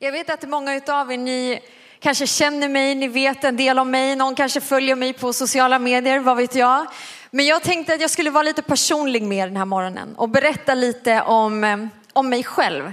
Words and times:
Jag 0.00 0.12
vet 0.12 0.30
att 0.30 0.48
många 0.48 0.80
av 0.88 1.12
er, 1.12 1.16
ni 1.16 1.60
kanske 2.00 2.26
känner 2.26 2.68
mig, 2.68 2.94
ni 2.94 3.08
vet 3.08 3.44
en 3.44 3.56
del 3.56 3.78
om 3.78 3.90
mig, 3.90 4.16
någon 4.16 4.34
kanske 4.34 4.60
följer 4.60 4.96
mig 4.96 5.12
på 5.12 5.32
sociala 5.32 5.78
medier, 5.78 6.18
vad 6.18 6.36
vet 6.36 6.54
jag. 6.54 6.86
Men 7.30 7.46
jag 7.46 7.62
tänkte 7.62 7.94
att 7.94 8.00
jag 8.00 8.10
skulle 8.10 8.30
vara 8.30 8.42
lite 8.42 8.62
personlig 8.62 9.22
med 9.22 9.38
er 9.38 9.46
den 9.46 9.56
här 9.56 9.64
morgonen 9.64 10.14
och 10.16 10.28
berätta 10.28 10.74
lite 10.74 11.22
om, 11.22 11.64
eh, 11.64 11.76
om 12.12 12.28
mig 12.28 12.44
själv. 12.44 12.92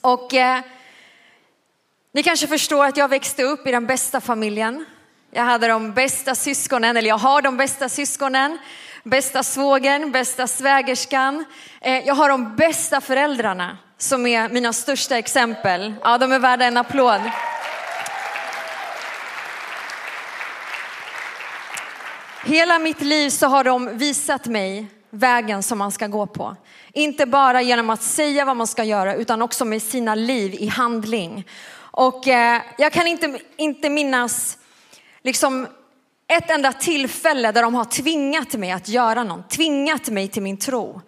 Och 0.00 0.34
eh, 0.34 0.60
ni 2.12 2.22
kanske 2.22 2.46
förstår 2.46 2.84
att 2.84 2.96
jag 2.96 3.08
växte 3.08 3.42
upp 3.42 3.66
i 3.66 3.70
den 3.70 3.86
bästa 3.86 4.20
familjen. 4.20 4.84
Jag 5.30 5.42
hade 5.42 5.68
de 5.68 5.92
bästa 5.92 6.34
syskonen, 6.34 6.96
eller 6.96 7.08
jag 7.08 7.18
har 7.18 7.42
de 7.42 7.56
bästa 7.56 7.88
syskonen, 7.88 8.58
bästa 9.02 9.42
svågern, 9.42 10.12
bästa 10.12 10.46
svägerskan. 10.46 11.44
Eh, 11.80 12.06
jag 12.06 12.14
har 12.14 12.28
de 12.28 12.56
bästa 12.56 13.00
föräldrarna 13.00 13.78
som 13.98 14.26
är 14.26 14.48
mina 14.48 14.72
största 14.72 15.18
exempel. 15.18 15.94
Ja, 16.02 16.18
de 16.18 16.32
är 16.32 16.38
värda 16.38 16.64
en 16.64 16.76
applåd. 16.76 17.20
Hela 22.44 22.78
mitt 22.78 23.00
liv 23.00 23.30
så 23.30 23.46
har 23.46 23.64
de 23.64 23.98
visat 23.98 24.46
mig 24.46 24.86
vägen 25.10 25.62
som 25.62 25.78
man 25.78 25.92
ska 25.92 26.06
gå 26.06 26.26
på. 26.26 26.56
Inte 26.92 27.26
bara 27.26 27.62
genom 27.62 27.90
att 27.90 28.02
säga 28.02 28.44
vad 28.44 28.56
man 28.56 28.66
ska 28.66 28.84
göra 28.84 29.14
utan 29.14 29.42
också 29.42 29.64
med 29.64 29.82
sina 29.82 30.14
liv 30.14 30.54
i 30.54 30.66
handling. 30.66 31.48
Och 31.76 32.28
eh, 32.28 32.62
jag 32.78 32.92
kan 32.92 33.06
inte, 33.06 33.38
inte 33.56 33.90
minnas 33.90 34.58
liksom 35.22 35.66
ett 36.28 36.50
enda 36.50 36.72
tillfälle 36.72 37.52
där 37.52 37.62
de 37.62 37.74
har 37.74 37.84
tvingat 37.84 38.54
mig 38.54 38.72
att 38.72 38.88
göra 38.88 39.24
något, 39.24 39.50
tvingat 39.50 40.08
mig 40.08 40.28
till 40.28 40.42
min 40.42 40.56
tro. 40.56 41.00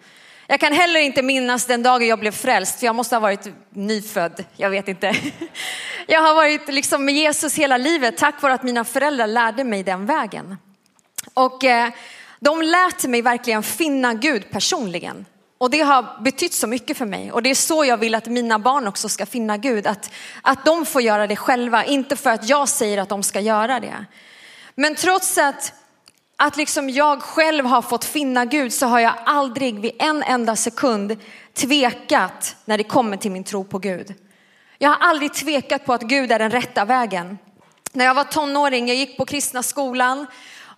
Jag 0.49 0.59
kan 0.59 0.73
heller 0.73 0.99
inte 0.99 1.21
minnas 1.21 1.65
den 1.65 1.83
dagen 1.83 2.07
jag 2.07 2.19
blev 2.19 2.31
frälst, 2.31 2.79
för 2.79 2.85
jag 2.85 2.95
måste 2.95 3.15
ha 3.15 3.19
varit 3.19 3.47
nyfödd, 3.69 4.45
jag 4.55 4.69
vet 4.69 4.87
inte. 4.87 5.15
Jag 6.09 6.21
har 6.21 6.35
varit 6.35 6.67
liksom 6.67 7.05
med 7.05 7.15
Jesus 7.15 7.55
hela 7.55 7.77
livet 7.77 8.17
tack 8.17 8.41
vare 8.41 8.53
att 8.53 8.63
mina 8.63 8.83
föräldrar 8.83 9.27
lärde 9.27 9.63
mig 9.63 9.83
den 9.83 10.05
vägen. 10.05 10.57
Och 11.33 11.63
eh, 11.63 11.91
de 12.39 12.61
lät 12.61 13.03
mig 13.03 13.21
verkligen 13.21 13.63
finna 13.63 14.13
Gud 14.13 14.51
personligen. 14.51 15.25
Och 15.57 15.69
det 15.69 15.79
har 15.79 16.23
betytt 16.23 16.53
så 16.53 16.67
mycket 16.67 16.97
för 16.97 17.05
mig. 17.05 17.31
Och 17.31 17.43
det 17.43 17.49
är 17.49 17.55
så 17.55 17.85
jag 17.85 17.97
vill 17.97 18.15
att 18.15 18.25
mina 18.25 18.59
barn 18.59 18.87
också 18.87 19.09
ska 19.09 19.25
finna 19.25 19.57
Gud. 19.57 19.87
Att, 19.87 20.11
att 20.41 20.65
de 20.65 20.85
får 20.85 21.01
göra 21.01 21.27
det 21.27 21.35
själva, 21.35 21.85
inte 21.85 22.15
för 22.15 22.29
att 22.29 22.49
jag 22.49 22.69
säger 22.69 22.97
att 22.97 23.09
de 23.09 23.23
ska 23.23 23.39
göra 23.39 23.79
det. 23.79 24.05
Men 24.75 24.95
trots 24.95 25.37
att, 25.37 25.73
att 26.37 26.57
liksom 26.57 26.89
jag 26.89 27.21
själv 27.21 27.65
har 27.65 27.81
fått 27.81 28.05
finna 28.05 28.45
Gud 28.45 28.73
så 28.73 28.85
har 28.85 28.99
jag 28.99 29.13
aldrig 29.25 29.79
vid 29.79 29.91
en 29.99 30.23
enda 30.23 30.55
sekund 30.55 31.17
tvekat 31.53 32.55
när 32.65 32.77
det 32.77 32.83
kommer 32.83 33.17
till 33.17 33.31
min 33.31 33.43
tro 33.43 33.63
på 33.63 33.79
Gud. 33.79 34.13
Jag 34.77 34.89
har 34.89 34.97
aldrig 35.09 35.33
tvekat 35.33 35.85
på 35.85 35.93
att 35.93 36.01
Gud 36.01 36.31
är 36.31 36.39
den 36.39 36.51
rätta 36.51 36.85
vägen. 36.85 37.37
När 37.91 38.05
jag 38.05 38.13
var 38.13 38.23
tonåring, 38.23 38.87
jag 38.87 38.97
gick 38.97 39.17
på 39.17 39.25
kristna 39.25 39.63
skolan 39.63 40.27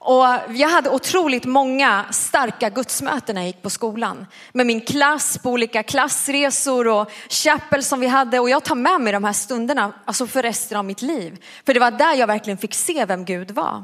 och 0.01 0.25
jag 0.49 0.69
hade 0.69 0.89
otroligt 0.89 1.45
många 1.45 2.05
starka 2.11 2.69
gudsmöten 2.69 3.35
när 3.35 3.41
jag 3.41 3.47
gick 3.47 3.61
på 3.61 3.69
skolan. 3.69 4.25
Med 4.51 4.65
min 4.65 4.81
klass 4.81 5.37
på 5.37 5.49
olika 5.49 5.83
klassresor 5.83 6.87
och 6.87 7.11
chapel 7.29 7.83
som 7.83 7.99
vi 7.99 8.07
hade. 8.07 8.39
Och 8.39 8.49
jag 8.49 8.63
tar 8.63 8.75
med 8.75 9.01
mig 9.01 9.13
de 9.13 9.23
här 9.23 9.33
stunderna 9.33 9.93
alltså 10.05 10.27
för 10.27 10.43
resten 10.43 10.77
av 10.77 10.85
mitt 10.85 11.01
liv. 11.01 11.43
För 11.65 11.73
det 11.73 11.79
var 11.79 11.91
där 11.91 12.13
jag 12.13 12.27
verkligen 12.27 12.57
fick 12.57 12.73
se 12.73 13.05
vem 13.05 13.25
Gud 13.25 13.51
var. 13.51 13.83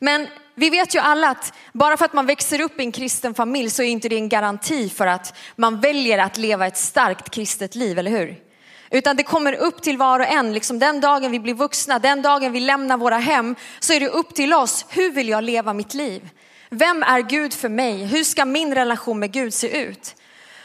Men 0.00 0.26
vi 0.54 0.70
vet 0.70 0.94
ju 0.94 0.98
alla 0.98 1.28
att 1.28 1.52
bara 1.72 1.96
för 1.96 2.04
att 2.04 2.12
man 2.12 2.26
växer 2.26 2.60
upp 2.60 2.80
i 2.80 2.82
en 2.82 2.92
kristen 2.92 3.34
familj 3.34 3.70
så 3.70 3.82
är 3.82 3.86
inte 3.86 4.08
det 4.08 4.16
en 4.16 4.28
garanti 4.28 4.88
för 4.88 5.06
att 5.06 5.36
man 5.56 5.80
väljer 5.80 6.18
att 6.18 6.36
leva 6.36 6.66
ett 6.66 6.76
starkt 6.76 7.30
kristet 7.30 7.74
liv, 7.74 7.98
eller 7.98 8.10
hur? 8.10 8.46
Utan 8.90 9.16
det 9.16 9.22
kommer 9.22 9.52
upp 9.52 9.82
till 9.82 9.98
var 9.98 10.20
och 10.20 10.26
en, 10.26 10.52
liksom 10.52 10.78
den 10.78 11.00
dagen 11.00 11.30
vi 11.30 11.40
blir 11.40 11.54
vuxna, 11.54 11.98
den 11.98 12.22
dagen 12.22 12.52
vi 12.52 12.60
lämnar 12.60 12.96
våra 12.96 13.18
hem, 13.18 13.56
så 13.80 13.92
är 13.92 14.00
det 14.00 14.08
upp 14.08 14.34
till 14.34 14.54
oss, 14.54 14.86
hur 14.88 15.10
vill 15.10 15.28
jag 15.28 15.44
leva 15.44 15.72
mitt 15.72 15.94
liv? 15.94 16.28
Vem 16.70 17.02
är 17.02 17.20
Gud 17.20 17.54
för 17.54 17.68
mig? 17.68 18.04
Hur 18.04 18.24
ska 18.24 18.44
min 18.44 18.74
relation 18.74 19.18
med 19.18 19.32
Gud 19.32 19.54
se 19.54 19.82
ut? 19.82 20.14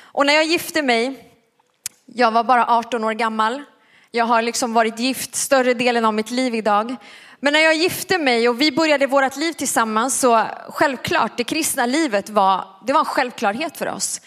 Och 0.02 0.26
när 0.26 0.34
jag 0.34 0.46
gifte 0.46 0.82
mig, 0.82 1.32
jag 2.06 2.32
var 2.32 2.44
bara 2.44 2.66
18 2.68 3.04
år 3.04 3.14
gammal, 3.14 3.64
jag 4.12 4.26
har 4.26 4.42
liksom 4.42 4.74
varit 4.74 5.00
gift 5.00 5.36
större 5.36 5.74
delen 5.74 6.06
av 6.06 6.14
mitt 6.14 6.32
liv 6.32 6.56
idag. 6.56 6.96
Men 7.44 7.54
när 7.54 7.60
jag 7.60 7.76
gifte 7.76 8.18
mig 8.18 8.50
och 8.50 8.62
vi 8.62 8.72
började 8.72 9.08
vårt 9.08 9.36
liv 9.36 9.54
tillsammans 9.54 10.20
så 10.20 10.46
självklart, 10.70 11.38
det 11.38 11.44
kristna 11.44 11.86
livet 11.86 12.30
var, 12.30 12.66
det 12.88 12.94
var 12.94 13.00
en 13.00 13.06
självklarhet 13.06 13.78
för 13.78 13.88
oss. 13.88 14.22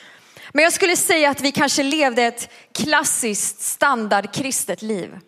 Men 0.52 0.64
jag 0.64 0.72
skulle 0.72 0.96
säga 0.96 1.30
att 1.30 1.40
vi 1.40 1.52
kanske 1.52 1.82
levde 1.82 2.22
ett 2.22 2.52
klassiskt 2.72 3.60
standardkristet 3.60 4.82
liv. 4.82 5.18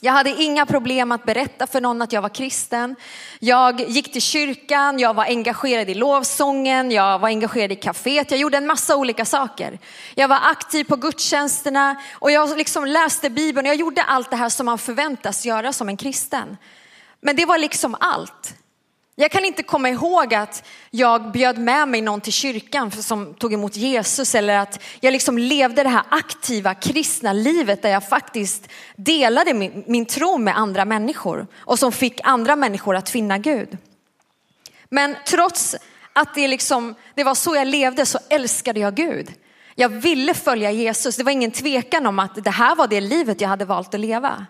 Jag 0.00 0.12
hade 0.12 0.42
inga 0.42 0.66
problem 0.66 1.12
att 1.12 1.24
berätta 1.24 1.66
för 1.66 1.80
någon 1.80 2.02
att 2.02 2.12
jag 2.12 2.22
var 2.22 2.28
kristen. 2.28 2.96
Jag 3.38 3.80
gick 3.80 4.12
till 4.12 4.22
kyrkan, 4.22 4.98
jag 4.98 5.14
var 5.14 5.24
engagerad 5.24 5.90
i 5.90 5.94
lovsången, 5.94 6.90
jag 6.90 7.18
var 7.18 7.28
engagerad 7.28 7.72
i 7.72 7.76
kaféet, 7.76 8.30
jag 8.30 8.40
gjorde 8.40 8.56
en 8.56 8.66
massa 8.66 8.96
olika 8.96 9.24
saker. 9.24 9.78
Jag 10.14 10.28
var 10.28 10.40
aktiv 10.42 10.84
på 10.84 10.96
gudstjänsterna 10.96 12.02
och 12.12 12.30
jag 12.30 12.58
liksom 12.58 12.84
läste 12.84 13.30
Bibeln. 13.30 13.66
Jag 13.66 13.76
gjorde 13.76 14.02
allt 14.02 14.30
det 14.30 14.36
här 14.36 14.48
som 14.48 14.66
man 14.66 14.78
förväntas 14.78 15.46
göra 15.46 15.72
som 15.72 15.88
en 15.88 15.96
kristen. 15.96 16.56
Men 17.26 17.36
det 17.36 17.44
var 17.44 17.58
liksom 17.58 17.96
allt. 18.00 18.54
Jag 19.16 19.30
kan 19.30 19.44
inte 19.44 19.62
komma 19.62 19.88
ihåg 19.88 20.34
att 20.34 20.66
jag 20.90 21.32
bjöd 21.32 21.58
med 21.58 21.88
mig 21.88 22.00
någon 22.00 22.20
till 22.20 22.32
kyrkan 22.32 22.90
som 22.90 23.34
tog 23.34 23.52
emot 23.52 23.76
Jesus 23.76 24.34
eller 24.34 24.58
att 24.58 24.82
jag 25.00 25.12
liksom 25.12 25.38
levde 25.38 25.82
det 25.82 25.88
här 25.88 26.02
aktiva 26.08 26.74
kristna 26.74 27.32
livet 27.32 27.82
där 27.82 27.90
jag 27.90 28.08
faktiskt 28.08 28.68
delade 28.96 29.54
min, 29.54 29.84
min 29.86 30.06
tro 30.06 30.38
med 30.38 30.58
andra 30.58 30.84
människor 30.84 31.46
och 31.56 31.78
som 31.78 31.92
fick 31.92 32.20
andra 32.24 32.56
människor 32.56 32.96
att 32.96 33.10
finna 33.10 33.38
Gud. 33.38 33.78
Men 34.88 35.16
trots 35.26 35.76
att 36.12 36.34
det, 36.34 36.48
liksom, 36.48 36.94
det 37.14 37.24
var 37.24 37.34
så 37.34 37.56
jag 37.56 37.66
levde 37.66 38.06
så 38.06 38.18
älskade 38.28 38.80
jag 38.80 38.94
Gud. 38.94 39.32
Jag 39.74 39.88
ville 39.88 40.34
följa 40.34 40.70
Jesus. 40.70 41.16
Det 41.16 41.22
var 41.22 41.32
ingen 41.32 41.50
tvekan 41.50 42.06
om 42.06 42.18
att 42.18 42.44
det 42.44 42.50
här 42.50 42.76
var 42.76 42.86
det 42.86 43.00
livet 43.00 43.40
jag 43.40 43.48
hade 43.48 43.64
valt 43.64 43.94
att 43.94 44.00
leva. 44.00 44.46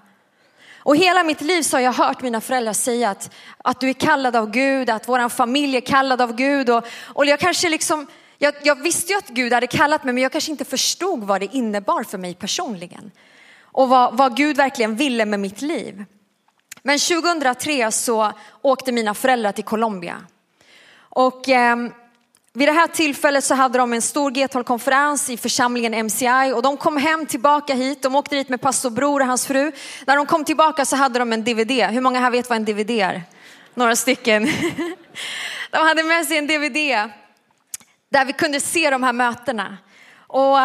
Och 0.85 0.97
hela 0.97 1.23
mitt 1.23 1.41
liv 1.41 1.63
så 1.63 1.77
har 1.77 1.83
jag 1.83 1.93
hört 1.93 2.23
mina 2.23 2.41
föräldrar 2.41 2.73
säga 2.73 3.11
att, 3.11 3.35
att 3.59 3.81
du 3.81 3.89
är 3.89 3.93
kallad 3.93 4.37
av 4.37 4.51
Gud, 4.51 4.91
att 4.91 5.09
vår 5.09 5.29
familj 5.29 5.77
är 5.77 5.81
kallad 5.81 6.21
av 6.21 6.37
Gud. 6.37 6.71
Och, 6.71 6.87
och 7.05 7.27
jag 7.27 7.41
kanske 7.41 7.69
liksom, 7.69 8.07
jag, 8.39 8.55
jag 8.63 8.83
visste 8.83 9.13
ju 9.13 9.19
att 9.19 9.29
Gud 9.29 9.53
hade 9.53 9.67
kallat 9.67 10.05
mig 10.05 10.15
men 10.15 10.23
jag 10.23 10.33
kanske 10.33 10.51
inte 10.51 10.65
förstod 10.65 11.25
vad 11.25 11.41
det 11.41 11.55
innebar 11.55 12.05
för 12.05 12.19
mig 12.19 12.35
personligen. 12.35 13.11
Och 13.63 13.89
vad, 13.89 14.17
vad 14.17 14.37
Gud 14.37 14.57
verkligen 14.57 14.97
ville 14.97 15.27
med 15.27 15.41
mitt 15.41 15.63
liv. 15.63 16.05
Men 16.83 16.99
2003 16.99 17.93
så 17.93 18.33
åkte 18.63 18.93
mina 18.93 19.15
föräldrar 19.15 19.53
till 19.53 19.65
Colombia. 19.65 20.17
Och 20.97 21.49
eh, 21.49 21.77
vid 22.57 22.69
det 22.69 22.73
här 22.73 22.87
tillfället 22.87 23.45
så 23.45 23.55
hade 23.55 23.79
de 23.79 23.93
en 23.93 24.03
stor 24.03 24.31
G12-konferens 24.31 25.31
i 25.31 25.37
församlingen 25.37 26.07
MCI 26.07 26.53
och 26.55 26.63
de 26.63 26.77
kom 26.77 26.97
hem 26.97 27.27
tillbaka 27.27 27.75
hit. 27.75 28.03
De 28.03 28.15
åkte 28.15 28.37
dit 28.37 28.49
med 28.49 28.61
pastor 28.61 28.91
Bror 28.91 29.21
och 29.21 29.27
hans 29.27 29.47
fru. 29.47 29.73
När 30.07 30.17
de 30.17 30.27
kom 30.27 30.45
tillbaka 30.45 30.85
så 30.85 30.97
hade 30.97 31.19
de 31.19 31.33
en 31.33 31.45
DVD. 31.45 31.71
Hur 31.71 32.01
många 32.01 32.21
här 32.21 32.31
vet 32.31 32.49
vad 32.49 32.57
en 32.57 32.65
DVD 32.65 32.91
är? 32.91 33.23
Några 33.75 33.97
stycken. 33.97 34.45
De 35.71 35.77
hade 35.77 36.03
med 36.03 36.27
sig 36.27 36.39
en 36.39 36.47
DVD 36.47 37.11
där 38.09 38.25
vi 38.25 38.33
kunde 38.33 38.61
se 38.61 38.91
de 38.91 39.03
här 39.03 39.13
mötena. 39.13 39.77
Och 40.17 40.59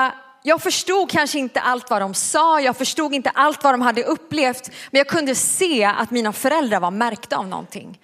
jag 0.43 0.61
förstod 0.61 1.11
kanske 1.11 1.39
inte 1.39 1.59
allt 1.59 1.89
vad 1.89 2.01
de 2.01 2.13
sa, 2.13 2.61
jag 2.61 2.77
förstod 2.77 3.13
inte 3.13 3.29
allt 3.29 3.63
vad 3.63 3.73
de 3.73 3.81
hade 3.81 4.03
upplevt, 4.03 4.69
men 4.91 4.97
jag 4.97 5.07
kunde 5.07 5.35
se 5.35 5.83
att 5.83 6.11
mina 6.11 6.33
föräldrar 6.33 6.79
var 6.79 6.91
märkta 6.91 7.37
av 7.37 7.47
någonting. 7.47 7.99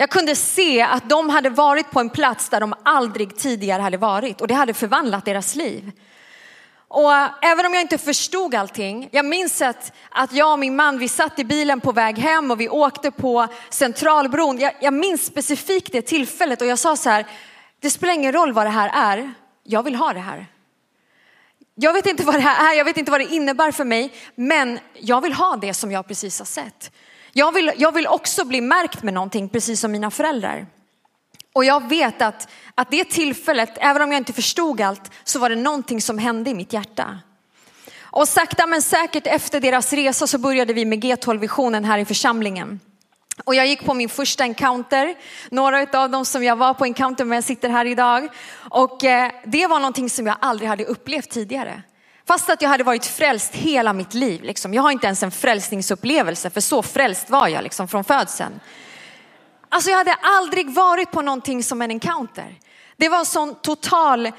Jag 0.00 0.10
kunde 0.10 0.36
se 0.36 0.82
att 0.82 1.08
de 1.08 1.30
hade 1.30 1.50
varit 1.50 1.90
på 1.90 2.00
en 2.00 2.10
plats 2.10 2.48
där 2.48 2.60
de 2.60 2.74
aldrig 2.82 3.36
tidigare 3.36 3.82
hade 3.82 3.96
varit 3.96 4.40
och 4.40 4.48
det 4.48 4.54
hade 4.54 4.74
förvandlat 4.74 5.24
deras 5.24 5.54
liv. 5.54 5.92
Och 6.88 7.12
även 7.42 7.66
om 7.66 7.74
jag 7.74 7.80
inte 7.80 7.98
förstod 7.98 8.54
allting, 8.54 9.08
jag 9.12 9.24
minns 9.24 9.62
att, 9.62 9.92
att 10.10 10.32
jag 10.32 10.52
och 10.52 10.58
min 10.58 10.76
man, 10.76 10.98
vi 10.98 11.08
satt 11.08 11.38
i 11.38 11.44
bilen 11.44 11.80
på 11.80 11.92
väg 11.92 12.18
hem 12.18 12.50
och 12.50 12.60
vi 12.60 12.68
åkte 12.68 13.10
på 13.10 13.46
Centralbron. 13.70 14.58
Jag, 14.58 14.72
jag 14.80 14.94
minns 14.94 15.26
specifikt 15.26 15.92
det 15.92 16.02
tillfället 16.02 16.60
och 16.60 16.66
jag 16.66 16.78
sa 16.78 16.96
så 16.96 17.10
här, 17.10 17.26
det 17.80 17.90
spelar 17.90 18.14
ingen 18.14 18.32
roll 18.32 18.52
vad 18.52 18.66
det 18.66 18.70
här 18.70 18.90
är, 18.94 19.32
jag 19.62 19.82
vill 19.82 19.94
ha 19.94 20.12
det 20.12 20.20
här. 20.20 20.46
Jag 21.74 21.92
vet 21.92 22.06
inte 22.06 22.24
vad 22.24 22.34
det 22.34 22.40
här 22.40 22.72
är, 22.72 22.78
jag 22.78 22.84
vet 22.84 22.96
inte 22.96 23.10
vad 23.10 23.20
det 23.20 23.34
innebär 23.34 23.72
för 23.72 23.84
mig, 23.84 24.12
men 24.34 24.78
jag 24.94 25.20
vill 25.20 25.32
ha 25.32 25.56
det 25.56 25.74
som 25.74 25.92
jag 25.92 26.08
precis 26.08 26.38
har 26.38 26.46
sett. 26.46 26.90
Jag 27.32 27.52
vill, 27.52 27.72
jag 27.76 27.92
vill 27.92 28.06
också 28.06 28.44
bli 28.44 28.60
märkt 28.60 29.02
med 29.02 29.14
någonting, 29.14 29.48
precis 29.48 29.80
som 29.80 29.92
mina 29.92 30.10
föräldrar. 30.10 30.66
Och 31.52 31.64
jag 31.64 31.88
vet 31.88 32.22
att, 32.22 32.48
att 32.74 32.90
det 32.90 33.04
tillfället, 33.04 33.70
även 33.76 34.02
om 34.02 34.12
jag 34.12 34.20
inte 34.20 34.32
förstod 34.32 34.80
allt, 34.80 35.10
så 35.24 35.38
var 35.38 35.50
det 35.50 35.56
någonting 35.56 36.00
som 36.00 36.18
hände 36.18 36.50
i 36.50 36.54
mitt 36.54 36.72
hjärta. 36.72 37.18
Och 38.02 38.28
sakta 38.28 38.66
men 38.66 38.82
säkert 38.82 39.26
efter 39.26 39.60
deras 39.60 39.92
resa 39.92 40.26
så 40.26 40.38
började 40.38 40.72
vi 40.72 40.84
med 40.84 41.04
G12-visionen 41.04 41.84
här 41.84 41.98
i 41.98 42.04
församlingen. 42.04 42.80
Och 43.44 43.54
jag 43.54 43.66
gick 43.66 43.84
på 43.84 43.94
min 43.94 44.08
första 44.08 44.44
encounter, 44.44 45.14
några 45.50 46.00
av 46.02 46.10
dem 46.10 46.24
som 46.24 46.44
jag 46.44 46.56
var 46.56 46.74
på 46.74 46.84
encounter 46.84 47.24
med 47.24 47.44
sitter 47.44 47.68
här 47.68 47.84
idag. 47.84 48.28
Och 48.70 49.04
eh, 49.04 49.32
det 49.44 49.66
var 49.66 49.78
någonting 49.78 50.10
som 50.10 50.26
jag 50.26 50.36
aldrig 50.40 50.68
hade 50.68 50.84
upplevt 50.84 51.30
tidigare. 51.30 51.82
Fast 52.30 52.50
att 52.50 52.62
jag 52.62 52.68
hade 52.68 52.84
varit 52.84 53.06
frälst 53.06 53.54
hela 53.54 53.92
mitt 53.92 54.14
liv. 54.14 54.42
Liksom. 54.42 54.74
Jag 54.74 54.82
har 54.82 54.90
inte 54.90 55.06
ens 55.06 55.22
en 55.22 55.30
frälsningsupplevelse 55.30 56.50
för 56.50 56.60
så 56.60 56.82
frälst 56.82 57.30
var 57.30 57.48
jag 57.48 57.62
liksom, 57.62 57.88
från 57.88 58.04
födseln. 58.04 58.60
Alltså 59.68 59.90
jag 59.90 59.98
hade 59.98 60.14
aldrig 60.22 60.70
varit 60.70 61.10
på 61.10 61.22
någonting 61.22 61.62
som 61.62 61.82
en 61.82 61.90
encounter. 61.90 62.58
Det 62.96 63.08
var 63.08 63.18
en 63.18 63.26
sån 63.26 63.54
total, 63.54 64.26
eh, 64.26 64.32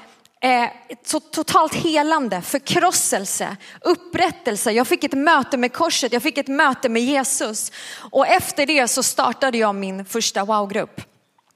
så 1.04 1.20
totalt 1.20 1.74
helande, 1.74 2.42
förkrosselse, 2.42 3.56
upprättelse. 3.80 4.70
Jag 4.72 4.86
fick 4.86 5.04
ett 5.04 5.12
möte 5.12 5.56
med 5.56 5.72
korset, 5.72 6.12
jag 6.12 6.22
fick 6.22 6.38
ett 6.38 6.48
möte 6.48 6.88
med 6.88 7.02
Jesus. 7.02 7.72
Och 8.10 8.26
efter 8.26 8.66
det 8.66 8.88
så 8.88 9.02
startade 9.02 9.58
jag 9.58 9.74
min 9.74 10.04
första 10.04 10.44
wow-grupp. 10.44 11.11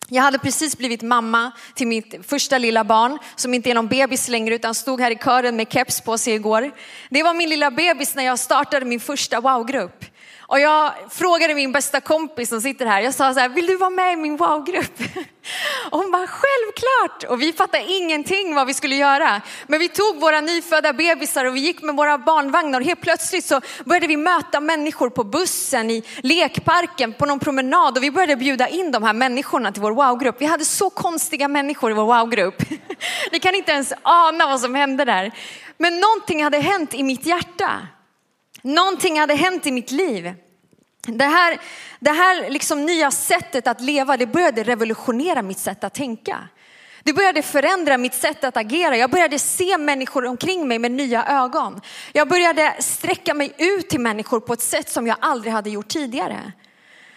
Jag 0.09 0.23
hade 0.23 0.39
precis 0.39 0.79
blivit 0.79 1.03
mamma 1.03 1.53
till 1.75 1.87
mitt 1.87 2.15
första 2.27 2.59
lilla 2.59 2.85
barn 2.85 3.19
som 3.37 3.55
inte 3.55 3.71
är 3.71 3.75
någon 3.75 3.89
bebis 3.89 4.29
längre 4.29 4.55
utan 4.55 4.75
stod 4.75 5.01
här 5.01 5.11
i 5.11 5.17
kören 5.17 5.57
med 5.57 5.73
keps 5.73 6.01
på 6.01 6.19
sig 6.19 6.35
igår. 6.35 6.73
Det 7.11 7.23
var 7.23 7.35
min 7.35 7.49
lilla 7.49 7.71
bebis 7.71 8.15
när 8.15 8.25
jag 8.25 8.39
startade 8.39 8.87
min 8.87 9.01
första 9.01 9.41
wow-grupp. 9.41 10.05
Och 10.49 10.61
jag 10.61 10.93
frågade 11.11 11.55
min 11.55 11.73
bästa 11.73 12.01
kompis 12.01 12.49
som 12.49 12.61
sitter 12.61 12.87
här, 12.87 13.01
jag 13.01 13.15
sa 13.15 13.35
så 13.35 13.41
här, 13.41 13.49
vill 13.49 13.67
du 13.67 13.77
vara 13.77 13.91
med 13.91 14.13
i 14.13 14.17
min 14.17 14.37
wow-grupp? 14.37 14.99
Och 15.91 15.99
hon 15.99 16.11
bara, 16.11 16.27
självklart! 16.27 17.31
Och 17.31 17.43
vi 17.43 17.53
fattade 17.53 17.85
ingenting 17.85 18.55
vad 18.55 18.67
vi 18.67 18.75
skulle 18.75 18.97
göra. 18.97 19.41
Men 19.67 19.81
vi 19.81 19.89
tog 19.89 20.21
våra 20.21 20.41
nyfödda 20.41 20.93
bebisar 20.93 21.45
och 21.45 21.57
vi 21.57 21.61
gick 21.61 21.83
med 21.83 21.97
våra 21.97 22.19
barnvagnar 22.19 22.81
och 22.81 22.87
helt 22.87 23.01
plötsligt 23.01 23.45
så 23.45 23.61
började 23.85 24.07
vi 24.07 24.17
möta 24.17 24.61
människor 24.61 25.11
på 25.11 25.25
bussen, 25.25 25.91
i 25.91 26.03
lekparken, 26.23 27.13
på 27.13 27.27
någon 27.27 27.39
promenad 27.39 27.97
och 27.97 28.03
vi 28.03 28.11
började 28.11 28.37
bjuda 28.37 28.69
in 28.69 28.91
de 28.91 29.03
här 29.03 29.13
människorna 29.13 29.73
till 29.73 29.83
vår 29.83 29.93
wow-grupp. 29.93 30.37
Vi 30.39 30.47
hade 30.47 30.65
så 30.65 30.91
konstiga 30.91 31.49
människor 31.49 31.91
i 31.91 31.95
vår 31.95 32.05
wow-grupp. 32.05 32.63
Ni 33.33 33.41
kan 33.41 33.55
inte 33.55 33.73
ens 33.73 33.93
ana 34.03 34.47
vad 34.47 34.61
som 34.61 34.75
hände 34.75 35.05
där. 35.05 35.33
Men 35.79 36.01
någonting 36.01 36.45
hade 36.45 36.59
hänt 36.59 36.95
i 36.95 37.03
mitt 37.03 37.27
hjärta. 37.27 37.71
Någonting 38.67 39.21
hade 39.21 39.35
hänt 39.35 39.67
i 39.67 39.73
mitt 39.73 39.91
liv. 39.91 40.35
Det 41.07 41.25
här, 41.25 41.61
det 42.01 42.11
här 42.11 42.51
liksom 42.51 42.87
nya 42.87 43.11
sättet 43.11 43.67
att 43.67 43.81
leva, 43.81 44.17
det 44.17 44.27
började 44.27 44.63
revolutionera 44.63 45.43
mitt 45.43 45.59
sätt 45.59 45.85
att 45.85 45.95
tänka. 45.95 46.49
Det 47.03 47.13
började 47.13 47.43
förändra 47.43 47.99
mitt 47.99 48.15
sätt 48.15 48.45
att 48.45 48.57
agera. 48.57 48.97
Jag 48.97 49.11
började 49.11 49.39
se 49.39 49.79
människor 49.79 50.27
omkring 50.27 50.69
mig 50.69 50.79
med 50.79 50.91
nya 50.91 51.25
ögon. 51.25 51.81
Jag 52.13 52.29
började 52.29 52.77
sträcka 52.79 53.35
mig 53.35 53.53
ut 53.59 53.89
till 53.89 54.01
människor 54.01 54.41
på 54.41 54.53
ett 54.53 54.63
sätt 54.63 54.89
som 54.89 55.07
jag 55.07 55.17
aldrig 55.21 55.53
hade 55.53 55.71
gjort 55.71 55.89
tidigare. 55.89 56.53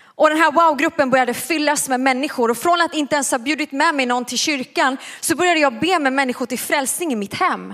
Och 0.03 0.29
den 0.29 0.37
här 0.37 0.51
wow-gruppen 0.51 1.09
började 1.09 1.33
fyllas 1.33 1.89
med 1.89 1.99
människor 1.99 2.51
och 2.51 2.57
från 2.57 2.81
att 2.81 2.93
inte 2.93 3.15
ens 3.15 3.31
ha 3.31 3.37
bjudit 3.37 3.71
med 3.71 3.95
mig 3.95 4.05
någon 4.05 4.25
till 4.25 4.37
kyrkan 4.37 4.97
så 5.19 5.35
började 5.35 5.59
jag 5.59 5.79
be 5.79 5.99
med 5.99 6.13
människor 6.13 6.45
till 6.45 6.59
frälsning 6.59 7.13
i 7.13 7.15
mitt 7.15 7.33
hem. 7.33 7.73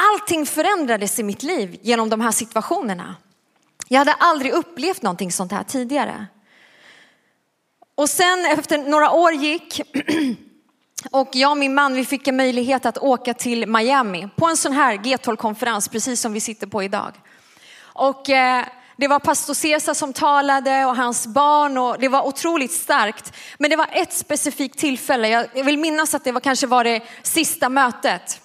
Allting 0.00 0.46
förändrades 0.46 1.18
i 1.18 1.22
mitt 1.22 1.42
liv 1.42 1.78
genom 1.82 2.08
de 2.10 2.20
här 2.20 2.30
situationerna. 2.30 3.16
Jag 3.88 3.98
hade 3.98 4.12
aldrig 4.12 4.52
upplevt 4.52 5.02
någonting 5.02 5.32
sånt 5.32 5.52
här 5.52 5.62
tidigare. 5.62 6.26
Och 7.94 8.10
sen 8.10 8.44
efter 8.44 8.78
några 8.78 9.10
år 9.10 9.32
gick 9.32 9.80
och 11.10 11.28
jag 11.32 11.50
och 11.50 11.56
min 11.56 11.74
man 11.74 11.94
vi 11.94 12.04
fick 12.04 12.28
en 12.28 12.36
möjlighet 12.36 12.86
att 12.86 12.98
åka 12.98 13.34
till 13.34 13.66
Miami 13.66 14.28
på 14.36 14.46
en 14.46 14.56
sån 14.56 14.72
här 14.72 14.94
G12-konferens 14.94 15.88
precis 15.88 16.20
som 16.20 16.32
vi 16.32 16.40
sitter 16.40 16.66
på 16.66 16.82
idag. 16.82 17.12
Och 17.80 18.30
eh, 18.30 18.64
det 18.96 19.08
var 19.08 19.18
pastor 19.18 19.54
Cesar 19.54 19.94
som 19.94 20.12
talade 20.12 20.84
och 20.84 20.96
hans 20.96 21.26
barn 21.26 21.78
och 21.78 21.96
det 21.98 22.08
var 22.08 22.26
otroligt 22.26 22.72
starkt. 22.72 23.32
Men 23.58 23.70
det 23.70 23.76
var 23.76 23.88
ett 23.92 24.12
specifikt 24.12 24.78
tillfälle, 24.78 25.28
jag 25.54 25.64
vill 25.64 25.78
minnas 25.78 26.14
att 26.14 26.24
det 26.24 26.32
var 26.32 26.40
kanske 26.40 26.66
var 26.66 26.84
det 26.84 27.02
sista 27.22 27.68
mötet. 27.68 28.40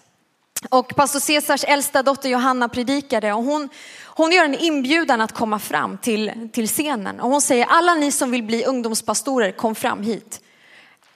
Och 0.69 0.95
pastor 0.95 1.19
Cesars 1.19 1.63
äldsta 1.63 2.03
dotter 2.03 2.29
Johanna 2.29 2.69
predikade 2.69 3.33
och 3.33 3.43
hon, 3.43 3.69
hon 4.05 4.31
gör 4.31 4.45
en 4.45 4.55
inbjudan 4.55 5.21
att 5.21 5.31
komma 5.31 5.59
fram 5.59 5.97
till, 5.97 6.49
till 6.53 6.67
scenen. 6.67 7.19
Och 7.19 7.29
hon 7.29 7.41
säger 7.41 7.65
alla 7.65 7.95
ni 7.95 8.11
som 8.11 8.31
vill 8.31 8.43
bli 8.43 8.65
ungdomspastorer 8.65 9.51
kom 9.51 9.75
fram 9.75 10.03
hit. 10.03 10.41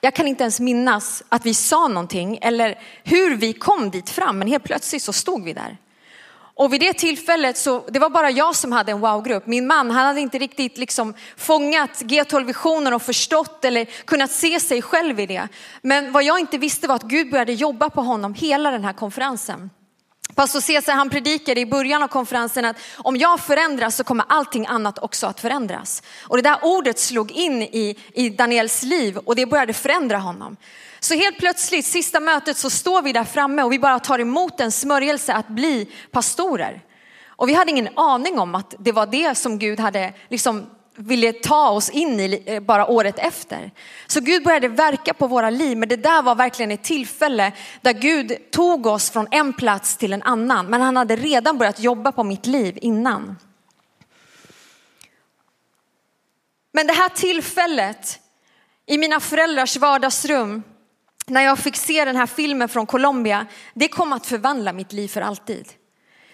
Jag 0.02 0.14
kan 0.14 0.28
inte 0.28 0.44
ens 0.44 0.60
minnas 0.60 1.24
att 1.30 1.46
vi 1.46 1.54
sa 1.54 1.88
någonting 1.88 2.40
eller 2.42 2.80
hur 3.04 3.36
vi 3.36 3.54
kom 3.54 3.92
dit 3.92 4.10
fram 4.10 4.40
men 4.40 4.48
helt 4.48 4.64
plötsligt 4.64 5.04
så 5.04 5.14
stod 5.14 5.44
vi 5.44 5.54
där. 5.54 5.78
Och 6.58 6.74
vid 6.74 6.82
det 6.82 6.94
tillfället 6.94 7.58
så, 7.58 7.86
det 7.90 8.00
var 8.00 8.10
bara 8.10 8.32
jag 8.32 8.56
som 8.56 8.72
hade 8.72 8.92
en 8.92 9.00
wow-grupp. 9.00 9.48
Min 9.48 9.68
man, 9.68 9.92
han 9.92 10.06
hade 10.06 10.22
inte 10.22 10.38
riktigt 10.38 10.78
liksom 10.78 11.14
fångat 11.38 11.90
G12-visionen 12.02 12.94
och 12.94 13.02
förstått 13.02 13.66
eller 13.66 13.86
kunnat 13.86 14.32
se 14.32 14.60
sig 14.60 14.82
själv 14.82 15.20
i 15.20 15.26
det. 15.26 15.48
Men 15.82 16.12
vad 16.12 16.24
jag 16.24 16.40
inte 16.40 16.58
visste 16.58 16.88
var 16.88 16.96
att 16.96 17.04
Gud 17.04 17.32
började 17.32 17.54
jobba 17.54 17.90
på 17.90 18.02
honom 18.02 18.34
hela 18.34 18.72
den 18.72 18.84
här 18.84 18.94
konferensen. 18.94 19.70
Pastor 20.36 20.60
Cesar 20.60 20.94
han 20.94 21.10
predikade 21.10 21.62
i 21.62 21.66
början 21.66 22.04
av 22.04 22.08
konferensen 22.08 22.66
att 22.66 22.78
om 22.98 23.18
jag 23.18 23.40
förändras 23.40 23.96
så 23.96 24.04
kommer 24.04 24.26
allting 24.30 24.66
annat 24.66 25.00
också 25.00 25.28
att 25.28 25.40
förändras. 25.40 26.04
Och 26.22 26.38
det 26.38 26.44
där 26.44 26.58
ordet 26.62 27.00
slog 27.00 27.32
in 27.32 27.62
i, 27.62 28.00
i 28.14 28.30
Daniels 28.30 28.84
liv 28.84 29.18
och 29.18 29.36
det 29.36 29.46
började 29.46 29.74
förändra 29.74 30.18
honom. 30.18 30.58
Så 31.00 31.14
helt 31.14 31.38
plötsligt, 31.38 31.86
sista 31.86 32.20
mötet, 32.20 32.58
så 32.58 32.70
står 32.70 33.02
vi 33.02 33.14
där 33.14 33.24
framme 33.24 33.64
och 33.64 33.72
vi 33.72 33.80
bara 33.80 34.00
tar 34.00 34.20
emot 34.20 34.60
en 34.60 34.72
smörjelse 34.72 35.34
att 35.34 35.48
bli 35.48 35.90
pastorer. 36.12 36.82
Och 37.28 37.50
vi 37.50 37.54
hade 37.54 37.72
ingen 37.72 37.90
aning 37.96 38.40
om 38.40 38.56
att 38.56 38.76
det 38.80 38.92
var 38.92 39.06
det 39.06 39.36
som 39.36 39.60
Gud 39.60 39.80
hade 39.80 40.14
liksom 40.30 40.70
ville 40.98 41.34
ta 41.34 41.70
oss 41.70 41.90
in 41.90 42.20
i 42.20 42.44
eh, 42.46 42.60
bara 42.60 42.88
året 42.88 43.20
efter. 43.20 43.72
Så 44.08 44.20
Gud 44.22 44.44
började 44.44 44.68
verka 44.68 45.14
på 45.14 45.28
våra 45.28 45.50
liv, 45.50 45.78
men 45.78 45.90
det 45.90 45.96
där 45.96 46.22
var 46.22 46.36
verkligen 46.36 46.72
ett 46.72 46.84
tillfälle 46.84 47.52
där 47.82 47.94
Gud 47.94 48.52
tog 48.52 48.86
oss 48.86 49.10
från 49.10 49.28
en 49.32 49.54
plats 49.54 49.98
till 49.98 50.14
en 50.14 50.24
annan. 50.24 50.66
Men 50.66 50.82
han 50.82 50.98
hade 50.98 51.16
redan 51.16 51.58
börjat 51.58 51.80
jobba 51.80 52.12
på 52.12 52.24
mitt 52.24 52.46
liv 52.46 52.78
innan. 52.82 53.38
Men 56.72 56.88
det 56.88 56.94
här 56.94 57.10
tillfället 57.10 58.20
i 58.86 58.98
mina 58.98 59.20
föräldrars 59.20 59.78
vardagsrum, 59.78 60.64
när 61.30 61.42
jag 61.42 61.60
fick 61.60 61.76
se 61.76 62.06
den 62.06 62.16
här 62.16 62.26
filmen 62.26 62.70
från 62.70 62.86
Colombia, 62.86 63.46
det 63.74 63.88
kom 63.88 64.14
att 64.14 64.26
förvandla 64.26 64.74
mitt 64.74 64.94
liv 64.94 65.08
för 65.08 65.22
alltid. 65.22 65.68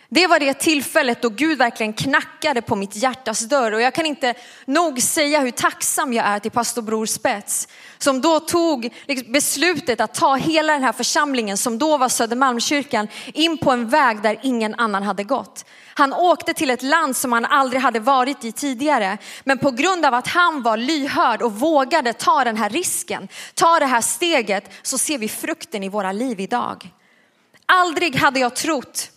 Det 0.10 0.28
var 0.28 0.40
det 0.40 0.54
tillfället 0.54 1.22
då 1.22 1.30
Gud 1.30 1.58
verkligen 1.58 1.94
knackade 1.94 2.62
på 2.62 2.76
mitt 2.76 2.96
hjärtas 2.96 3.40
dörr 3.40 3.72
och 3.72 3.82
jag 3.82 3.94
kan 3.94 4.06
inte 4.06 4.34
nog 4.66 5.02
säga 5.02 5.40
hur 5.40 5.52
tacksam 5.52 6.14
jag 6.14 6.26
är 6.26 6.40
till 6.40 6.52
pastor 6.52 6.82
Bror 6.82 7.06
Spets 7.06 7.68
som 7.98 8.22
då 8.22 8.40
tog 8.40 8.94
liksom 9.08 9.32
beslutet 9.32 10.02
att 10.02 10.14
ta 10.14 10.36
hela 10.36 10.74
den 10.74 10.84
här 10.84 10.92
församlingen 10.92 11.58
som 11.58 11.78
då 11.78 11.98
var 11.98 12.10
Södermalmskyrkan 12.10 13.08
in 13.34 13.58
på 13.58 13.72
en 13.72 13.90
väg 13.90 14.22
där 14.22 14.40
ingen 14.44 14.76
annan 14.76 15.04
hade 15.04 15.24
gått. 15.24 15.66
Han 15.94 16.14
åkte 16.14 16.54
till 16.54 16.70
ett 16.70 16.82
land 16.82 17.16
som 17.16 17.32
han 17.32 17.46
aldrig 17.46 17.82
hade 17.82 18.00
varit 18.00 18.46
i 18.46 18.52
tidigare. 18.52 19.18
Men 19.44 19.58
på 19.58 19.72
grund 19.72 20.06
av 20.06 20.14
att 20.14 20.28
han 20.28 20.62
var 20.62 20.78
lyhörd 20.78 21.42
och 21.42 21.54
vågade 21.60 22.14
ta 22.14 22.44
den 22.44 22.58
här 22.58 22.70
risken, 22.70 23.28
ta 23.54 23.80
det 23.80 23.86
här 23.86 24.02
steget, 24.02 24.72
så 24.82 24.98
ser 24.98 25.18
vi 25.18 25.30
frukten 25.30 25.84
i 25.84 25.90
våra 25.90 26.12
liv 26.12 26.40
idag. 26.40 26.90
Aldrig 27.66 28.16
hade 28.16 28.40
jag 28.40 28.56
trott 28.56 29.10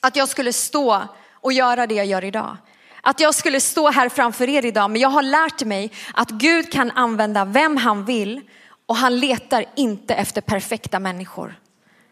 att 0.00 0.16
jag 0.16 0.28
skulle 0.28 0.52
stå 0.52 1.02
och 1.32 1.52
göra 1.52 1.86
det 1.86 1.94
jag 1.94 2.06
gör 2.06 2.24
idag. 2.24 2.56
Att 3.02 3.20
jag 3.20 3.34
skulle 3.34 3.60
stå 3.60 3.90
här 3.90 4.08
framför 4.08 4.48
er 4.48 4.64
idag, 4.64 4.90
men 4.90 5.00
jag 5.00 5.08
har 5.08 5.22
lärt 5.22 5.64
mig 5.64 5.92
att 6.14 6.30
Gud 6.30 6.72
kan 6.72 6.90
använda 6.90 7.44
vem 7.44 7.76
han 7.76 8.04
vill 8.04 8.40
och 8.86 8.96
han 8.96 9.18
letar 9.18 9.64
inte 9.76 10.14
efter 10.14 10.40
perfekta 10.40 10.98
människor. 10.98 11.58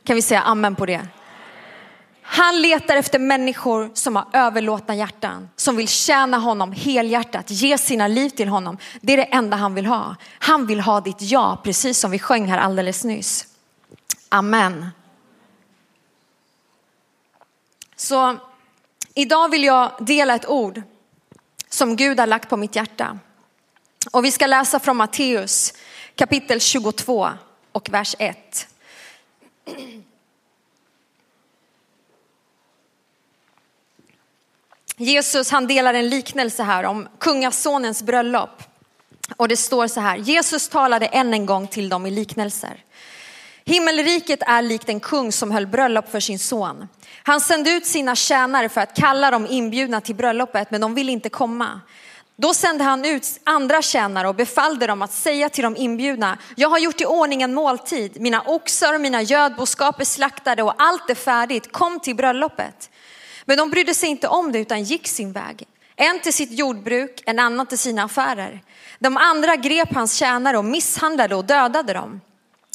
Kan 0.04 0.16
vi 0.16 0.23
säga 0.23 0.42
amen 0.42 0.76
på 0.76 0.87
det? 0.87 1.07
Han 2.30 2.62
letar 2.62 2.97
efter 2.97 3.18
människor 3.18 3.90
som 3.94 4.16
har 4.16 4.26
överlåtna 4.32 4.94
hjärtan, 4.94 5.49
som 5.56 5.76
vill 5.76 5.88
tjäna 5.88 6.38
honom 6.38 6.73
helhjärtat, 6.73 7.50
ge 7.50 7.78
sina 7.78 8.08
liv 8.08 8.28
till 8.28 8.49
honom. 8.49 8.78
Det 9.00 9.12
är 9.12 9.16
det 9.16 9.25
enda 9.25 9.56
han 9.56 9.75
vill 9.75 9.87
ha. 9.87 10.16
Han 10.38 10.66
vill 10.66 10.80
ha 10.80 11.00
ditt 11.00 11.23
ja, 11.23 11.61
precis 11.64 11.99
som 11.99 12.11
vi 12.11 12.18
sjöng 12.18 12.47
här 12.47 12.58
alldeles 12.58 13.04
nyss. 13.04 13.47
Amen. 14.28 14.87
Så 17.97 18.37
idag 19.14 19.50
vill 19.50 19.64
jag 19.64 19.92
dela 20.00 20.35
ett 20.35 20.49
ord 20.49 20.82
som 21.68 21.97
Gud 21.97 22.20
har 22.20 22.26
lagt 22.26 22.49
på 22.49 22.56
mitt 22.56 22.76
hjärta. 22.76 23.18
Och 24.12 24.25
vi 24.25 24.30
ska 24.30 24.47
läsa 24.47 24.80
från 24.80 24.97
Matteus 24.97 25.75
kapitel 26.14 26.61
22 26.61 27.28
och 27.73 27.90
vers 27.90 28.14
1. 28.18 28.68
Jesus 34.99 35.50
han 35.50 35.67
delar 35.67 35.95
en 35.95 36.09
liknelse 36.09 36.62
här 36.62 36.85
om 36.85 37.09
kungasonens 37.19 38.02
bröllop. 38.02 38.62
Och 39.37 39.49
det 39.49 39.57
står 39.57 39.87
så 39.87 40.00
här, 40.00 40.17
Jesus 40.17 40.69
talade 40.69 41.07
än 41.07 41.35
en 41.35 41.47
gång 41.47 41.67
till 41.67 41.88
dem 41.88 42.07
i 42.07 42.11
liknelser. 42.11 42.85
Himmelriket 43.64 44.43
är 44.43 44.62
likt 44.62 44.88
en 44.88 45.00
kung 45.00 45.33
som 45.33 45.50
höll 45.50 45.67
bröllop 45.67 46.11
för 46.11 46.21
sin 46.21 46.38
son. 46.38 46.88
Han 47.23 47.40
sände 47.40 47.71
ut 47.71 47.87
sina 47.87 48.14
tjänare 48.14 48.69
för 48.69 48.81
att 48.81 48.97
kalla 48.97 49.31
dem 49.31 49.47
inbjudna 49.50 50.00
till 50.00 50.14
bröllopet, 50.14 50.71
men 50.71 50.81
de 50.81 50.95
ville 50.95 51.12
inte 51.12 51.28
komma. 51.28 51.81
Då 52.37 52.55
sände 52.55 52.85
han 52.85 53.05
ut 53.05 53.40
andra 53.45 53.83
tjänare 53.83 54.28
och 54.28 54.35
befallde 54.35 54.87
dem 54.87 55.02
att 55.02 55.12
säga 55.12 55.49
till 55.49 55.64
de 55.64 55.76
inbjudna, 55.76 56.38
jag 56.57 56.69
har 56.69 56.78
gjort 56.78 57.00
i 57.00 57.07
ordning 57.07 57.43
en 57.43 57.55
måltid, 57.55 58.21
mina 58.21 58.43
oxar 58.47 58.95
och 58.95 59.00
mina 59.00 59.23
gödboskap 59.23 60.00
är 60.00 60.05
slaktade 60.05 60.62
och 60.62 60.75
allt 60.78 61.11
är 61.11 61.14
färdigt, 61.14 61.73
kom 61.73 62.00
till 62.00 62.17
bröllopet. 62.17 62.90
Men 63.49 63.57
de 63.57 63.71
brydde 63.71 63.95
sig 63.95 64.09
inte 64.09 64.28
om 64.28 64.52
det 64.52 64.59
utan 64.59 64.83
gick 64.83 65.09
sin 65.09 65.33
väg. 65.33 65.64
En 65.97 66.21
till 66.21 66.33
sitt 66.33 66.50
jordbruk, 66.50 67.23
en 67.26 67.38
annan 67.38 67.67
till 67.67 67.78
sina 67.78 68.05
affärer. 68.05 68.62
De 68.99 69.17
andra 69.17 69.57
grep 69.57 69.95
hans 69.95 70.14
tjänare 70.14 70.59
och 70.59 70.64
misshandlade 70.64 71.35
och 71.35 71.45
dödade 71.45 71.93
dem. 71.93 72.21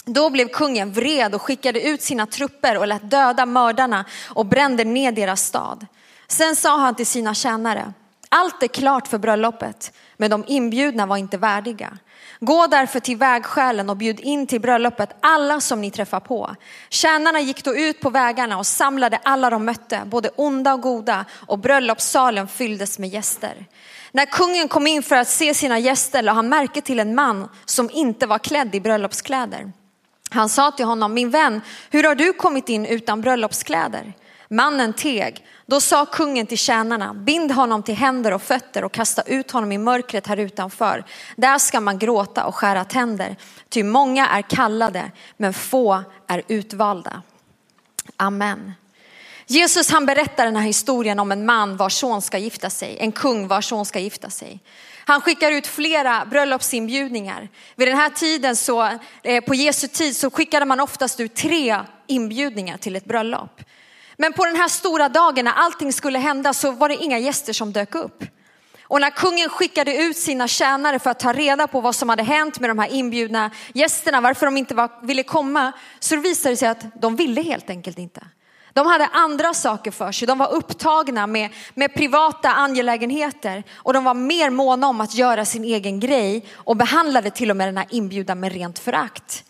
Då 0.05 0.29
blev 0.29 0.47
kungen 0.47 0.91
vred 0.91 1.35
och 1.35 1.41
skickade 1.41 1.81
ut 1.81 2.01
sina 2.01 2.25
trupper 2.25 2.77
och 2.77 2.87
lät 2.87 3.09
döda 3.09 3.45
mördarna 3.45 4.05
och 4.29 4.45
brände 4.45 4.83
ner 4.83 5.11
deras 5.11 5.45
stad. 5.45 5.85
Sen 6.27 6.55
sa 6.55 6.77
han 6.77 6.95
till 6.95 7.07
sina 7.07 7.33
tjänare, 7.33 7.93
allt 8.29 8.63
är 8.63 8.67
klart 8.67 9.07
för 9.07 9.17
bröllopet, 9.17 9.93
men 10.17 10.29
de 10.29 10.43
inbjudna 10.47 11.05
var 11.05 11.17
inte 11.17 11.37
värdiga. 11.37 11.97
Gå 12.45 12.67
därför 12.67 12.99
till 12.99 13.17
vägskälen 13.17 13.89
och 13.89 13.97
bjud 13.97 14.19
in 14.19 14.47
till 14.47 14.61
bröllopet 14.61 15.09
alla 15.19 15.59
som 15.61 15.81
ni 15.81 15.91
träffar 15.91 16.19
på. 16.19 16.55
Tjänarna 16.89 17.39
gick 17.39 17.63
då 17.63 17.75
ut 17.75 17.99
på 17.99 18.09
vägarna 18.09 18.57
och 18.57 18.67
samlade 18.67 19.19
alla 19.23 19.49
de 19.49 19.65
mötte, 19.65 20.01
både 20.05 20.29
onda 20.35 20.73
och 20.73 20.81
goda, 20.81 21.25
och 21.47 21.59
bröllopssalen 21.59 22.47
fylldes 22.47 22.99
med 22.99 23.09
gäster. 23.09 23.65
När 24.11 24.25
kungen 24.25 24.67
kom 24.67 24.87
in 24.87 25.03
för 25.03 25.15
att 25.15 25.27
se 25.27 25.53
sina 25.53 25.79
gäster 25.79 26.21
lade 26.21 26.35
han 26.35 26.49
märke 26.49 26.81
till 26.81 26.99
en 26.99 27.15
man 27.15 27.49
som 27.65 27.89
inte 27.93 28.27
var 28.27 28.39
klädd 28.39 28.75
i 28.75 28.79
bröllopskläder. 28.79 29.71
Han 30.29 30.49
sa 30.49 30.71
till 30.71 30.85
honom, 30.85 31.13
min 31.13 31.29
vän, 31.29 31.61
hur 31.89 32.03
har 32.03 32.15
du 32.15 32.33
kommit 32.33 32.69
in 32.69 32.85
utan 32.85 33.21
bröllopskläder? 33.21 34.13
Mannen 34.53 34.93
teg. 34.93 35.45
Då 35.65 35.81
sa 35.81 36.05
kungen 36.05 36.47
till 36.47 36.57
tjänarna, 36.57 37.13
bind 37.13 37.51
honom 37.51 37.83
till 37.83 37.95
händer 37.95 38.33
och 38.33 38.41
fötter 38.41 38.83
och 38.83 38.91
kasta 38.91 39.21
ut 39.21 39.51
honom 39.51 39.71
i 39.71 39.77
mörkret 39.77 40.27
här 40.27 40.37
utanför. 40.37 41.03
Där 41.35 41.57
ska 41.57 41.79
man 41.79 41.99
gråta 41.99 42.45
och 42.45 42.55
skära 42.55 42.85
tänder. 42.85 43.35
Ty 43.69 43.83
många 43.83 44.27
är 44.27 44.41
kallade, 44.41 45.11
men 45.37 45.53
få 45.53 46.03
är 46.27 46.43
utvalda. 46.47 47.21
Amen. 48.17 48.73
Jesus 49.47 49.91
han 49.91 50.05
berättar 50.05 50.45
den 50.45 50.55
här 50.55 50.63
historien 50.63 51.19
om 51.19 51.31
en 51.31 51.45
man 51.45 51.77
vars 51.77 51.93
son 51.93 52.21
ska 52.21 52.37
gifta 52.37 52.69
sig, 52.69 52.97
en 52.99 53.11
kung 53.11 53.47
vars 53.47 53.65
son 53.65 53.85
ska 53.85 53.99
gifta 53.99 54.29
sig. 54.29 54.59
Han 55.05 55.21
skickar 55.21 55.51
ut 55.51 55.67
flera 55.67 56.25
bröllopsinbjudningar. 56.25 57.49
Vid 57.75 57.87
den 57.87 57.97
här 57.97 58.09
tiden 58.09 58.55
så, 58.55 58.89
eh, 59.23 59.43
på 59.43 59.55
Jesu 59.55 59.87
tid 59.87 60.17
så 60.17 60.31
skickade 60.31 60.65
man 60.65 60.79
oftast 60.79 61.19
ut 61.19 61.35
tre 61.35 61.79
inbjudningar 62.07 62.77
till 62.77 62.95
ett 62.95 63.05
bröllop. 63.05 63.61
Men 64.23 64.33
på 64.33 64.45
den 64.45 64.55
här 64.55 64.67
stora 64.67 65.09
dagen 65.09 65.45
när 65.45 65.51
allting 65.51 65.93
skulle 65.93 66.19
hända 66.19 66.53
så 66.53 66.71
var 66.71 66.89
det 66.89 66.95
inga 66.95 67.19
gäster 67.19 67.53
som 67.53 67.73
dök 67.73 67.95
upp. 67.95 68.23
Och 68.83 69.01
när 69.01 69.09
kungen 69.09 69.49
skickade 69.49 69.97
ut 69.97 70.17
sina 70.17 70.47
tjänare 70.47 70.99
för 70.99 71.09
att 71.09 71.19
ta 71.19 71.33
reda 71.33 71.67
på 71.67 71.81
vad 71.81 71.95
som 71.95 72.09
hade 72.09 72.23
hänt 72.23 72.59
med 72.59 72.69
de 72.69 72.79
här 72.79 72.93
inbjudna 72.93 73.51
gästerna, 73.73 74.21
varför 74.21 74.45
de 74.45 74.57
inte 74.57 74.75
var, 74.75 74.89
ville 75.01 75.23
komma, 75.23 75.71
så 75.99 76.15
visade 76.15 76.53
det 76.53 76.57
sig 76.57 76.67
att 76.67 77.01
de 77.01 77.15
ville 77.15 77.41
helt 77.41 77.69
enkelt 77.69 77.97
inte. 77.97 78.21
De 78.73 78.87
hade 78.87 79.07
andra 79.07 79.53
saker 79.53 79.91
för 79.91 80.11
sig, 80.11 80.27
de 80.27 80.37
var 80.37 80.51
upptagna 80.51 81.27
med, 81.27 81.49
med 81.73 81.93
privata 81.93 82.49
angelägenheter 82.49 83.63
och 83.75 83.93
de 83.93 84.03
var 84.03 84.13
mer 84.13 84.49
måna 84.49 84.87
om 84.87 85.01
att 85.01 85.15
göra 85.15 85.45
sin 85.45 85.63
egen 85.63 85.99
grej 85.99 86.45
och 86.53 86.77
behandlade 86.77 87.29
till 87.29 87.49
och 87.49 87.57
med 87.57 87.67
den 87.67 87.77
här 87.77 87.87
inbjudan 87.89 88.39
med 88.39 88.53
rent 88.53 88.79
förakt. 88.79 89.43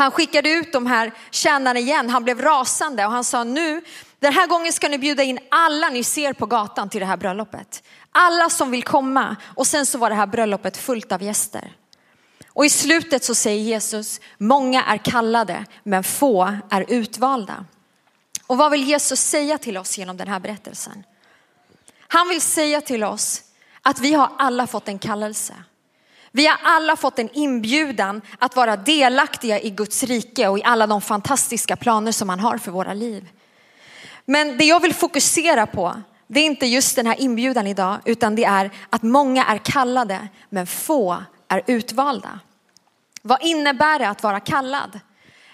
Han 0.00 0.10
skickade 0.10 0.50
ut 0.50 0.72
de 0.72 0.86
här 0.86 1.12
tjänarna 1.30 1.80
igen, 1.80 2.10
han 2.10 2.24
blev 2.24 2.40
rasande 2.40 3.06
och 3.06 3.12
han 3.12 3.24
sa 3.24 3.44
nu, 3.44 3.82
den 4.18 4.32
här 4.32 4.46
gången 4.46 4.72
ska 4.72 4.88
ni 4.88 4.98
bjuda 4.98 5.22
in 5.22 5.38
alla 5.50 5.88
ni 5.88 6.04
ser 6.04 6.32
på 6.32 6.46
gatan 6.46 6.88
till 6.88 7.00
det 7.00 7.06
här 7.06 7.16
bröllopet. 7.16 7.82
Alla 8.12 8.50
som 8.50 8.70
vill 8.70 8.82
komma 8.82 9.36
och 9.56 9.66
sen 9.66 9.86
så 9.86 9.98
var 9.98 10.10
det 10.10 10.16
här 10.16 10.26
bröllopet 10.26 10.76
fullt 10.76 11.12
av 11.12 11.22
gäster. 11.22 11.72
Och 12.48 12.64
i 12.64 12.70
slutet 12.70 13.24
så 13.24 13.34
säger 13.34 13.62
Jesus, 13.62 14.20
många 14.38 14.84
är 14.84 14.96
kallade 14.96 15.64
men 15.82 16.04
få 16.04 16.56
är 16.70 16.84
utvalda. 16.88 17.64
Och 18.46 18.58
vad 18.58 18.70
vill 18.70 18.84
Jesus 18.84 19.20
säga 19.20 19.58
till 19.58 19.78
oss 19.78 19.98
genom 19.98 20.16
den 20.16 20.28
här 20.28 20.40
berättelsen? 20.40 21.04
Han 22.08 22.28
vill 22.28 22.40
säga 22.40 22.80
till 22.80 23.04
oss 23.04 23.42
att 23.82 24.00
vi 24.00 24.12
har 24.12 24.30
alla 24.38 24.66
fått 24.66 24.88
en 24.88 24.98
kallelse. 24.98 25.54
Vi 26.32 26.46
har 26.46 26.58
alla 26.62 26.96
fått 26.96 27.18
en 27.18 27.28
inbjudan 27.32 28.22
att 28.38 28.56
vara 28.56 28.76
delaktiga 28.76 29.60
i 29.60 29.70
Guds 29.70 30.02
rike 30.02 30.48
och 30.48 30.58
i 30.58 30.62
alla 30.64 30.86
de 30.86 31.00
fantastiska 31.00 31.76
planer 31.76 32.12
som 32.12 32.28
han 32.28 32.40
har 32.40 32.58
för 32.58 32.70
våra 32.70 32.94
liv. 32.94 33.28
Men 34.24 34.58
det 34.58 34.64
jag 34.64 34.80
vill 34.80 34.94
fokusera 34.94 35.66
på, 35.66 36.02
det 36.26 36.40
är 36.40 36.44
inte 36.44 36.66
just 36.66 36.96
den 36.96 37.06
här 37.06 37.20
inbjudan 37.20 37.66
idag, 37.66 37.98
utan 38.04 38.34
det 38.34 38.44
är 38.44 38.70
att 38.90 39.02
många 39.02 39.44
är 39.44 39.58
kallade, 39.58 40.28
men 40.48 40.66
få 40.66 41.24
är 41.48 41.62
utvalda. 41.66 42.40
Vad 43.22 43.42
innebär 43.42 43.98
det 43.98 44.08
att 44.08 44.22
vara 44.22 44.40
kallad? 44.40 45.00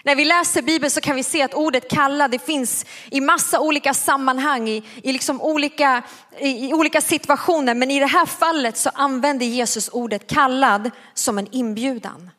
När 0.07 0.15
vi 0.15 0.25
läser 0.25 0.61
Bibeln 0.61 0.91
så 0.91 1.01
kan 1.01 1.15
vi 1.15 1.23
se 1.23 1.41
att 1.41 1.53
ordet 1.53 1.89
kalla 1.89 2.27
det 2.27 2.39
finns 2.39 2.85
i 3.11 3.21
massa 3.21 3.59
olika 3.59 3.93
sammanhang, 3.93 4.69
i, 4.69 4.83
i, 5.03 5.13
liksom 5.13 5.41
olika, 5.41 6.03
i, 6.39 6.69
i 6.69 6.73
olika 6.73 7.01
situationer. 7.01 7.73
Men 7.73 7.91
i 7.91 7.99
det 7.99 8.05
här 8.05 8.25
fallet 8.25 8.77
så 8.77 8.89
använder 8.93 9.45
Jesus 9.45 9.89
ordet 9.89 10.27
kallad 10.27 10.91
som 11.13 11.37
en 11.37 11.47
inbjudan. 11.51 12.29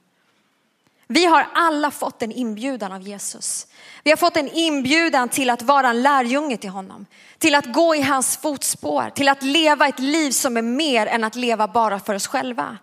Vi 1.06 1.24
har 1.24 1.46
alla 1.54 1.90
fått 1.90 2.22
en 2.22 2.32
inbjudan 2.32 2.92
av 2.92 3.02
Jesus. 3.02 3.66
Vi 4.02 4.10
har 4.10 4.16
fått 4.16 4.36
en 4.36 4.48
inbjudan 4.48 5.28
till 5.28 5.50
att 5.50 5.62
vara 5.62 5.88
en 5.88 6.02
lärjunge 6.02 6.56
till 6.56 6.70
honom. 6.70 7.06
Till 7.38 7.54
att 7.54 7.72
gå 7.72 7.94
i 7.94 8.02
hans 8.02 8.36
fotspår, 8.36 9.10
till 9.10 9.28
att 9.28 9.42
leva 9.42 9.88
ett 9.88 9.98
liv 9.98 10.30
som 10.30 10.56
är 10.56 10.62
mer 10.62 11.06
än 11.06 11.24
att 11.24 11.36
leva 11.36 11.68
bara 11.68 11.98
för 11.98 12.14
oss 12.14 12.26
själva. 12.26 12.78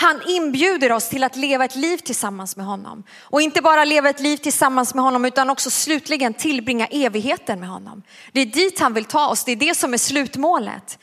Han 0.00 0.22
inbjuder 0.26 0.92
oss 0.92 1.08
till 1.08 1.24
att 1.24 1.36
leva 1.36 1.64
ett 1.64 1.76
liv 1.76 1.96
tillsammans 1.96 2.56
med 2.56 2.66
honom. 2.66 3.04
Och 3.20 3.42
inte 3.42 3.62
bara 3.62 3.84
leva 3.84 4.10
ett 4.10 4.20
liv 4.20 4.36
tillsammans 4.36 4.94
med 4.94 5.04
honom 5.04 5.24
utan 5.24 5.50
också 5.50 5.70
slutligen 5.70 6.34
tillbringa 6.34 6.86
evigheten 6.86 7.60
med 7.60 7.68
honom. 7.68 8.02
Det 8.32 8.40
är 8.40 8.46
dit 8.46 8.80
han 8.80 8.94
vill 8.94 9.04
ta 9.04 9.28
oss, 9.28 9.44
det 9.44 9.52
är 9.52 9.56
det 9.56 9.76
som 9.76 9.94
är 9.94 9.98
slutmålet. 9.98 10.98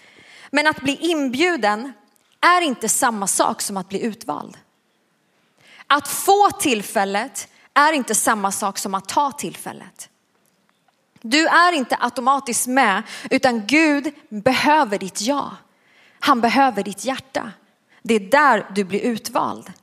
Men 0.51 0.67
att 0.67 0.81
bli 0.81 0.97
inbjuden 0.99 1.93
är 2.41 2.61
inte 2.61 2.89
samma 2.89 3.27
sak 3.27 3.61
som 3.61 3.77
att 3.77 3.89
bli 3.89 4.01
utvald. 4.01 4.57
Att 5.87 6.07
få 6.07 6.49
tillfället 6.59 7.47
är 7.73 7.93
inte 7.93 8.15
samma 8.15 8.51
sak 8.51 8.77
som 8.77 8.93
att 8.93 9.09
ta 9.09 9.31
tillfället. 9.31 10.09
Du 11.21 11.47
är 11.47 11.71
inte 11.71 11.97
automatiskt 11.99 12.67
med 12.67 13.03
utan 13.29 13.67
Gud 13.67 14.13
behöver 14.29 14.97
ditt 14.97 15.21
ja. 15.21 15.51
Han 16.19 16.41
behöver 16.41 16.83
ditt 16.83 17.05
hjärta. 17.05 17.51
Det 18.07 18.15
är 18.15 18.19
där 18.19 18.65
du 18.75 18.83
blir 18.83 18.99
utvald. 18.99 19.73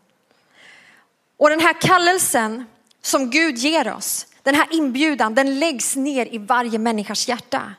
Och 1.37 1.51
den 1.51 1.61
här 1.61 1.81
kallelsen 1.81 2.65
som 3.03 3.31
Gud 3.31 3.59
ger 3.59 3.93
oss, 3.93 4.27
den 4.43 4.55
här 4.55 4.67
inbjudan, 4.71 5.35
den 5.35 5.59
läggs 5.59 5.97
ner 5.97 6.35
i 6.35 6.39
varje 6.39 6.79
människas 6.79 7.29
hjärta. 7.29 7.75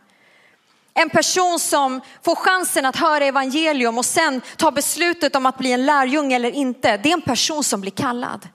En 0.94 1.10
person 1.10 1.60
som 1.60 2.02
får 2.22 2.36
chansen 2.36 2.86
att 2.86 2.96
höra 2.96 3.26
evangelium 3.26 3.98
och 3.98 4.06
sen 4.06 4.42
ta 4.58 4.72
beslutet 4.72 5.36
om 5.36 5.46
att 5.46 5.58
bli 5.58 5.72
en 5.72 5.86
lärjunge 5.86 6.36
eller 6.36 6.52
inte, 6.52 6.98
det 6.98 7.10
är 7.10 7.14
en 7.14 7.22
person 7.22 7.64
som 7.64 7.82
blir 7.82 7.92
kallad 7.92 8.48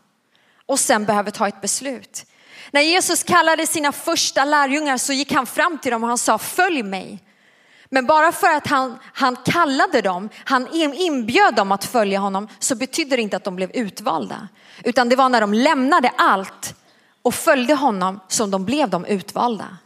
och 0.67 0.81
sen 0.81 1.05
behöver 1.05 1.31
ta 1.31 1.49
ett 1.49 1.61
beslut. 1.61 2.27
När 2.71 2.81
Jesus 2.81 3.23
kallade 3.23 3.67
sina 3.67 3.93
första 3.93 4.45
lärjungar 4.45 4.97
så 4.97 5.13
gick 5.13 5.33
han 5.33 5.47
fram 5.47 5.79
till 5.79 5.93
dem 5.93 6.03
och 6.03 6.09
han 6.09 6.19
sa 6.19 6.39
följ 6.39 6.83
mig. 6.83 7.23
Men 7.89 8.07
bara 8.07 8.33
för 8.33 8.57
att 8.57 8.67
han, 8.67 8.99
han 9.13 9.37
kallade 9.37 10.01
dem, 10.01 10.29
han 10.45 10.69
inbjöd 10.95 11.55
dem 11.55 11.73
att 11.73 11.85
följa 11.85 12.19
honom 12.19 12.49
så 12.59 12.75
betydde 12.75 13.17
det 13.17 13.23
inte 13.23 13.37
att 13.37 13.45
de 13.45 13.57
blev 13.57 13.71
utvalda. 13.75 14.49
Utan 14.85 15.09
det 15.09 15.17
var 15.17 15.29
när 15.29 15.41
de 15.41 15.55
lämnade 15.55 16.13
allt 16.17 16.75
och 17.23 17.35
följde 17.35 17.75
honom 17.75 18.21
som 18.29 18.51
de 18.51 18.65
blev 18.65 18.91
de 18.91 19.05
utvalda. 19.05 19.77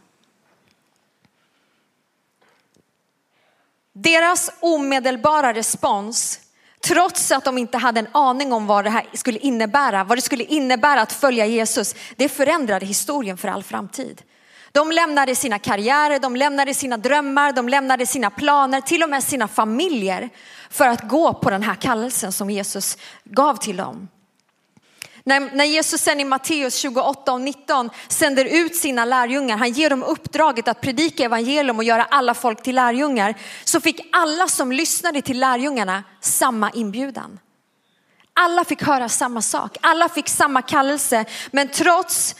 Deras 3.93 4.51
omedelbara 4.59 5.53
respons, 5.53 6.39
trots 6.87 7.31
att 7.31 7.45
de 7.45 7.57
inte 7.57 7.77
hade 7.77 7.99
en 7.99 8.07
aning 8.11 8.53
om 8.53 8.67
vad 8.67 8.83
det 8.83 8.89
här 8.89 9.05
skulle 9.13 9.39
innebära, 9.39 10.03
vad 10.03 10.17
det 10.17 10.21
skulle 10.21 10.43
innebära 10.43 11.01
att 11.01 11.11
följa 11.11 11.45
Jesus, 11.45 11.95
det 12.15 12.29
förändrade 12.29 12.85
historien 12.85 13.37
för 13.37 13.47
all 13.47 13.63
framtid. 13.63 14.21
De 14.73 14.91
lämnade 14.91 15.35
sina 15.35 15.59
karriärer, 15.59 16.19
de 16.19 16.35
lämnade 16.35 16.73
sina 16.73 16.97
drömmar, 16.97 17.51
de 17.51 17.69
lämnade 17.69 18.05
sina 18.05 18.29
planer, 18.29 18.81
till 18.81 19.03
och 19.03 19.09
med 19.09 19.23
sina 19.23 19.47
familjer 19.47 20.29
för 20.69 20.87
att 20.87 21.07
gå 21.09 21.33
på 21.33 21.49
den 21.49 21.63
här 21.63 21.75
kallelsen 21.75 22.31
som 22.31 22.49
Jesus 22.49 22.97
gav 23.23 23.55
till 23.55 23.77
dem. 23.77 24.07
När, 25.23 25.39
när 25.39 25.65
Jesus 25.65 26.01
sen 26.01 26.19
i 26.19 26.23
Matteus 26.23 26.75
28 26.75 27.33
och 27.33 27.41
19 27.41 27.89
sänder 28.07 28.45
ut 28.45 28.75
sina 28.75 29.05
lärjungar, 29.05 29.57
han 29.57 29.71
ger 29.71 29.89
dem 29.89 30.03
uppdraget 30.03 30.67
att 30.67 30.81
predika 30.81 31.23
evangelium 31.23 31.77
och 31.77 31.83
göra 31.83 32.03
alla 32.03 32.33
folk 32.33 32.63
till 32.63 32.75
lärjungar, 32.75 33.35
så 33.63 33.81
fick 33.81 34.09
alla 34.11 34.47
som 34.47 34.71
lyssnade 34.71 35.21
till 35.21 35.39
lärjungarna 35.39 36.03
samma 36.19 36.71
inbjudan. 36.71 37.39
Alla 38.33 38.65
fick 38.65 38.83
höra 38.83 39.09
samma 39.09 39.41
sak, 39.41 39.77
alla 39.81 40.09
fick 40.09 40.29
samma 40.29 40.61
kallelse, 40.61 41.25
men 41.51 41.67
trots 41.67 42.35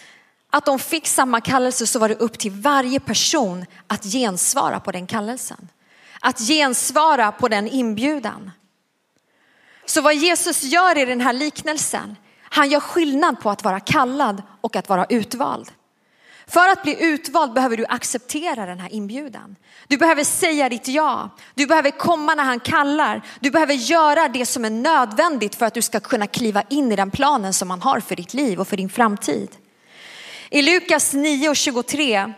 att 0.55 0.65
de 0.65 0.79
fick 0.79 1.07
samma 1.07 1.41
kallelse 1.41 1.87
så 1.87 1.99
var 1.99 2.09
det 2.09 2.15
upp 2.15 2.39
till 2.39 2.51
varje 2.51 2.99
person 2.99 3.65
att 3.87 4.03
gensvara 4.03 4.79
på 4.79 4.91
den 4.91 5.07
kallelsen. 5.07 5.69
att 6.25 6.39
gensvara 6.39 7.31
på 7.31 7.47
den 7.47 7.67
inbjudan. 7.67 8.51
Så 9.85 10.01
vad 10.01 10.15
Jesus 10.15 10.63
gör 10.63 10.97
i 10.97 11.05
den 11.05 11.21
här 11.21 11.33
liknelsen, 11.33 12.15
han 12.41 12.69
gör 12.69 12.79
skillnad 12.79 13.41
på 13.41 13.49
att 13.49 13.63
vara 13.63 13.79
kallad 13.79 14.43
och 14.61 14.75
att 14.75 14.89
vara 14.89 15.05
utvald. 15.05 15.71
För 16.47 16.69
att 16.69 16.83
bli 16.83 17.03
utvald 17.03 17.53
behöver 17.53 17.77
du 17.77 17.85
acceptera 17.89 18.65
den 18.65 18.79
här 18.79 18.93
inbjudan. 18.93 19.55
Du 19.87 19.97
behöver 19.97 20.23
säga 20.23 20.69
ditt 20.69 20.87
ja. 20.87 21.29
Du 21.55 21.65
behöver 21.65 21.91
komma 21.91 22.35
när 22.35 22.43
han 22.43 22.59
kallar. 22.59 23.21
Du 23.39 23.51
behöver 23.51 23.73
göra 23.73 24.27
det 24.27 24.45
som 24.45 24.65
är 24.65 24.69
nödvändigt 24.69 25.55
för 25.55 25.65
att 25.65 25.73
du 25.73 25.81
ska 25.81 25.99
kunna 25.99 26.27
kliva 26.27 26.63
in 26.69 26.91
i 26.91 26.95
den 26.95 27.11
planen 27.11 27.53
som 27.53 27.69
han 27.69 27.81
har 27.81 27.99
för 27.99 28.15
ditt 28.15 28.33
liv 28.33 28.59
och 28.59 28.67
för 28.67 28.77
din 28.77 28.89
framtid. 28.89 29.49
I 30.53 30.61
Lukas 30.61 31.13
9 31.13 31.49
och 31.49 31.55
23 31.55 32.33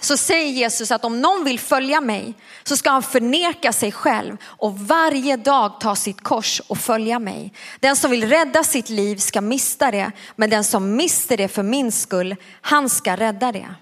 så 0.00 0.16
säger 0.16 0.50
Jesus 0.50 0.90
att 0.90 1.04
om 1.04 1.20
någon 1.20 1.44
vill 1.44 1.58
följa 1.58 2.00
mig 2.00 2.34
så 2.62 2.76
ska 2.76 2.90
han 2.90 3.02
förneka 3.02 3.72
sig 3.72 3.92
själv 3.92 4.36
och 4.44 4.78
varje 4.78 5.36
dag 5.36 5.80
ta 5.80 5.96
sitt 5.96 6.20
kors 6.20 6.60
och 6.66 6.78
följa 6.78 7.18
mig. 7.18 7.52
Den 7.80 7.96
som 7.96 8.10
vill 8.10 8.28
rädda 8.28 8.64
sitt 8.64 8.88
liv 8.88 9.16
ska 9.16 9.40
mista 9.40 9.90
det, 9.90 10.12
men 10.36 10.50
den 10.50 10.64
som 10.64 10.96
mister 10.96 11.36
det 11.36 11.48
för 11.48 11.62
min 11.62 11.92
skull, 11.92 12.36
han 12.60 12.88
ska 12.88 13.16
rädda 13.16 13.52
det. 13.52 13.74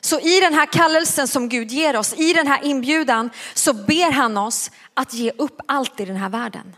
Så 0.00 0.20
i 0.20 0.40
den 0.40 0.54
här 0.54 0.66
kallelsen 0.66 1.28
som 1.28 1.48
Gud 1.48 1.70
ger 1.70 1.96
oss, 1.96 2.14
i 2.14 2.32
den 2.32 2.46
här 2.46 2.64
inbjudan 2.64 3.30
så 3.54 3.72
ber 3.72 4.12
han 4.12 4.36
oss 4.36 4.70
att 4.94 5.14
ge 5.14 5.32
upp 5.38 5.60
allt 5.68 6.00
i 6.00 6.04
den 6.04 6.16
här 6.16 6.28
världen. 6.28 6.74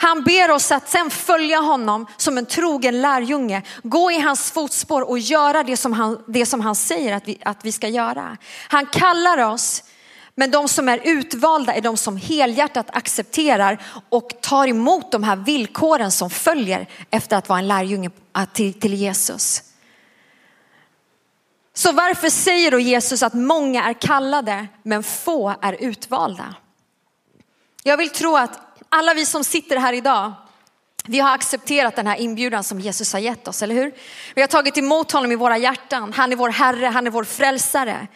Han 0.00 0.24
ber 0.24 0.50
oss 0.50 0.72
att 0.72 0.88
sen 0.88 1.10
följa 1.10 1.58
honom 1.58 2.06
som 2.16 2.38
en 2.38 2.46
trogen 2.46 3.00
lärjunge, 3.00 3.62
gå 3.82 4.10
i 4.10 4.20
hans 4.20 4.50
fotspår 4.50 5.08
och 5.08 5.18
göra 5.18 5.62
det 5.62 5.76
som 5.76 5.92
han, 5.92 6.24
det 6.26 6.46
som 6.46 6.60
han 6.60 6.74
säger 6.74 7.14
att 7.14 7.28
vi, 7.28 7.38
att 7.44 7.64
vi 7.64 7.72
ska 7.72 7.88
göra. 7.88 8.36
Han 8.68 8.86
kallar 8.86 9.38
oss, 9.38 9.84
men 10.34 10.50
de 10.50 10.68
som 10.68 10.88
är 10.88 11.00
utvalda 11.04 11.74
är 11.74 11.80
de 11.80 11.96
som 11.96 12.16
helhjärtat 12.16 12.86
accepterar 12.92 13.82
och 14.08 14.30
tar 14.40 14.66
emot 14.66 15.12
de 15.12 15.22
här 15.22 15.36
villkoren 15.36 16.10
som 16.10 16.30
följer 16.30 16.86
efter 17.10 17.36
att 17.36 17.48
vara 17.48 17.58
en 17.58 17.68
lärjunge 17.68 18.10
eh, 18.36 18.44
till, 18.52 18.80
till 18.80 18.94
Jesus. 18.94 19.62
Så 21.74 21.92
varför 21.92 22.30
säger 22.30 22.70
då 22.70 22.78
Jesus 22.78 23.22
att 23.22 23.34
många 23.34 23.84
är 23.84 23.92
kallade 23.92 24.66
men 24.82 25.02
få 25.02 25.54
är 25.60 25.72
utvalda? 25.72 26.54
Jag 27.82 27.96
vill 27.96 28.10
tro 28.10 28.36
att 28.36 28.60
alla 28.88 29.14
vi 29.14 29.26
som 29.26 29.44
sitter 29.44 29.76
här 29.76 29.92
idag, 29.92 30.32
vi 31.04 31.18
har 31.20 31.34
accepterat 31.34 31.96
den 31.96 32.06
här 32.06 32.16
inbjudan 32.16 32.64
som 32.64 32.80
Jesus 32.80 33.12
har 33.12 33.20
gett 33.20 33.48
oss, 33.48 33.62
eller 33.62 33.74
hur? 33.74 33.92
Vi 34.34 34.40
har 34.40 34.48
tagit 34.48 34.78
emot 34.78 35.12
honom 35.12 35.32
i 35.32 35.36
våra 35.36 35.58
hjärtan. 35.58 36.12
Han 36.12 36.32
är 36.32 36.36
vår 36.36 36.48
Herre, 36.48 36.86
han 36.86 37.06
är 37.06 37.10
vår 37.10 37.24
frälsare. 37.24 38.06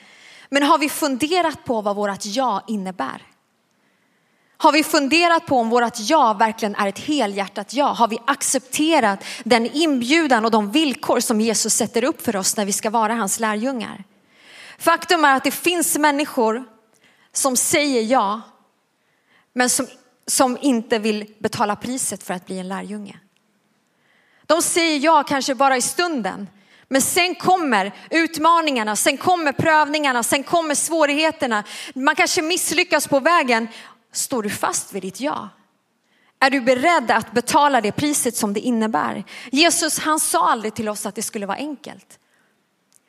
Men 0.49 0.63
har 0.63 0.79
vi 0.79 0.89
funderat 0.89 1.65
på 1.65 1.81
vad 1.81 1.97
vårt 1.97 2.25
ja 2.25 2.65
innebär? 2.67 3.23
Har 4.57 4.73
vi 4.73 4.85
funderat 4.85 5.47
på 5.47 5.59
om 5.59 5.71
vårt 5.71 5.99
ja 5.99 6.33
verkligen 6.33 6.75
är 6.75 6.89
ett 6.89 6.99
helhjärtat 6.99 7.75
ja? 7.75 7.87
Har 7.87 8.09
vi 8.09 8.19
accepterat 8.27 9.25
den 9.45 9.67
inbjudan 9.67 10.45
och 10.45 10.51
de 10.51 10.71
villkor 10.71 11.21
som 11.21 11.41
Jesus 11.41 11.75
sätter 11.75 12.05
upp 12.05 12.23
för 12.23 12.37
oss 12.37 12.57
när 12.57 12.65
vi 12.65 12.73
ska 12.73 12.91
vara 12.91 13.15
hans 13.15 13.41
lärjungar? 13.41 14.05
Faktum 14.79 15.25
är 15.25 15.37
att 15.37 15.45
det 15.45 15.51
finns 15.51 15.99
människor 15.99 16.65
som 17.33 17.57
säger 17.57 18.03
ja, 18.03 18.41
men 19.53 19.71
som 19.71 19.87
som 20.27 20.59
inte 20.61 20.99
vill 20.99 21.35
betala 21.39 21.77
priset 21.77 22.23
för 22.23 22.35
att 22.35 22.47
bli 22.47 22.59
en 22.59 22.69
lärjunge. 22.69 23.19
De 24.47 24.63
säger 24.63 24.99
ja 24.99 25.23
kanske 25.23 25.55
bara 25.55 25.77
i 25.77 25.83
stunden, 25.83 26.49
men 26.89 27.03
sen 27.03 27.35
kommer 27.35 27.95
utmaningarna, 28.11 28.97
sen 28.97 29.17
kommer 29.17 29.53
prövningarna, 29.53 30.23
sen 30.23 30.43
kommer 30.43 30.75
svårigheterna. 30.75 31.65
Man 31.95 32.15
kanske 32.15 32.43
misslyckas 32.43 33.09
på 33.09 33.21
vägen. 33.21 33.69
Står 34.13 34.43
du 34.43 34.51
fast 34.51 34.93
vid 34.93 35.03
ditt 35.03 35.21
ja? 35.21 35.49
Är 36.39 36.51
du 36.51 36.61
beredd 36.61 37.11
att 37.11 37.33
betala 37.33 37.81
det 37.81 37.93
priset 37.93 38.37
som 38.37 38.53
det 38.53 38.61
innebär? 38.61 39.25
Jesus 39.53 39.99
han 39.99 40.21
sa 40.21 40.51
aldrig 40.51 40.75
till 40.75 40.89
oss 40.89 41.07
att 41.07 41.15
det 41.15 41.23
skulle 41.23 41.47
vara 41.47 41.57
enkelt. 41.57 42.19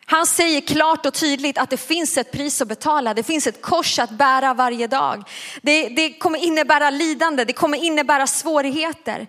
Han 0.05 0.25
säger 0.25 0.61
klart 0.61 1.05
och 1.05 1.13
tydligt 1.13 1.57
att 1.57 1.69
det 1.69 1.77
finns 1.77 2.17
ett 2.17 2.31
pris 2.31 2.61
att 2.61 2.67
betala. 2.67 3.13
Det 3.13 3.23
finns 3.23 3.47
ett 3.47 3.61
kors 3.61 3.99
att 3.99 4.09
bära 4.09 4.53
varje 4.53 4.87
dag. 4.87 5.23
Det, 5.61 5.89
det 5.89 6.13
kommer 6.13 6.39
innebära 6.39 6.89
lidande, 6.89 7.45
det 7.45 7.53
kommer 7.53 7.83
innebära 7.83 8.27
svårigheter. 8.27 9.27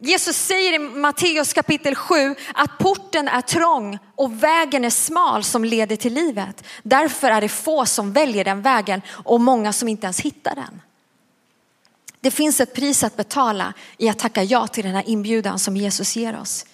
Jesus 0.00 0.36
säger 0.36 0.72
i 0.72 0.78
Matteus 0.78 1.52
kapitel 1.52 1.94
7 1.94 2.34
att 2.54 2.78
porten 2.78 3.28
är 3.28 3.40
trång 3.40 3.98
och 4.14 4.42
vägen 4.42 4.84
är 4.84 4.90
smal 4.90 5.44
som 5.44 5.64
leder 5.64 5.96
till 5.96 6.14
livet. 6.14 6.64
Därför 6.82 7.30
är 7.30 7.40
det 7.40 7.48
få 7.48 7.86
som 7.86 8.12
väljer 8.12 8.44
den 8.44 8.62
vägen 8.62 9.02
och 9.08 9.40
många 9.40 9.72
som 9.72 9.88
inte 9.88 10.04
ens 10.06 10.20
hittar 10.20 10.54
den. 10.54 10.82
Det 12.20 12.30
finns 12.30 12.60
ett 12.60 12.74
pris 12.74 13.04
att 13.04 13.16
betala 13.16 13.72
i 13.98 14.08
att 14.08 14.18
tacka 14.18 14.42
ja 14.42 14.66
till 14.66 14.84
den 14.84 14.94
här 14.94 15.08
inbjudan 15.08 15.58
som 15.58 15.76
Jesus 15.76 16.16
ger 16.16 16.40
oss. 16.40 16.66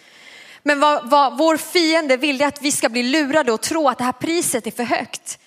Men 0.62 0.80
vad, 0.80 1.10
vad 1.10 1.38
vår 1.38 1.56
fiende 1.56 2.16
vill 2.16 2.40
är 2.40 2.46
att 2.46 2.62
vi 2.62 2.72
ska 2.72 2.88
bli 2.88 3.02
lurade 3.02 3.52
och 3.52 3.60
tro 3.60 3.88
att 3.88 3.98
det 3.98 4.04
här 4.04 4.12
priset 4.12 4.66
är 4.66 4.70
för 4.70 4.84
högt. 4.84 5.38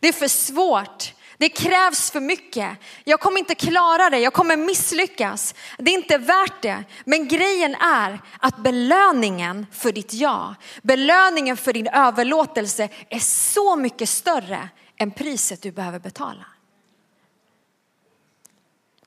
Det 0.00 0.08
är 0.08 0.12
för 0.12 0.28
svårt. 0.28 1.12
Det 1.38 1.48
krävs 1.48 2.10
för 2.10 2.20
mycket. 2.20 2.70
Jag 3.04 3.20
kommer 3.20 3.38
inte 3.38 3.54
klara 3.54 4.10
det. 4.10 4.18
Jag 4.18 4.32
kommer 4.32 4.56
misslyckas. 4.56 5.54
Det 5.78 5.90
är 5.90 5.94
inte 5.94 6.18
värt 6.18 6.62
det. 6.62 6.84
Men 7.04 7.28
grejen 7.28 7.74
är 7.74 8.20
att 8.38 8.56
belöningen 8.56 9.66
för 9.72 9.92
ditt 9.92 10.12
ja, 10.12 10.54
belöningen 10.82 11.56
för 11.56 11.72
din 11.72 11.88
överlåtelse 11.88 12.88
är 13.08 13.18
så 13.18 13.76
mycket 13.76 14.08
större 14.08 14.68
än 14.98 15.10
priset 15.10 15.62
du 15.62 15.72
behöver 15.72 15.98
betala. 15.98 16.44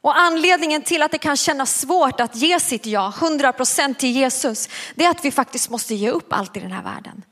Och 0.01 0.17
anledningen 0.17 0.81
till 0.81 1.01
att 1.01 1.11
det 1.11 1.17
kan 1.17 1.37
kännas 1.37 1.79
svårt 1.79 2.19
att 2.19 2.35
ge 2.35 2.59
sitt 2.59 2.85
ja, 2.85 3.13
100% 3.17 3.93
till 3.93 4.11
Jesus, 4.11 4.69
det 4.95 5.05
är 5.05 5.09
att 5.09 5.25
vi 5.25 5.31
faktiskt 5.31 5.69
måste 5.69 5.95
ge 5.95 6.09
upp 6.09 6.33
allt 6.33 6.57
i 6.57 6.59
den 6.59 6.71
här 6.71 6.83
världen. 6.83 7.23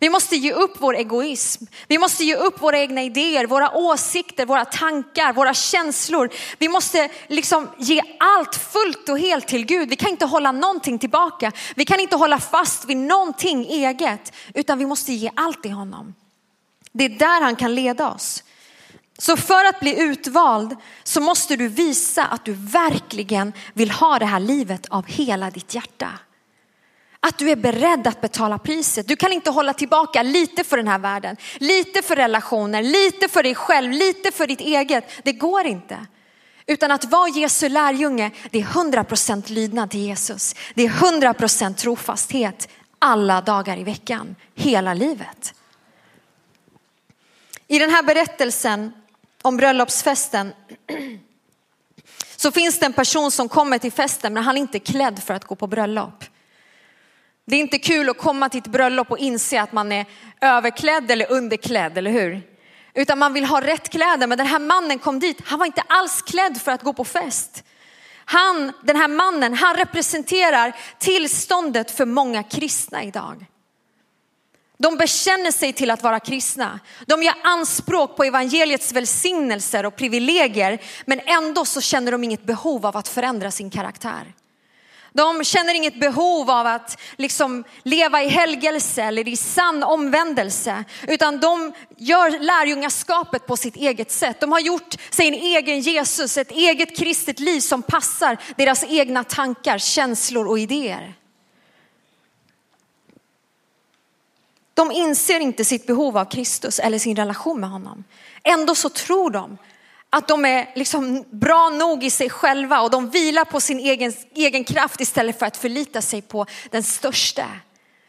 Vi 0.00 0.10
måste 0.10 0.36
ge 0.36 0.52
upp 0.52 0.76
vår 0.78 0.96
egoism. 0.96 1.64
Vi 1.88 1.98
måste 1.98 2.24
ge 2.24 2.36
upp 2.36 2.62
våra 2.62 2.78
egna 2.78 3.02
idéer, 3.02 3.46
våra 3.46 3.70
åsikter, 3.70 4.46
våra 4.46 4.64
tankar, 4.64 5.32
våra 5.32 5.54
känslor. 5.54 6.30
Vi 6.58 6.68
måste 6.68 7.08
liksom 7.28 7.68
ge 7.78 8.02
allt 8.20 8.54
fullt 8.54 9.08
och 9.08 9.18
helt 9.18 9.48
till 9.48 9.66
Gud. 9.66 9.88
Vi 9.88 9.96
kan 9.96 10.10
inte 10.10 10.26
hålla 10.26 10.52
någonting 10.52 10.98
tillbaka. 10.98 11.52
Vi 11.76 11.84
kan 11.84 12.00
inte 12.00 12.16
hålla 12.16 12.38
fast 12.38 12.84
vid 12.84 12.96
någonting 12.96 13.66
eget, 13.66 14.32
utan 14.54 14.78
vi 14.78 14.86
måste 14.86 15.12
ge 15.12 15.30
allt 15.34 15.62
till 15.62 15.72
honom. 15.72 16.14
Det 16.92 17.04
är 17.04 17.08
där 17.08 17.40
han 17.40 17.56
kan 17.56 17.74
leda 17.74 18.10
oss. 18.10 18.44
Så 19.18 19.36
för 19.36 19.64
att 19.64 19.80
bli 19.80 20.00
utvald 20.00 20.76
så 21.04 21.20
måste 21.20 21.56
du 21.56 21.68
visa 21.68 22.24
att 22.24 22.44
du 22.44 22.52
verkligen 22.52 23.52
vill 23.74 23.90
ha 23.90 24.18
det 24.18 24.26
här 24.26 24.40
livet 24.40 24.86
av 24.86 25.06
hela 25.06 25.50
ditt 25.50 25.74
hjärta. 25.74 26.10
Att 27.20 27.38
du 27.38 27.50
är 27.50 27.56
beredd 27.56 28.06
att 28.06 28.20
betala 28.20 28.58
priset. 28.58 29.08
Du 29.08 29.16
kan 29.16 29.32
inte 29.32 29.50
hålla 29.50 29.74
tillbaka 29.74 30.22
lite 30.22 30.64
för 30.64 30.76
den 30.76 30.88
här 30.88 30.98
världen, 30.98 31.36
lite 31.58 32.02
för 32.02 32.16
relationer, 32.16 32.82
lite 32.82 33.28
för 33.28 33.42
dig 33.42 33.54
själv, 33.54 33.92
lite 33.92 34.30
för 34.30 34.46
ditt 34.46 34.60
eget. 34.60 35.04
Det 35.22 35.32
går 35.32 35.66
inte. 35.66 36.06
Utan 36.66 36.90
att 36.90 37.04
vara 37.04 37.28
Jesu 37.28 37.68
lärjunge, 37.68 38.30
det 38.50 38.60
är 38.60 38.64
100% 38.64 39.52
lydnad 39.52 39.90
till 39.90 40.00
Jesus. 40.00 40.54
Det 40.74 40.84
är 40.84 40.88
100% 40.88 41.74
trofasthet 41.74 42.68
alla 42.98 43.40
dagar 43.40 43.78
i 43.78 43.84
veckan, 43.84 44.36
hela 44.54 44.94
livet. 44.94 45.54
I 47.68 47.78
den 47.78 47.90
här 47.90 48.02
berättelsen 48.02 48.92
om 49.42 49.56
bröllopsfesten 49.56 50.52
så 52.36 52.50
finns 52.50 52.78
det 52.78 52.86
en 52.86 52.92
person 52.92 53.30
som 53.30 53.48
kommer 53.48 53.78
till 53.78 53.92
festen 53.92 54.34
men 54.34 54.44
han 54.44 54.56
är 54.56 54.60
inte 54.60 54.78
klädd 54.78 55.22
för 55.22 55.34
att 55.34 55.44
gå 55.44 55.54
på 55.54 55.66
bröllop. 55.66 56.24
Det 57.46 57.56
är 57.56 57.60
inte 57.60 57.78
kul 57.78 58.10
att 58.10 58.18
komma 58.18 58.48
till 58.48 58.58
ett 58.58 58.66
bröllop 58.66 59.10
och 59.10 59.18
inse 59.18 59.62
att 59.62 59.72
man 59.72 59.92
är 59.92 60.06
överklädd 60.40 61.10
eller 61.10 61.32
underklädd, 61.32 61.98
eller 61.98 62.10
hur? 62.10 62.42
Utan 62.94 63.18
man 63.18 63.32
vill 63.32 63.44
ha 63.44 63.60
rätt 63.60 63.88
kläder. 63.88 64.26
Men 64.26 64.38
den 64.38 64.46
här 64.46 64.58
mannen 64.58 64.98
kom 64.98 65.20
dit, 65.20 65.40
han 65.44 65.58
var 65.58 65.66
inte 65.66 65.82
alls 65.88 66.22
klädd 66.22 66.60
för 66.60 66.72
att 66.72 66.82
gå 66.82 66.92
på 66.92 67.04
fest. 67.04 67.64
Han, 68.24 68.72
den 68.82 68.96
här 68.96 69.08
mannen, 69.08 69.54
han 69.54 69.76
representerar 69.76 70.76
tillståndet 70.98 71.90
för 71.90 72.04
många 72.04 72.42
kristna 72.42 73.04
idag. 73.04 73.46
De 74.78 74.96
bekänner 74.96 75.50
sig 75.50 75.72
till 75.72 75.90
att 75.90 76.02
vara 76.02 76.20
kristna. 76.20 76.80
De 77.06 77.22
gör 77.22 77.34
anspråk 77.42 78.16
på 78.16 78.24
evangeliets 78.24 78.92
välsignelser 78.92 79.86
och 79.86 79.96
privilegier, 79.96 80.82
men 81.06 81.20
ändå 81.26 81.64
så 81.64 81.80
känner 81.80 82.12
de 82.12 82.24
inget 82.24 82.44
behov 82.44 82.86
av 82.86 82.96
att 82.96 83.08
förändra 83.08 83.50
sin 83.50 83.70
karaktär. 83.70 84.34
De 85.12 85.44
känner 85.44 85.74
inget 85.74 86.00
behov 86.00 86.50
av 86.50 86.66
att 86.66 87.00
liksom 87.16 87.64
leva 87.82 88.22
i 88.22 88.28
helgelse 88.28 89.02
eller 89.02 89.28
i 89.28 89.36
sann 89.36 89.82
omvändelse, 89.82 90.84
utan 91.08 91.40
de 91.40 91.72
gör 91.96 92.30
lärjungaskapet 92.30 93.46
på 93.46 93.56
sitt 93.56 93.76
eget 93.76 94.10
sätt. 94.10 94.40
De 94.40 94.52
har 94.52 94.60
gjort 94.60 94.94
sig 95.10 95.28
en 95.28 95.34
egen 95.34 95.80
Jesus, 95.80 96.38
ett 96.38 96.50
eget 96.50 96.96
kristet 96.98 97.40
liv 97.40 97.60
som 97.60 97.82
passar 97.82 98.36
deras 98.56 98.84
egna 98.88 99.24
tankar, 99.24 99.78
känslor 99.78 100.48
och 100.48 100.58
idéer. 100.58 101.17
De 104.78 104.92
inser 104.92 105.40
inte 105.40 105.64
sitt 105.64 105.86
behov 105.86 106.18
av 106.18 106.24
Kristus 106.24 106.78
eller 106.78 106.98
sin 106.98 107.16
relation 107.16 107.60
med 107.60 107.70
honom. 107.70 108.04
Ändå 108.42 108.74
så 108.74 108.88
tror 108.88 109.30
de 109.30 109.58
att 110.10 110.28
de 110.28 110.44
är 110.44 110.72
liksom 110.74 111.24
bra 111.30 111.68
nog 111.68 112.04
i 112.04 112.10
sig 112.10 112.30
själva 112.30 112.80
och 112.80 112.90
de 112.90 113.10
vilar 113.10 113.44
på 113.44 113.60
sin 113.60 113.78
egen, 113.78 114.12
egen 114.34 114.64
kraft 114.64 115.00
istället 115.00 115.38
för 115.38 115.46
att 115.46 115.56
förlita 115.56 116.02
sig 116.02 116.22
på 116.22 116.46
den 116.70 116.82
största, 116.82 117.46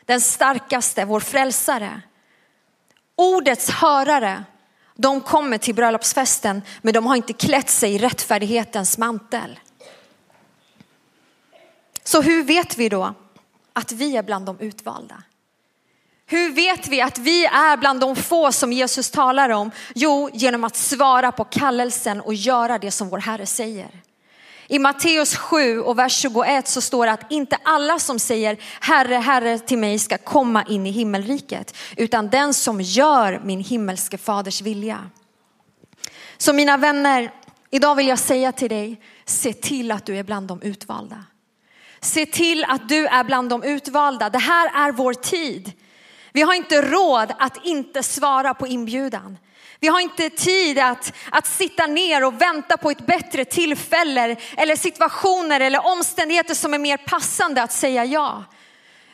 den 0.06 0.22
starkaste, 0.22 1.06
vår 1.06 1.20
frälsare. 1.20 2.02
Ordets 3.16 3.70
hörare, 3.70 4.44
de 4.96 5.22
kommer 5.22 5.58
till 5.58 5.76
bröllopsfesten 5.76 6.62
men 6.82 6.94
de 6.94 7.06
har 7.06 7.16
inte 7.16 7.34
klätt 7.34 7.70
sig 7.70 7.96
i 7.96 7.98
rättfärdighetens 7.98 8.98
mantel. 8.98 9.60
Så 12.04 12.22
hur 12.22 12.44
vet 12.44 12.78
vi 12.78 12.90
då 12.90 13.14
att 13.74 13.92
vi 13.92 14.18
är 14.18 14.24
bland 14.24 14.46
de 14.46 14.60
utvalda? 14.60 15.24
Hur 16.32 16.50
vet 16.50 16.88
vi 16.88 17.02
att 17.02 17.18
vi 17.18 17.46
är 17.46 17.78
bland 17.78 18.00
de 18.00 18.16
få 18.16 18.52
som 18.52 18.74
Jesus 18.74 19.12
talar 19.12 19.50
om? 19.50 19.72
Jo, 19.96 20.30
genom 20.34 20.64
att 20.64 20.76
svara 20.76 21.32
på 21.32 21.44
kallelsen 21.44 22.22
och 22.22 22.34
göra 22.34 22.78
det 22.78 22.92
som 22.92 23.10
vår 23.10 23.18
Herre 23.18 23.46
säger. 23.46 23.90
I 24.68 24.80
Matteus 24.80 25.36
7 25.36 25.82
och 25.82 26.00
vers 26.00 26.18
21 26.18 26.68
så 26.68 26.82
står 26.82 27.06
det 27.06 27.12
att 27.12 27.32
inte 27.32 27.58
alla 27.64 28.00
som 28.00 28.20
säger 28.20 28.58
Herre, 28.82 29.16
Herre 29.16 29.60
till 29.60 29.78
mig 29.78 30.00
ska 30.00 30.18
komma 30.18 30.64
in 30.64 30.88
i 30.88 30.92
himmelriket, 30.92 31.78
utan 31.98 32.30
den 32.30 32.54
som 32.54 32.82
gör 32.82 33.42
min 33.44 33.60
himmelske 33.60 34.18
faders 34.18 34.62
vilja. 34.62 35.10
Så 36.38 36.54
mina 36.54 36.78
vänner, 36.78 37.34
idag 37.70 37.96
vill 37.96 38.08
jag 38.08 38.20
säga 38.20 38.52
till 38.52 38.70
dig, 38.70 39.02
se 39.26 39.54
till 39.54 39.92
att 39.92 40.06
du 40.06 40.18
är 40.18 40.24
bland 40.24 40.48
de 40.48 40.62
utvalda. 40.62 41.24
Se 42.02 42.26
till 42.26 42.64
att 42.64 42.90
du 42.90 43.08
är 43.08 43.24
bland 43.24 43.50
de 43.50 43.64
utvalda. 43.64 44.30
Det 44.30 44.40
här 44.40 44.88
är 44.88 44.92
vår 44.92 45.14
tid. 45.14 45.74
Vi 46.34 46.42
har 46.42 46.54
inte 46.54 46.82
råd 46.82 47.34
att 47.40 47.66
inte 47.66 48.04
svara 48.04 48.54
på 48.54 48.68
inbjudan. 48.68 49.38
Vi 49.80 49.88
har 49.88 50.00
inte 50.00 50.30
tid 50.30 50.80
att, 50.80 51.14
att 51.32 51.48
sitta 51.48 51.88
ner 51.88 52.26
och 52.26 52.42
vänta 52.42 52.78
på 52.78 52.92
ett 52.92 53.06
bättre 53.06 53.46
tillfälle 53.46 54.36
eller 54.58 54.76
situationer 54.76 55.60
eller 55.60 55.86
omständigheter 55.86 56.56
som 56.56 56.74
är 56.74 56.80
mer 56.80 56.98
passande 56.98 57.64
att 57.64 57.72
säga 57.72 58.06
ja. 58.06 58.44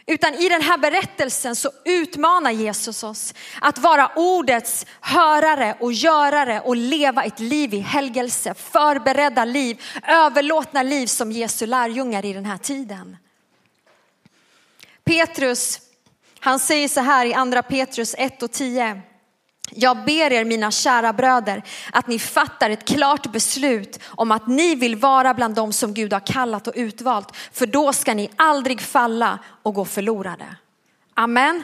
Utan 0.07 0.33
i 0.33 0.49
den 0.49 0.61
här 0.61 0.77
berättelsen 0.77 1.55
så 1.55 1.71
utmanar 1.85 2.51
Jesus 2.51 3.03
oss 3.03 3.33
att 3.61 3.77
vara 3.77 4.11
ordets 4.15 4.85
hörare 5.01 5.77
och 5.79 5.93
görare 5.93 6.61
och 6.61 6.75
leva 6.75 7.23
ett 7.23 7.39
liv 7.39 7.73
i 7.73 7.79
helgelse, 7.79 8.53
förberedda 8.53 9.45
liv, 9.45 9.83
överlåtna 10.07 10.83
liv 10.83 11.07
som 11.07 11.31
Jesu 11.31 11.65
lärjungar 11.65 12.25
i 12.25 12.33
den 12.33 12.45
här 12.45 12.57
tiden. 12.57 13.17
Petrus 15.03 15.79
han 16.45 16.59
säger 16.59 16.87
så 16.87 17.01
här 17.01 17.25
i 17.25 17.33
andra 17.33 17.63
Petrus 17.63 18.15
1 18.17 18.43
och 18.43 18.51
10. 18.51 19.01
Jag 19.71 20.05
ber 20.05 20.33
er 20.33 20.45
mina 20.45 20.71
kära 20.71 21.13
bröder 21.13 21.63
att 21.91 22.07
ni 22.07 22.19
fattar 22.19 22.69
ett 22.69 22.85
klart 22.85 23.31
beslut 23.31 23.99
om 24.05 24.31
att 24.31 24.47
ni 24.47 24.75
vill 24.75 24.95
vara 24.95 25.33
bland 25.33 25.55
dem 25.55 25.73
som 25.73 25.93
Gud 25.93 26.13
har 26.13 26.19
kallat 26.19 26.67
och 26.67 26.73
utvalt. 26.75 27.35
För 27.53 27.65
då 27.65 27.93
ska 27.93 28.13
ni 28.13 28.29
aldrig 28.35 28.81
falla 28.81 29.39
och 29.63 29.73
gå 29.73 29.85
förlorade. 29.85 30.45
Amen. 31.13 31.63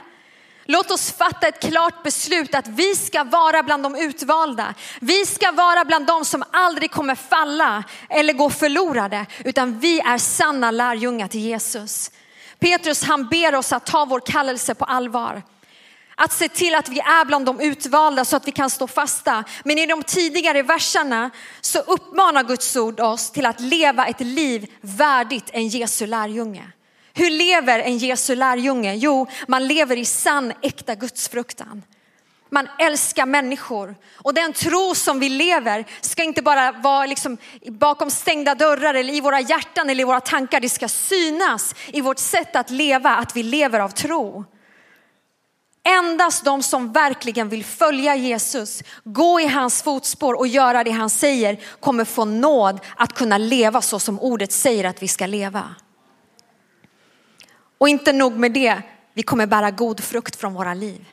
Låt 0.66 0.92
oss 0.92 1.12
fatta 1.12 1.48
ett 1.48 1.60
klart 1.60 2.04
beslut 2.04 2.56
att 2.56 2.68
vi 2.68 2.96
ska 2.96 3.24
vara 3.24 3.64
bland 3.64 3.84
de 3.84 3.96
utvalda. 3.96 4.74
Vi 5.02 5.26
ska 5.26 5.52
vara 5.52 5.86
bland 5.86 6.06
de 6.06 6.26
som 6.26 6.44
aldrig 6.52 6.92
kommer 6.92 7.16
falla 7.16 7.84
eller 8.10 8.34
gå 8.34 8.50
förlorade, 8.50 9.26
utan 9.46 9.80
vi 9.80 10.00
är 10.00 10.18
sanna 10.18 10.72
lärjungar 10.72 11.28
till 11.28 11.42
Jesus. 11.42 12.12
Petrus 12.62 13.04
han 13.04 13.28
ber 13.28 13.56
oss 13.56 13.74
att 13.74 13.86
ta 13.86 14.06
vår 14.06 14.20
kallelse 14.20 14.76
på 14.76 14.86
allvar. 14.86 15.44
Att 16.16 16.34
se 16.34 16.50
till 16.50 16.76
att 16.76 16.90
vi 16.90 17.00
är 17.00 17.26
bland 17.26 17.46
de 17.46 17.60
utvalda 17.60 18.26
så 18.26 18.36
att 18.36 18.48
vi 18.48 18.52
kan 18.52 18.70
stå 18.70 18.88
fasta. 18.88 19.44
Men 19.64 19.78
i 19.78 19.86
de 19.86 20.04
tidigare 20.04 20.64
verserna 20.64 21.32
så 21.62 21.80
uppmanar 21.80 22.44
Guds 22.44 22.76
ord 22.76 23.00
oss 23.00 23.32
till 23.32 23.46
att 23.46 23.60
leva 23.60 24.08
ett 24.08 24.20
liv 24.20 24.72
värdigt 24.82 25.50
en 25.54 25.68
Jesu 25.68 26.08
lärjunge. 26.08 26.72
Hur 27.14 27.30
lever 27.30 27.80
en 27.80 27.98
Jesu 27.98 28.36
lärjunge? 28.36 28.96
Jo, 28.96 29.28
man 29.48 29.68
lever 29.68 29.98
i 29.98 30.06
sann 30.06 30.54
äkta 30.62 30.96
gudsfruktan 30.96 31.84
man 32.52 32.68
älskar 32.80 33.26
människor. 33.26 33.96
Och 34.16 34.34
den 34.34 34.54
tro 34.54 34.96
som 34.96 35.20
vi 35.20 35.30
lever 35.30 35.86
ska 36.02 36.24
inte 36.24 36.42
bara 36.42 36.72
vara 36.72 37.06
liksom 37.06 37.38
bakom 37.68 38.12
stängda 38.12 38.56
dörrar 38.56 38.94
eller 38.94 39.14
i 39.14 39.22
våra 39.22 39.40
hjärtan 39.40 39.90
eller 39.90 40.02
i 40.02 40.06
våra 40.06 40.20
tankar. 40.20 40.60
Det 40.60 40.70
ska 40.70 40.88
synas 40.88 41.76
i 41.88 42.02
vårt 42.02 42.20
sätt 42.20 42.56
att 42.56 42.70
leva, 42.70 43.10
att 43.10 43.36
vi 43.36 43.44
lever 43.44 43.80
av 43.80 43.90
tro. 43.90 44.46
Endast 45.84 46.46
de 46.46 46.64
som 46.64 46.92
verkligen 46.92 47.50
vill 47.50 47.66
följa 47.66 48.16
Jesus, 48.16 48.84
gå 49.04 49.40
i 49.40 49.48
hans 49.48 49.84
fotspår 49.84 50.34
och 50.34 50.48
göra 50.48 50.84
det 50.84 50.92
han 50.92 51.10
säger 51.10 51.60
kommer 51.80 52.06
få 52.06 52.26
nåd 52.26 52.80
att 52.96 53.14
kunna 53.14 53.38
leva 53.38 53.82
så 53.82 54.00
som 54.00 54.20
ordet 54.20 54.52
säger 54.52 54.84
att 54.84 55.04
vi 55.04 55.08
ska 55.08 55.26
leva. 55.26 55.76
Och 57.78 57.90
inte 57.90 58.14
nog 58.14 58.38
med 58.38 58.52
det, 58.52 58.82
vi 59.14 59.24
kommer 59.24 59.46
bära 59.46 59.72
god 59.72 60.04
frukt 60.04 60.36
från 60.36 60.54
våra 60.54 60.74
liv. 60.74 61.06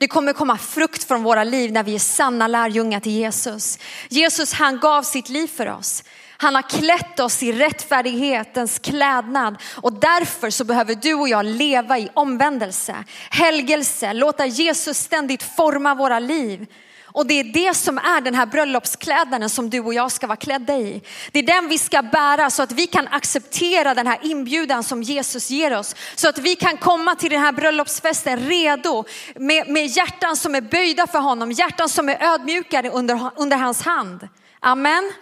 Det 0.00 0.08
kommer 0.08 0.32
komma 0.32 0.58
frukt 0.58 1.04
från 1.04 1.22
våra 1.22 1.44
liv 1.44 1.72
när 1.72 1.82
vi 1.82 1.94
är 1.94 1.98
sanna 1.98 2.46
lärjungar 2.46 3.00
till 3.00 3.12
Jesus. 3.12 3.78
Jesus 4.08 4.52
han 4.52 4.78
gav 4.78 5.02
sitt 5.02 5.28
liv 5.28 5.46
för 5.46 5.68
oss. 5.68 6.04
Han 6.36 6.54
har 6.54 6.62
klätt 6.62 7.20
oss 7.20 7.42
i 7.42 7.52
rättfärdighetens 7.52 8.78
klädnad 8.78 9.56
och 9.76 9.92
därför 9.92 10.50
så 10.50 10.64
behöver 10.64 10.94
du 10.94 11.14
och 11.14 11.28
jag 11.28 11.46
leva 11.46 11.98
i 11.98 12.08
omvändelse, 12.14 13.04
helgelse, 13.30 14.12
låta 14.12 14.46
Jesus 14.46 14.98
ständigt 14.98 15.42
forma 15.42 15.94
våra 15.94 16.18
liv. 16.18 16.66
Och 17.12 17.26
det 17.26 17.40
är 17.40 17.44
det 17.44 17.74
som 17.74 17.98
är 17.98 18.20
den 18.20 18.34
här 18.34 18.46
bröllopsklädnaden 18.46 19.50
som 19.50 19.70
du 19.70 19.80
och 19.80 19.94
jag 19.94 20.12
ska 20.12 20.26
vara 20.26 20.36
klädda 20.36 20.76
i. 20.76 21.02
Det 21.32 21.38
är 21.38 21.42
den 21.42 21.68
vi 21.68 21.78
ska 21.78 22.02
bära 22.02 22.50
så 22.50 22.62
att 22.62 22.72
vi 22.72 22.86
kan 22.86 23.08
acceptera 23.08 23.94
den 23.94 24.06
här 24.06 24.18
inbjudan 24.22 24.84
som 24.84 25.02
Jesus 25.02 25.50
ger 25.50 25.78
oss. 25.78 25.96
Så 26.14 26.28
att 26.28 26.38
vi 26.38 26.54
kan 26.54 26.76
komma 26.76 27.14
till 27.14 27.30
den 27.30 27.40
här 27.40 27.52
bröllopsfesten 27.52 28.38
redo 28.38 29.04
med, 29.34 29.68
med 29.68 29.86
hjärtan 29.86 30.36
som 30.36 30.54
är 30.54 30.60
böjda 30.60 31.06
för 31.06 31.18
honom, 31.18 31.52
hjärtan 31.52 31.88
som 31.88 32.08
är 32.08 32.22
ödmjukade 32.22 32.90
under, 32.90 33.30
under 33.36 33.56
hans 33.56 33.82
hand. 33.82 34.28
Amen. 34.60 35.12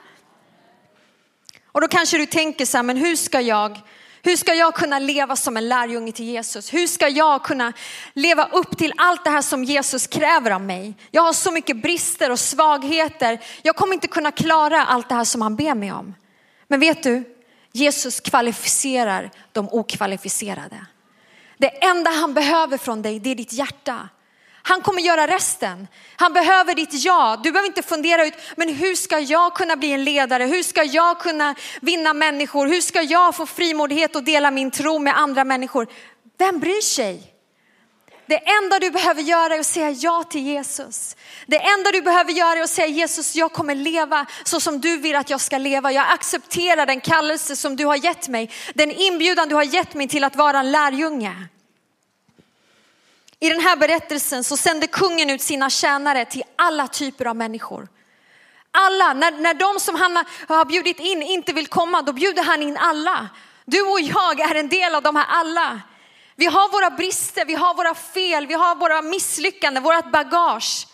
Och 1.72 1.80
då 1.80 1.88
kanske 1.88 2.18
du 2.18 2.26
tänker 2.26 2.66
så 2.66 2.78
här, 2.78 2.82
men 2.82 2.96
hur 2.96 3.16
ska 3.16 3.40
jag 3.40 3.80
hur 4.22 4.36
ska 4.36 4.54
jag 4.54 4.74
kunna 4.74 4.98
leva 4.98 5.36
som 5.36 5.56
en 5.56 5.68
lärjunge 5.68 6.12
till 6.12 6.24
Jesus? 6.24 6.74
Hur 6.74 6.86
ska 6.86 7.08
jag 7.08 7.42
kunna 7.42 7.72
leva 8.12 8.44
upp 8.44 8.78
till 8.78 8.92
allt 8.96 9.24
det 9.24 9.30
här 9.30 9.42
som 9.42 9.64
Jesus 9.64 10.06
kräver 10.06 10.50
av 10.50 10.60
mig? 10.60 10.94
Jag 11.10 11.22
har 11.22 11.32
så 11.32 11.52
mycket 11.52 11.82
brister 11.82 12.30
och 12.30 12.40
svagheter. 12.40 13.38
Jag 13.62 13.76
kommer 13.76 13.94
inte 13.94 14.08
kunna 14.08 14.30
klara 14.30 14.84
allt 14.84 15.08
det 15.08 15.14
här 15.14 15.24
som 15.24 15.42
han 15.42 15.56
ber 15.56 15.74
mig 15.74 15.92
om. 15.92 16.14
Men 16.68 16.80
vet 16.80 17.02
du, 17.02 17.24
Jesus 17.72 18.20
kvalificerar 18.20 19.30
de 19.52 19.68
okvalificerade. 19.68 20.86
Det 21.58 21.84
enda 21.84 22.10
han 22.10 22.34
behöver 22.34 22.78
från 22.78 23.02
dig, 23.02 23.20
det 23.20 23.30
är 23.30 23.34
ditt 23.34 23.52
hjärta. 23.52 24.08
Han 24.68 24.82
kommer 24.82 25.02
göra 25.02 25.26
resten. 25.26 25.88
Han 26.16 26.32
behöver 26.32 26.74
ditt 26.74 27.04
ja. 27.04 27.40
Du 27.42 27.52
behöver 27.52 27.68
inte 27.68 27.82
fundera 27.82 28.26
ut, 28.26 28.34
men 28.56 28.74
hur 28.74 28.94
ska 28.94 29.18
jag 29.18 29.54
kunna 29.54 29.76
bli 29.76 29.92
en 29.92 30.04
ledare? 30.04 30.44
Hur 30.44 30.62
ska 30.62 30.82
jag 30.82 31.18
kunna 31.18 31.54
vinna 31.80 32.14
människor? 32.14 32.66
Hur 32.66 32.80
ska 32.80 33.02
jag 33.02 33.34
få 33.34 33.46
frimodighet 33.46 34.16
och 34.16 34.22
dela 34.22 34.50
min 34.50 34.70
tro 34.70 34.98
med 34.98 35.18
andra 35.18 35.44
människor? 35.44 35.86
Vem 36.38 36.58
bryr 36.58 36.80
sig? 36.80 37.34
Det 38.26 38.36
enda 38.36 38.78
du 38.78 38.90
behöver 38.90 39.22
göra 39.22 39.54
är 39.54 39.60
att 39.60 39.66
säga 39.66 39.90
ja 39.90 40.24
till 40.30 40.46
Jesus. 40.46 41.16
Det 41.46 41.56
enda 41.56 41.90
du 41.92 42.02
behöver 42.02 42.32
göra 42.32 42.58
är 42.58 42.62
att 42.62 42.70
säga 42.70 42.86
Jesus, 42.86 43.36
jag 43.36 43.52
kommer 43.52 43.74
leva 43.74 44.26
så 44.44 44.60
som 44.60 44.80
du 44.80 44.96
vill 44.96 45.16
att 45.16 45.30
jag 45.30 45.40
ska 45.40 45.58
leva. 45.58 45.92
Jag 45.92 46.12
accepterar 46.12 46.86
den 46.86 47.00
kallelse 47.00 47.56
som 47.56 47.76
du 47.76 47.86
har 47.86 47.96
gett 47.96 48.28
mig. 48.28 48.50
Den 48.74 48.90
inbjudan 48.90 49.48
du 49.48 49.54
har 49.54 49.62
gett 49.62 49.94
mig 49.94 50.08
till 50.08 50.24
att 50.24 50.36
vara 50.36 50.58
en 50.58 50.70
lärjunge. 50.70 51.48
I 53.40 53.48
den 53.48 53.60
här 53.60 53.76
berättelsen 53.76 54.44
så 54.44 54.56
sände 54.56 54.86
kungen 54.86 55.30
ut 55.30 55.42
sina 55.42 55.70
tjänare 55.70 56.24
till 56.24 56.42
alla 56.56 56.88
typer 56.88 57.24
av 57.24 57.36
människor. 57.36 57.88
Alla, 58.70 59.12
när, 59.12 59.30
när 59.30 59.54
de 59.54 59.80
som 59.80 59.94
han 59.94 60.24
har 60.48 60.64
bjudit 60.64 61.00
in 61.00 61.22
inte 61.22 61.52
vill 61.52 61.66
komma, 61.66 62.02
då 62.02 62.12
bjuder 62.12 62.42
han 62.42 62.62
in 62.62 62.76
alla. 62.76 63.28
Du 63.64 63.82
och 63.82 64.00
jag 64.00 64.40
är 64.40 64.54
en 64.54 64.68
del 64.68 64.94
av 64.94 65.02
de 65.02 65.16
här 65.16 65.26
alla. 65.28 65.80
Vi 66.36 66.46
har 66.46 66.72
våra 66.72 66.90
brister, 66.90 67.44
vi 67.44 67.54
har 67.54 67.74
våra 67.74 67.94
fel, 67.94 68.46
vi 68.46 68.54
har 68.54 68.74
våra 68.74 69.02
misslyckanden, 69.02 69.82
vårat 69.82 70.12
bagage. 70.12 70.86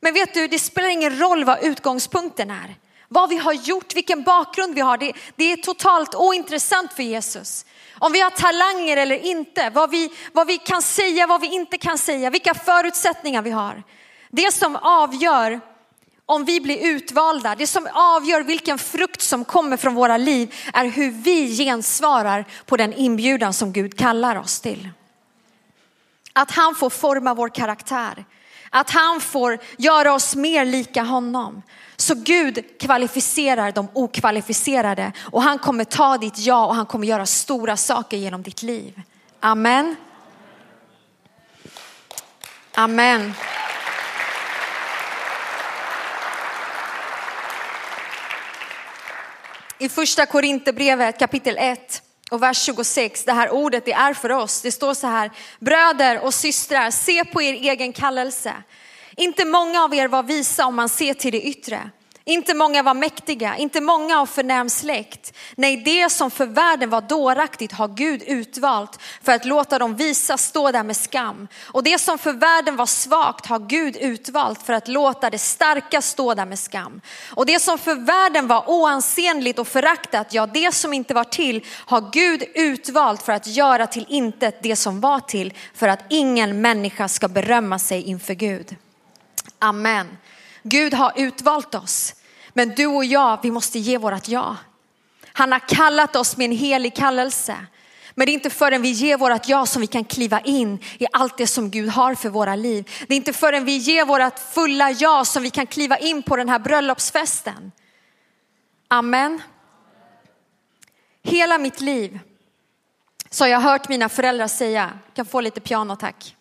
Men 0.00 0.14
vet 0.14 0.34
du, 0.34 0.46
det 0.46 0.58
spelar 0.58 0.88
ingen 0.88 1.18
roll 1.18 1.44
vad 1.44 1.62
utgångspunkten 1.62 2.50
är. 2.50 2.74
Vad 3.08 3.28
vi 3.28 3.36
har 3.36 3.52
gjort, 3.52 3.94
vilken 3.94 4.22
bakgrund 4.22 4.74
vi 4.74 4.80
har, 4.80 4.98
det, 4.98 5.12
det 5.36 5.52
är 5.52 5.56
totalt 5.56 6.14
ointressant 6.14 6.92
för 6.92 7.02
Jesus. 7.02 7.64
Om 7.98 8.12
vi 8.12 8.20
har 8.20 8.30
talanger 8.30 8.96
eller 8.96 9.16
inte, 9.16 9.70
vad 9.70 9.90
vi, 9.90 10.10
vad 10.32 10.46
vi 10.46 10.58
kan 10.58 10.82
säga, 10.82 11.26
vad 11.26 11.40
vi 11.40 11.46
inte 11.46 11.78
kan 11.78 11.98
säga, 11.98 12.30
vilka 12.30 12.54
förutsättningar 12.54 13.42
vi 13.42 13.50
har. 13.50 13.82
Det 14.30 14.52
som 14.52 14.76
avgör 14.76 15.60
om 16.26 16.44
vi 16.44 16.60
blir 16.60 16.78
utvalda, 16.78 17.54
det 17.54 17.66
som 17.66 17.88
avgör 17.92 18.40
vilken 18.40 18.78
frukt 18.78 19.22
som 19.22 19.44
kommer 19.44 19.76
från 19.76 19.94
våra 19.94 20.16
liv 20.16 20.54
är 20.72 20.84
hur 20.84 21.10
vi 21.10 21.56
gensvarar 21.56 22.44
på 22.66 22.76
den 22.76 22.92
inbjudan 22.92 23.52
som 23.52 23.72
Gud 23.72 23.98
kallar 23.98 24.36
oss 24.36 24.60
till. 24.60 24.88
Att 26.32 26.50
han 26.50 26.74
får 26.74 26.90
forma 26.90 27.34
vår 27.34 27.48
karaktär. 27.48 28.24
Att 28.70 28.90
han 28.90 29.20
får 29.20 29.58
göra 29.78 30.14
oss 30.14 30.36
mer 30.36 30.64
lika 30.64 31.02
honom. 31.02 31.62
Så 31.96 32.14
Gud 32.14 32.64
kvalificerar 32.80 33.72
de 33.72 33.88
okvalificerade 33.92 35.12
och 35.18 35.42
han 35.42 35.58
kommer 35.58 35.84
ta 35.84 36.18
ditt 36.18 36.38
ja 36.38 36.66
och 36.66 36.74
han 36.74 36.86
kommer 36.86 37.06
göra 37.06 37.26
stora 37.26 37.76
saker 37.76 38.16
genom 38.16 38.42
ditt 38.42 38.62
liv. 38.62 39.02
Amen. 39.40 39.96
Amen. 42.74 43.34
I 49.78 49.88
första 49.88 50.26
Korinthierbrevet 50.26 51.18
kapitel 51.18 51.56
1 51.58 52.02
och 52.30 52.42
vers 52.42 52.62
26, 52.62 53.24
det 53.24 53.32
här 53.32 53.50
ordet 53.50 53.84
det 53.84 53.92
är 53.92 54.14
för 54.14 54.32
oss. 54.32 54.62
Det 54.62 54.72
står 54.72 54.94
så 54.94 55.06
här, 55.06 55.30
bröder 55.60 56.24
och 56.24 56.34
systrar, 56.34 56.90
se 56.90 57.24
på 57.24 57.42
er 57.42 57.52
egen 57.52 57.92
kallelse. 57.92 58.52
Inte 59.16 59.44
många 59.44 59.82
av 59.84 59.94
er 59.94 60.08
var 60.08 60.22
visa 60.22 60.66
om 60.66 60.74
man 60.74 60.88
ser 60.88 61.14
till 61.14 61.32
det 61.32 61.42
yttre. 61.42 61.90
Inte 62.28 62.54
många 62.54 62.82
var 62.82 62.94
mäktiga, 62.94 63.56
inte 63.56 63.80
många 63.80 64.20
av 64.20 64.26
förnäm 64.26 64.70
släkt. 64.70 65.32
Nej, 65.54 65.76
det 65.76 66.10
som 66.10 66.30
för 66.30 66.46
världen 66.46 66.90
var 66.90 67.00
dåraktigt 67.00 67.72
har 67.72 67.88
Gud 67.88 68.22
utvalt 68.26 69.02
för 69.22 69.32
att 69.32 69.44
låta 69.44 69.78
dem 69.78 69.96
visa 69.96 70.36
stå 70.36 70.70
där 70.70 70.82
med 70.82 70.96
skam. 70.96 71.48
Och 71.62 71.82
det 71.82 71.98
som 71.98 72.18
för 72.18 72.32
världen 72.32 72.76
var 72.76 72.86
svagt 72.86 73.46
har 73.46 73.58
Gud 73.58 73.96
utvalt 73.96 74.62
för 74.62 74.72
att 74.72 74.88
låta 74.88 75.30
det 75.30 75.38
starka 75.38 76.02
stå 76.02 76.34
där 76.34 76.46
med 76.46 76.58
skam. 76.58 77.00
Och 77.30 77.46
det 77.46 77.60
som 77.60 77.78
för 77.78 77.94
världen 77.94 78.46
var 78.46 78.70
oansenligt 78.70 79.58
och 79.58 79.68
föraktat, 79.68 80.34
ja 80.34 80.46
det 80.46 80.74
som 80.74 80.92
inte 80.92 81.14
var 81.14 81.24
till 81.24 81.64
har 81.86 82.10
Gud 82.12 82.44
utvalt 82.54 83.22
för 83.22 83.32
att 83.32 83.46
göra 83.46 83.86
till 83.86 84.06
intet 84.08 84.62
det 84.62 84.76
som 84.76 85.00
var 85.00 85.20
till 85.20 85.54
för 85.74 85.88
att 85.88 86.04
ingen 86.08 86.60
människa 86.60 87.08
ska 87.08 87.28
berömma 87.28 87.78
sig 87.78 88.02
inför 88.02 88.34
Gud. 88.34 88.76
Amen. 89.58 90.06
Gud 90.68 90.94
har 90.94 91.12
utvalt 91.16 91.74
oss. 91.74 92.14
Men 92.52 92.68
du 92.68 92.86
och 92.86 93.04
jag, 93.04 93.38
vi 93.42 93.50
måste 93.50 93.78
ge 93.78 93.98
vårat 93.98 94.28
ja. 94.28 94.56
Han 95.32 95.52
har 95.52 95.58
kallat 95.58 96.16
oss 96.16 96.36
med 96.36 96.44
en 96.44 96.56
helig 96.56 96.96
kallelse. 96.96 97.56
Men 98.14 98.26
det 98.26 98.32
är 98.32 98.34
inte 98.34 98.50
förrän 98.50 98.82
vi 98.82 98.90
ger 98.90 99.16
vårat 99.16 99.48
ja 99.48 99.66
som 99.66 99.80
vi 99.80 99.86
kan 99.86 100.04
kliva 100.04 100.40
in 100.40 100.78
i 100.98 101.06
allt 101.12 101.38
det 101.38 101.46
som 101.46 101.70
Gud 101.70 101.88
har 101.88 102.14
för 102.14 102.28
våra 102.28 102.56
liv. 102.56 102.90
Det 103.08 103.14
är 103.14 103.16
inte 103.16 103.32
förrän 103.32 103.64
vi 103.64 103.76
ger 103.76 104.04
vårat 104.04 104.40
fulla 104.54 104.90
ja 104.90 105.24
som 105.24 105.42
vi 105.42 105.50
kan 105.50 105.66
kliva 105.66 105.98
in 105.98 106.22
på 106.22 106.36
den 106.36 106.48
här 106.48 106.58
bröllopsfesten. 106.58 107.72
Amen. 108.88 109.42
Hela 111.22 111.58
mitt 111.58 111.80
liv 111.80 112.18
så 113.30 113.44
har 113.44 113.48
jag 113.48 113.60
hört 113.60 113.88
mina 113.88 114.08
föräldrar 114.08 114.48
säga, 114.48 114.98
kan 115.14 115.26
få 115.26 115.40
lite 115.40 115.60
piano 115.60 115.96
tack. 115.96 116.36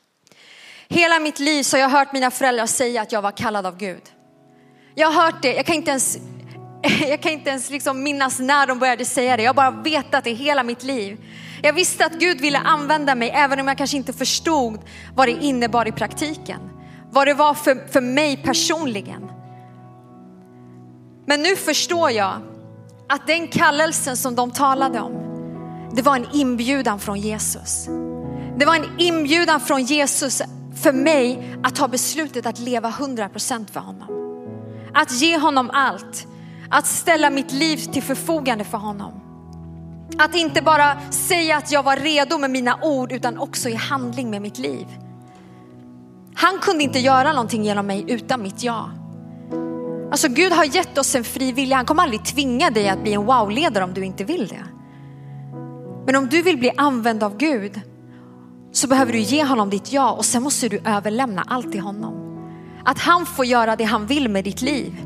Hela 0.88 1.20
mitt 1.20 1.40
liv 1.40 1.64
så 1.64 1.78
har 1.78 1.82
jag 1.82 1.90
hört 1.90 2.14
mina 2.14 2.32
föräldrar 2.32 2.66
säga 2.66 3.02
att 3.02 3.12
jag 3.12 3.22
var 3.22 3.32
kallad 3.32 3.66
av 3.66 3.78
Gud. 3.78 4.15
Jag 4.98 5.12
har 5.12 5.24
hört 5.24 5.42
det, 5.42 5.54
jag 5.54 5.66
kan 5.66 5.76
inte 5.76 5.92
ens, 5.92 6.18
jag 7.08 7.22
kan 7.22 7.32
inte 7.32 7.50
ens 7.50 7.70
liksom 7.70 8.04
minnas 8.04 8.40
när 8.40 8.68
de 8.68 8.80
började 8.80 9.06
säga 9.06 9.38
det. 9.38 9.44
Jag 9.44 9.50
har 9.50 9.72
bara 9.72 9.72
vetat 9.72 10.24
det 10.24 10.34
hela 10.34 10.64
mitt 10.64 10.84
liv. 10.84 11.18
Jag 11.62 11.74
visste 11.74 12.06
att 12.06 12.14
Gud 12.20 12.42
ville 12.42 12.58
använda 12.58 13.16
mig 13.16 13.30
även 13.30 13.60
om 13.60 13.68
jag 13.68 13.78
kanske 13.78 13.98
inte 13.98 14.14
förstod 14.14 14.80
vad 15.16 15.28
det 15.28 15.32
innebar 15.32 15.88
i 15.88 15.92
praktiken. 15.92 16.60
Vad 17.12 17.28
det 17.28 17.34
var 17.34 17.54
för, 17.54 17.92
för 17.92 18.02
mig 18.02 18.38
personligen. 18.38 19.32
Men 21.26 21.42
nu 21.42 21.56
förstår 21.56 22.12
jag 22.12 22.34
att 23.10 23.28
den 23.28 23.48
kallelsen 23.48 24.18
som 24.18 24.36
de 24.36 24.52
talade 24.52 25.00
om, 25.00 25.14
det 25.96 26.02
var 26.02 26.16
en 26.16 26.28
inbjudan 26.34 27.00
från 27.00 27.20
Jesus. 27.20 27.86
Det 28.58 28.66
var 28.66 28.76
en 28.76 29.00
inbjudan 29.00 29.60
från 29.60 29.84
Jesus 29.84 30.42
för 30.76 30.92
mig 30.94 31.58
att 31.64 31.76
ta 31.76 31.88
beslutet 31.88 32.46
att 32.46 32.60
leva 32.60 32.90
100% 32.90 33.72
för 33.72 33.80
honom. 33.80 34.25
Att 34.96 35.12
ge 35.12 35.38
honom 35.38 35.70
allt. 35.74 36.28
Att 36.70 36.86
ställa 36.86 37.30
mitt 37.30 37.52
liv 37.52 37.78
till 37.78 38.04
förfogande 38.04 38.64
för 38.64 38.78
honom. 38.78 39.12
Att 40.18 40.36
inte 40.36 40.62
bara 40.62 41.12
säga 41.12 41.58
att 41.58 41.72
jag 41.72 41.84
var 41.84 41.98
redo 41.98 42.38
med 42.38 42.52
mina 42.52 42.80
ord 42.82 43.12
utan 43.12 43.38
också 43.38 43.70
i 43.70 43.76
handling 43.76 44.30
med 44.30 44.42
mitt 44.42 44.58
liv. 44.58 44.88
Han 46.36 46.60
kunde 46.60 46.84
inte 46.84 47.00
göra 47.00 47.34
någonting 47.34 47.64
genom 47.64 47.88
mig 47.88 48.06
utan 48.08 48.42
mitt 48.42 48.64
ja. 48.64 48.90
Alltså 50.12 50.28
Gud 50.28 50.54
har 50.54 50.64
gett 50.64 50.98
oss 50.98 51.16
en 51.16 51.24
fri 51.24 51.52
vilja. 51.52 51.76
Han 51.76 51.86
kommer 51.86 52.04
aldrig 52.04 52.26
tvinga 52.26 52.70
dig 52.70 52.90
att 52.90 53.02
bli 53.02 53.14
en 53.14 53.26
wow-ledare 53.26 53.84
om 53.84 53.94
du 53.94 54.06
inte 54.06 54.24
vill 54.24 54.48
det. 54.48 54.66
Men 56.06 56.16
om 56.16 56.30
du 56.30 56.42
vill 56.42 56.58
bli 56.58 56.72
använd 56.78 57.24
av 57.24 57.38
Gud 57.38 57.82
så 58.72 58.88
behöver 58.88 59.14
du 59.14 59.20
ge 59.20 59.44
honom 59.44 59.70
ditt 59.70 59.92
ja 59.92 60.12
och 60.12 60.26
sen 60.26 60.44
måste 60.44 60.70
du 60.70 60.82
överlämna 60.86 61.44
allt 61.48 61.72
till 61.72 61.82
honom. 61.82 62.25
Att 62.86 63.00
han 63.00 63.26
får 63.26 63.46
göra 63.46 63.76
det 63.76 63.84
han 63.84 64.06
vill 64.06 64.30
med 64.30 64.44
ditt 64.44 64.62
liv. 64.62 65.06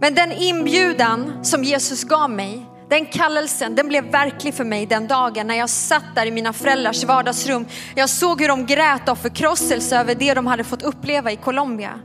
Men 0.00 0.14
den 0.14 0.32
inbjudan 0.32 1.44
som 1.44 1.64
Jesus 1.64 2.04
gav 2.04 2.30
mig, 2.30 2.66
den 2.88 3.06
kallelsen, 3.06 3.74
den 3.74 3.88
blev 3.88 4.04
verklig 4.04 4.54
för 4.54 4.64
mig 4.64 4.86
den 4.86 5.06
dagen 5.06 5.46
när 5.46 5.54
jag 5.54 5.70
satt 5.70 6.04
där 6.14 6.26
i 6.26 6.30
mina 6.30 6.52
föräldrars 6.52 7.04
vardagsrum. 7.04 7.66
Jag 7.94 8.10
såg 8.10 8.40
hur 8.40 8.48
de 8.48 8.66
grät 8.66 9.08
av 9.08 9.14
förkrosselse 9.14 9.98
över 9.98 10.14
det 10.14 10.34
de 10.34 10.46
hade 10.46 10.64
fått 10.64 10.82
uppleva 10.82 11.32
i 11.32 11.36
Colombia. 11.36 12.00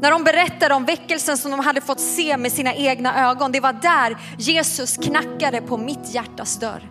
När 0.00 0.10
de 0.10 0.24
berättade 0.24 0.74
om 0.74 0.84
väckelsen 0.84 1.38
som 1.38 1.50
de 1.50 1.60
hade 1.60 1.80
fått 1.80 2.00
se 2.00 2.36
med 2.36 2.52
sina 2.52 2.74
egna 2.74 3.30
ögon, 3.30 3.52
det 3.52 3.60
var 3.60 3.72
där 3.72 4.16
Jesus 4.38 4.96
knackade 4.96 5.60
på 5.60 5.76
mitt 5.76 6.14
hjärtas 6.14 6.58
dörr. 6.58 6.90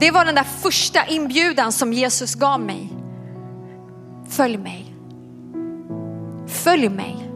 Det 0.00 0.10
var 0.10 0.24
den 0.24 0.34
där 0.34 0.46
första 0.62 1.06
inbjudan 1.06 1.72
som 1.72 1.92
Jesus 1.92 2.34
gav 2.34 2.60
mig. 2.60 3.01
Följ 4.36 4.56
mig. 4.56 4.94
Följ 6.46 6.88
mig. 6.88 7.28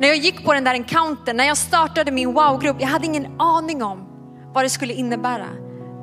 När 0.00 0.08
jag 0.08 0.16
gick 0.16 0.44
på 0.44 0.54
den 0.54 0.64
där 0.64 0.74
encountern, 0.74 1.36
när 1.36 1.44
jag 1.44 1.56
startade 1.56 2.12
min 2.12 2.32
wow-grupp, 2.32 2.76
jag 2.80 2.88
hade 2.88 3.06
ingen 3.06 3.40
aning 3.40 3.82
om 3.82 4.06
vad 4.54 4.64
det 4.64 4.70
skulle 4.70 4.94
innebära. 4.94 5.46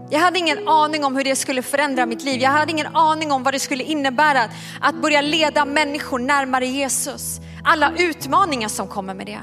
Jag 0.10 0.20
hade 0.20 0.40
ingen 0.40 0.68
aning 0.68 1.06
om 1.06 1.16
hur 1.16 1.24
det 1.24 1.36
skulle 1.36 1.62
förändra 1.62 2.06
mitt 2.06 2.24
liv. 2.24 2.42
Jag 2.42 2.50
hade 2.50 2.72
ingen 2.72 2.96
aning 2.96 3.32
om 3.32 3.44
vad 3.44 3.54
det 3.54 3.60
skulle 3.60 3.84
innebära 3.84 4.50
att 4.82 5.02
börja 5.02 5.22
leda 5.22 5.66
människor 5.66 6.20
närmare 6.20 6.66
Jesus. 6.66 7.40
Alla 7.64 7.94
utmaningar 7.98 8.68
som 8.68 8.88
kommer 8.88 9.14
med 9.14 9.26
det. 9.26 9.40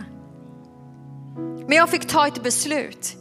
Men 1.66 1.77
jag 1.77 1.88
fick 1.88 2.07
ta 2.07 2.27
ett 2.27 2.42
beslut. 2.42 3.17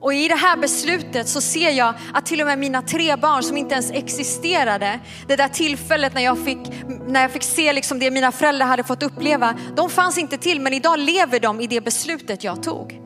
Och 0.00 0.14
i 0.14 0.28
det 0.28 0.34
här 0.34 0.56
beslutet 0.56 1.28
så 1.28 1.40
ser 1.40 1.70
jag 1.70 1.94
att 2.14 2.26
till 2.26 2.40
och 2.40 2.46
med 2.46 2.58
mina 2.58 2.82
tre 2.82 3.16
barn 3.16 3.42
som 3.42 3.56
inte 3.56 3.74
ens 3.74 3.90
existerade, 3.90 5.00
det 5.28 5.36
där 5.36 5.48
tillfället 5.48 6.14
när 6.14 6.22
jag 6.22 6.44
fick, 6.44 6.58
när 7.06 7.22
jag 7.22 7.30
fick 7.30 7.42
se 7.42 7.72
liksom 7.72 7.98
det 7.98 8.10
mina 8.10 8.32
föräldrar 8.32 8.66
hade 8.66 8.84
fått 8.84 9.02
uppleva, 9.02 9.54
de 9.76 9.90
fanns 9.90 10.18
inte 10.18 10.38
till 10.38 10.60
men 10.60 10.72
idag 10.72 10.98
lever 10.98 11.40
de 11.40 11.60
i 11.60 11.66
det 11.66 11.80
beslutet 11.80 12.44
jag 12.44 12.62
tog. 12.62 13.00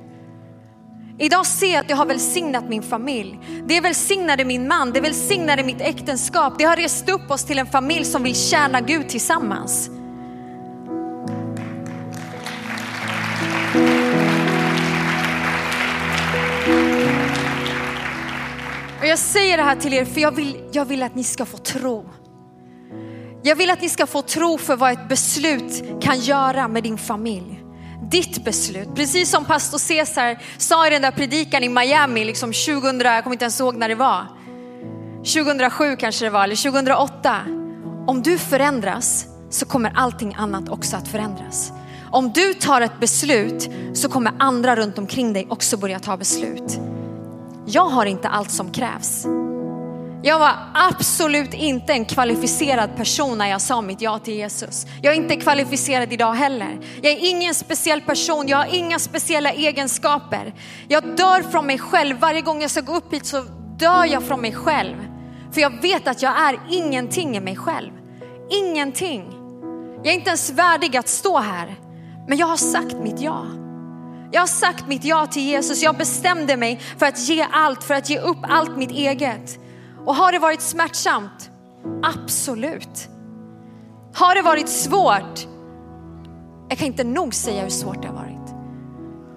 Idag 1.18 1.46
ser 1.46 1.72
jag 1.72 1.80
att 1.80 1.88
det 1.88 1.94
har 1.94 2.06
välsignat 2.06 2.68
min 2.68 2.82
familj. 2.82 3.38
Det 3.66 3.80
välsignade 3.80 4.44
min 4.44 4.68
man, 4.68 4.92
det 4.92 5.00
välsignade 5.00 5.62
mitt 5.62 5.80
äktenskap. 5.80 6.58
Det 6.58 6.64
har 6.64 6.76
rest 6.76 7.08
upp 7.08 7.30
oss 7.30 7.44
till 7.44 7.58
en 7.58 7.66
familj 7.66 8.04
som 8.04 8.22
vill 8.22 8.36
tjäna 8.36 8.80
Gud 8.80 9.08
tillsammans. 9.08 9.90
Och 19.04 19.08
jag 19.08 19.18
säger 19.18 19.56
det 19.56 19.62
här 19.62 19.76
till 19.76 19.92
er 19.92 20.04
för 20.04 20.20
jag 20.20 20.32
vill, 20.32 20.64
jag 20.72 20.84
vill 20.84 21.02
att 21.02 21.14
ni 21.14 21.24
ska 21.24 21.44
få 21.44 21.56
tro. 21.56 22.10
Jag 23.42 23.56
vill 23.56 23.70
att 23.70 23.82
ni 23.82 23.88
ska 23.88 24.06
få 24.06 24.22
tro 24.22 24.58
för 24.58 24.76
vad 24.76 24.92
ett 24.92 25.08
beslut 25.08 25.84
kan 26.00 26.20
göra 26.20 26.68
med 26.68 26.82
din 26.82 26.98
familj. 26.98 27.64
Ditt 28.10 28.44
beslut, 28.44 28.88
precis 28.94 29.30
som 29.30 29.44
pastor 29.44 29.78
Cesar 29.78 30.38
sa 30.58 30.86
i 30.86 30.90
den 30.90 31.02
där 31.02 31.10
predikan 31.10 31.64
i 31.64 31.68
Miami, 31.68 32.24
liksom 32.24 32.52
2000, 32.52 33.00
jag 33.00 33.24
kommer 33.24 33.34
inte 33.34 33.44
ens 33.44 33.60
ihåg 33.60 33.76
när 33.76 33.88
det 33.88 33.94
var. 33.94 34.26
2007 35.16 35.96
kanske 35.96 36.24
det 36.24 36.30
var, 36.30 36.44
eller 36.44 36.70
2008. 36.70 37.40
Om 38.06 38.22
du 38.22 38.38
förändras 38.38 39.26
så 39.50 39.66
kommer 39.66 39.92
allting 39.94 40.34
annat 40.34 40.68
också 40.68 40.96
att 40.96 41.08
förändras. 41.08 41.72
Om 42.10 42.32
du 42.32 42.54
tar 42.54 42.80
ett 42.80 43.00
beslut 43.00 43.68
så 43.94 44.08
kommer 44.08 44.32
andra 44.38 44.76
runt 44.76 44.98
omkring 44.98 45.32
dig 45.32 45.46
också 45.50 45.76
börja 45.76 45.98
ta 45.98 46.16
beslut. 46.16 46.80
Jag 47.66 47.88
har 47.88 48.06
inte 48.06 48.28
allt 48.28 48.50
som 48.50 48.72
krävs. 48.72 49.26
Jag 50.22 50.38
var 50.38 50.52
absolut 50.74 51.54
inte 51.54 51.92
en 51.92 52.04
kvalificerad 52.04 52.96
person 52.96 53.38
när 53.38 53.50
jag 53.50 53.60
sa 53.60 53.80
mitt 53.80 54.00
ja 54.00 54.18
till 54.18 54.34
Jesus. 54.34 54.86
Jag 55.02 55.12
är 55.12 55.16
inte 55.16 55.36
kvalificerad 55.36 56.12
idag 56.12 56.32
heller. 56.32 56.78
Jag 57.02 57.12
är 57.12 57.30
ingen 57.30 57.54
speciell 57.54 58.00
person, 58.00 58.48
jag 58.48 58.56
har 58.56 58.74
inga 58.74 58.98
speciella 58.98 59.52
egenskaper. 59.52 60.54
Jag 60.88 61.16
dör 61.16 61.42
från 61.42 61.66
mig 61.66 61.78
själv. 61.78 62.18
Varje 62.18 62.40
gång 62.40 62.60
jag 62.60 62.70
ska 62.70 62.80
gå 62.80 62.96
upp 62.96 63.12
hit 63.12 63.26
så 63.26 63.42
dör 63.78 64.04
jag 64.04 64.22
från 64.22 64.40
mig 64.40 64.52
själv. 64.52 64.96
För 65.52 65.60
jag 65.60 65.82
vet 65.82 66.08
att 66.08 66.22
jag 66.22 66.48
är 66.48 66.60
ingenting 66.70 67.36
i 67.36 67.40
mig 67.40 67.56
själv. 67.56 67.90
Ingenting. 68.50 69.24
Jag 69.96 70.06
är 70.06 70.14
inte 70.14 70.28
ens 70.28 70.50
värdig 70.50 70.96
att 70.96 71.08
stå 71.08 71.38
här. 71.38 71.76
Men 72.28 72.38
jag 72.38 72.46
har 72.46 72.56
sagt 72.56 72.94
mitt 72.94 73.20
ja. 73.20 73.63
Jag 74.34 74.40
har 74.40 74.46
sagt 74.46 74.86
mitt 74.86 75.04
ja 75.04 75.26
till 75.26 75.42
Jesus. 75.42 75.82
Jag 75.82 75.96
bestämde 75.96 76.56
mig 76.56 76.80
för 76.98 77.06
att 77.06 77.28
ge 77.28 77.46
allt, 77.52 77.84
för 77.84 77.94
att 77.94 78.10
ge 78.10 78.18
upp 78.18 78.38
allt 78.42 78.76
mitt 78.76 78.90
eget. 78.90 79.58
Och 80.04 80.14
har 80.14 80.32
det 80.32 80.38
varit 80.38 80.60
smärtsamt? 80.60 81.50
Absolut. 82.02 83.08
Har 84.14 84.34
det 84.34 84.42
varit 84.42 84.68
svårt? 84.68 85.46
Jag 86.68 86.78
kan 86.78 86.86
inte 86.86 87.04
nog 87.04 87.34
säga 87.34 87.62
hur 87.62 87.70
svårt 87.70 88.02
det 88.02 88.08
har 88.08 88.14
varit. 88.14 88.54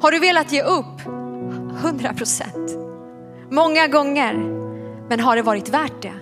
Har 0.02 0.12
du 0.12 0.20
velat 0.20 0.52
ge 0.52 0.64
upp? 0.64 1.02
100 1.82 2.14
procent. 2.14 2.78
Många 3.52 3.88
gånger. 3.88 4.34
Men 5.10 5.20
har 5.20 5.36
det 5.36 5.42
varit 5.42 5.70
värt 5.70 6.02
det? 6.02 6.14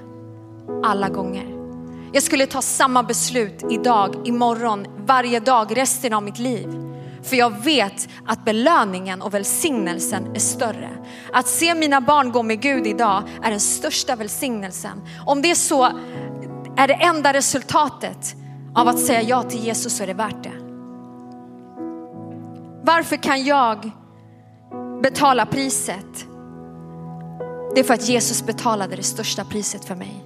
Alla 0.83 1.09
gånger. 1.09 1.55
Jag 2.13 2.23
skulle 2.23 2.45
ta 2.45 2.61
samma 2.61 3.03
beslut 3.03 3.63
idag, 3.69 4.27
imorgon, 4.27 4.85
varje 5.05 5.39
dag, 5.39 5.77
resten 5.77 6.13
av 6.13 6.23
mitt 6.23 6.39
liv. 6.39 6.84
För 7.25 7.35
jag 7.35 7.63
vet 7.63 8.09
att 8.25 8.45
belöningen 8.45 9.21
och 9.21 9.33
välsignelsen 9.33 10.35
är 10.35 10.39
större. 10.39 10.89
Att 11.33 11.47
se 11.47 11.75
mina 11.75 12.01
barn 12.01 12.31
gå 12.31 12.43
med 12.43 12.61
Gud 12.61 12.87
idag 12.87 13.23
är 13.43 13.51
den 13.51 13.59
största 13.59 14.15
välsignelsen. 14.15 15.01
Om 15.25 15.41
det 15.41 15.51
är 15.51 15.55
så 15.55 15.83
är 16.77 16.87
det 16.87 16.93
enda 16.93 17.33
resultatet 17.33 18.35
av 18.75 18.87
att 18.87 18.99
säga 18.99 19.21
ja 19.21 19.43
till 19.43 19.59
Jesus 19.59 19.97
så 19.97 20.03
är 20.03 20.07
det 20.07 20.13
värt 20.13 20.43
det. 20.43 20.51
Varför 22.83 23.15
kan 23.15 23.43
jag 23.43 23.91
betala 25.01 25.45
priset? 25.45 26.25
Det 27.73 27.79
är 27.79 27.83
för 27.83 27.93
att 27.93 28.09
Jesus 28.09 28.45
betalade 28.45 28.95
det 28.95 29.03
största 29.03 29.43
priset 29.43 29.85
för 29.85 29.95
mig. 29.95 30.23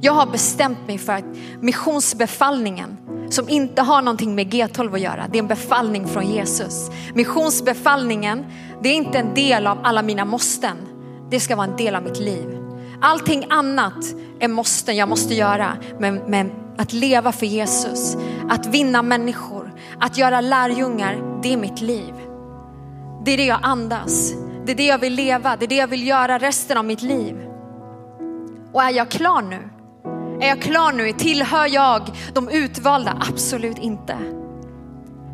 Jag 0.00 0.12
har 0.12 0.26
bestämt 0.26 0.86
mig 0.86 0.98
för 0.98 1.12
att 1.12 1.24
missionsbefallningen 1.60 2.96
som 3.30 3.48
inte 3.48 3.82
har 3.82 4.02
någonting 4.02 4.34
med 4.34 4.54
G12 4.54 4.94
att 4.94 5.00
göra, 5.00 5.26
det 5.30 5.38
är 5.38 5.42
en 5.42 5.48
befallning 5.48 6.08
från 6.08 6.26
Jesus. 6.26 6.90
Missionsbefallningen, 7.14 8.46
det 8.82 8.88
är 8.88 8.94
inte 8.94 9.18
en 9.18 9.34
del 9.34 9.66
av 9.66 9.78
alla 9.82 10.02
mina 10.02 10.24
måsten. 10.24 10.76
Det 11.30 11.40
ska 11.40 11.56
vara 11.56 11.66
en 11.66 11.76
del 11.76 11.94
av 11.94 12.02
mitt 12.02 12.18
liv. 12.18 12.58
Allting 13.00 13.46
annat 13.50 14.04
är 14.40 14.48
måsten 14.48 14.96
jag 14.96 15.08
måste 15.08 15.34
göra, 15.34 15.76
men, 15.98 16.14
men 16.14 16.50
att 16.76 16.92
leva 16.92 17.32
för 17.32 17.46
Jesus, 17.46 18.16
att 18.50 18.66
vinna 18.66 19.02
människor, 19.02 19.72
att 20.00 20.18
göra 20.18 20.40
lärjungar, 20.40 21.40
det 21.42 21.52
är 21.52 21.56
mitt 21.56 21.80
liv. 21.80 22.14
Det 23.24 23.30
är 23.30 23.36
det 23.36 23.44
jag 23.44 23.60
andas, 23.62 24.32
det 24.66 24.72
är 24.72 24.76
det 24.76 24.86
jag 24.86 24.98
vill 24.98 25.14
leva, 25.14 25.56
det 25.56 25.64
är 25.64 25.68
det 25.68 25.76
jag 25.76 25.86
vill 25.86 26.06
göra 26.06 26.38
resten 26.38 26.78
av 26.78 26.84
mitt 26.84 27.02
liv. 27.02 27.48
Och 28.72 28.82
är 28.82 28.90
jag 28.90 29.08
klar 29.08 29.42
nu? 29.42 29.68
Är 30.40 30.48
jag 30.48 30.62
klar 30.62 30.92
nu? 30.92 31.12
Tillhör 31.12 31.66
jag 31.66 32.02
de 32.34 32.48
utvalda? 32.48 33.22
Absolut 33.30 33.78
inte. 33.78 34.18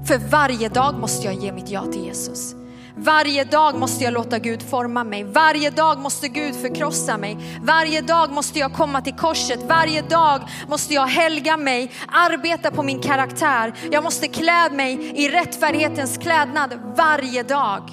För 0.07 0.31
varje 0.31 0.69
dag 0.69 0.99
måste 0.99 1.27
jag 1.27 1.35
ge 1.35 1.53
mitt 1.53 1.71
ja 1.71 1.85
till 1.93 2.05
Jesus. 2.05 2.55
Varje 2.97 3.45
dag 3.45 3.79
måste 3.79 4.05
jag 4.05 4.13
låta 4.13 4.39
Gud 4.39 4.63
forma 4.63 5.05
mig. 5.05 5.25
Varje 5.25 5.71
dag 5.71 5.99
måste 5.99 6.29
Gud 6.29 6.55
förkrossa 6.55 7.17
mig. 7.17 7.59
Varje 7.63 8.01
dag 8.01 8.33
måste 8.33 8.59
jag 8.59 8.73
komma 8.73 9.01
till 9.01 9.15
korset. 9.15 9.61
Varje 9.69 10.03
dag 10.03 10.41
måste 10.69 10.95
jag 10.95 11.07
helga 11.07 11.57
mig, 11.57 11.93
arbeta 12.09 12.71
på 12.71 12.83
min 12.83 13.01
karaktär. 13.01 13.75
Jag 13.91 14.05
måste 14.05 14.29
klä 14.29 14.71
mig 14.71 15.13
i 15.15 15.29
rättfärdighetens 15.29 16.19
klädnad 16.19 16.95
varje 16.97 17.43
dag. 17.43 17.91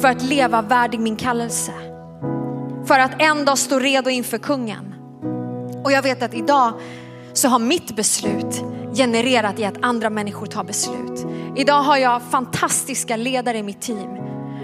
För 0.00 0.08
att 0.08 0.22
leva 0.22 0.62
värdig 0.62 1.00
min 1.00 1.16
kallelse. 1.16 1.72
För 2.86 2.98
att 2.98 3.22
en 3.22 3.44
dag 3.44 3.58
stå 3.58 3.78
redo 3.78 4.10
inför 4.10 4.38
kungen. 4.38 4.95
Och 5.86 5.92
jag 5.92 6.02
vet 6.02 6.22
att 6.22 6.34
idag 6.34 6.72
så 7.32 7.48
har 7.48 7.58
mitt 7.58 7.96
beslut 7.96 8.62
genererat 8.94 9.58
i 9.58 9.64
att 9.64 9.74
andra 9.82 10.10
människor 10.10 10.46
tar 10.46 10.64
beslut. 10.64 11.26
Idag 11.56 11.82
har 11.82 11.96
jag 11.96 12.22
fantastiska 12.22 13.16
ledare 13.16 13.58
i 13.58 13.62
mitt 13.62 13.80
team 13.80 14.16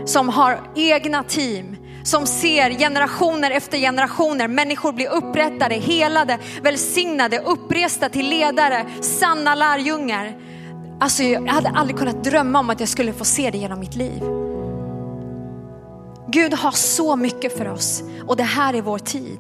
som 0.04 0.28
har 0.28 0.60
egna 0.76 1.22
team 1.24 1.76
som 2.04 2.26
ser 2.26 2.70
generationer 2.70 3.50
efter 3.50 3.78
generationer 3.78 4.48
människor 4.48 4.92
bli 4.92 5.06
upprättade, 5.06 5.74
helade, 5.74 6.38
välsignade, 6.62 7.38
uppresta 7.38 8.08
till 8.08 8.28
ledare, 8.28 8.86
sanna 9.00 9.54
lärjungar. 9.54 10.36
Alltså 11.00 11.22
jag 11.22 11.46
hade 11.46 11.68
aldrig 11.68 11.98
kunnat 11.98 12.24
drömma 12.24 12.58
om 12.58 12.70
att 12.70 12.80
jag 12.80 12.88
skulle 12.88 13.12
få 13.12 13.24
se 13.24 13.50
det 13.50 13.58
genom 13.58 13.80
mitt 13.80 13.94
liv. 13.94 14.22
Gud 16.28 16.54
har 16.54 16.72
så 16.72 17.16
mycket 17.16 17.58
för 17.58 17.68
oss 17.68 18.02
och 18.26 18.36
det 18.36 18.42
här 18.42 18.74
är 18.74 18.82
vår 18.82 18.98
tid. 18.98 19.38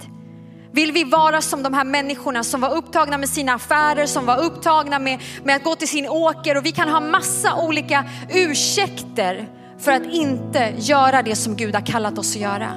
Vill 0.74 0.92
vi 0.92 1.04
vara 1.04 1.40
som 1.40 1.62
de 1.62 1.74
här 1.74 1.84
människorna 1.84 2.44
som 2.44 2.60
var 2.60 2.76
upptagna 2.76 3.18
med 3.18 3.28
sina 3.28 3.54
affärer, 3.54 4.06
som 4.06 4.26
var 4.26 4.44
upptagna 4.44 4.98
med, 4.98 5.20
med 5.44 5.56
att 5.56 5.64
gå 5.64 5.74
till 5.74 5.88
sin 5.88 6.08
åker 6.08 6.56
och 6.56 6.66
vi 6.66 6.72
kan 6.72 6.88
ha 6.88 7.00
massa 7.00 7.56
olika 7.56 8.04
ursäkter 8.30 9.48
för 9.78 9.92
att 9.92 10.02
inte 10.04 10.74
göra 10.78 11.22
det 11.22 11.36
som 11.36 11.56
Gud 11.56 11.74
har 11.74 11.86
kallat 11.86 12.18
oss 12.18 12.36
att 12.36 12.42
göra. 12.42 12.68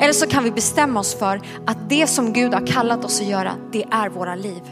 Eller 0.00 0.12
så 0.12 0.26
kan 0.26 0.44
vi 0.44 0.50
bestämma 0.50 1.00
oss 1.00 1.18
för 1.18 1.40
att 1.66 1.88
det 1.88 2.06
som 2.06 2.32
Gud 2.32 2.54
har 2.54 2.66
kallat 2.66 3.04
oss 3.04 3.20
att 3.20 3.26
göra, 3.26 3.52
det 3.72 3.84
är 3.90 4.08
våra 4.08 4.34
liv. 4.34 4.62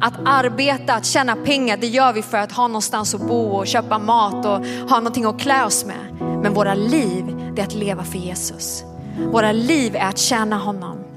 Att 0.00 0.14
arbeta, 0.24 0.94
att 0.94 1.06
tjäna 1.06 1.36
pengar, 1.36 1.76
det 1.76 1.86
gör 1.86 2.12
vi 2.12 2.22
för 2.22 2.38
att 2.38 2.52
ha 2.52 2.68
någonstans 2.68 3.14
att 3.14 3.28
bo 3.28 3.42
och 3.42 3.66
köpa 3.66 3.98
mat 3.98 4.46
och 4.46 4.66
ha 4.90 4.96
någonting 4.96 5.24
att 5.24 5.40
klä 5.40 5.64
oss 5.64 5.84
med. 5.84 6.28
Men 6.42 6.54
våra 6.54 6.74
liv, 6.74 7.52
det 7.54 7.62
är 7.62 7.66
att 7.66 7.74
leva 7.74 8.04
för 8.04 8.18
Jesus. 8.18 8.84
Våra 9.32 9.52
liv 9.52 9.96
är 9.96 10.08
att 10.08 10.18
tjäna 10.18 10.58
honom. 10.58 11.11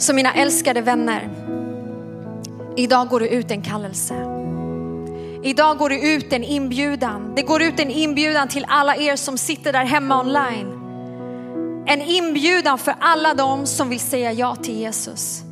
Så 0.00 0.14
mina 0.14 0.34
älskade 0.34 0.80
vänner, 0.80 1.28
idag 2.76 3.08
går 3.08 3.20
det 3.20 3.28
ut 3.28 3.50
en 3.50 3.62
kallelse. 3.62 4.14
Idag 5.42 5.78
går 5.78 5.88
det 5.88 6.00
ut 6.00 6.32
en 6.32 6.44
inbjudan. 6.44 7.34
Det 7.36 7.42
går 7.42 7.62
ut 7.62 7.80
en 7.80 7.90
inbjudan 7.90 8.48
till 8.48 8.66
alla 8.68 8.96
er 8.96 9.16
som 9.16 9.38
sitter 9.38 9.72
där 9.72 9.84
hemma 9.84 10.20
online. 10.20 10.80
En 11.86 12.02
inbjudan 12.02 12.78
för 12.78 12.94
alla 13.00 13.34
dem 13.34 13.66
som 13.66 13.88
vill 13.88 14.00
säga 14.00 14.32
ja 14.32 14.56
till 14.56 14.76
Jesus. 14.76 15.42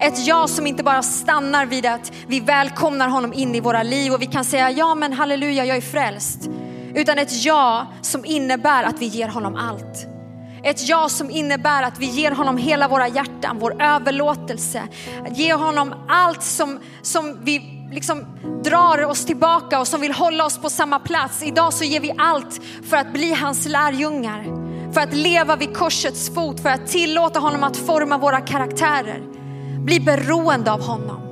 Ett 0.00 0.26
ja 0.26 0.46
som 0.46 0.66
inte 0.66 0.82
bara 0.82 1.02
stannar 1.02 1.66
vid 1.66 1.86
att 1.86 2.12
vi 2.26 2.40
välkomnar 2.40 3.08
honom 3.08 3.32
in 3.32 3.54
i 3.54 3.60
våra 3.60 3.82
liv 3.82 4.12
och 4.12 4.22
vi 4.22 4.26
kan 4.26 4.44
säga 4.44 4.70
ja 4.70 4.94
men 4.94 5.12
halleluja 5.12 5.64
jag 5.64 5.76
är 5.76 5.80
frälst. 5.80 6.48
Utan 6.94 7.18
ett 7.18 7.44
ja 7.44 7.86
som 8.02 8.24
innebär 8.24 8.84
att 8.84 8.98
vi 8.98 9.06
ger 9.06 9.28
honom 9.28 9.54
allt. 9.54 10.07
Ett 10.62 10.88
ja 10.88 11.08
som 11.08 11.30
innebär 11.30 11.82
att 11.82 11.98
vi 11.98 12.06
ger 12.06 12.30
honom 12.30 12.56
hela 12.56 12.88
våra 12.88 13.08
hjärtan, 13.08 13.58
vår 13.58 13.82
överlåtelse. 13.82 14.82
Ge 15.30 15.54
honom 15.54 15.94
allt 16.08 16.42
som, 16.42 16.78
som 17.02 17.38
vi 17.44 17.78
liksom 17.92 18.24
drar 18.64 19.04
oss 19.04 19.24
tillbaka 19.24 19.80
och 19.80 19.88
som 19.88 20.00
vill 20.00 20.12
hålla 20.12 20.44
oss 20.44 20.58
på 20.58 20.70
samma 20.70 20.98
plats. 20.98 21.42
Idag 21.42 21.72
så 21.72 21.84
ger 21.84 22.00
vi 22.00 22.12
allt 22.18 22.60
för 22.90 22.96
att 22.96 23.12
bli 23.12 23.34
hans 23.34 23.68
lärjungar. 23.68 24.68
För 24.92 25.00
att 25.00 25.14
leva 25.14 25.56
vid 25.56 25.76
korsets 25.76 26.34
fot, 26.34 26.60
för 26.60 26.70
att 26.70 26.86
tillåta 26.86 27.40
honom 27.40 27.64
att 27.64 27.76
forma 27.76 28.18
våra 28.18 28.40
karaktärer. 28.40 29.22
Bli 29.78 30.00
beroende 30.00 30.72
av 30.72 30.82
honom. 30.82 31.28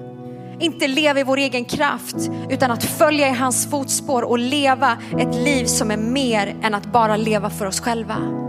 Inte 0.60 0.88
leva 0.88 1.20
i 1.20 1.22
vår 1.22 1.36
egen 1.36 1.64
kraft 1.64 2.16
utan 2.50 2.70
att 2.70 2.84
följa 2.84 3.28
i 3.28 3.32
hans 3.32 3.70
fotspår 3.70 4.22
och 4.22 4.38
leva 4.38 4.98
ett 5.18 5.34
liv 5.34 5.64
som 5.64 5.90
är 5.90 5.96
mer 5.96 6.56
än 6.62 6.74
att 6.74 6.92
bara 6.92 7.16
leva 7.16 7.50
för 7.50 7.66
oss 7.66 7.80
själva. 7.80 8.45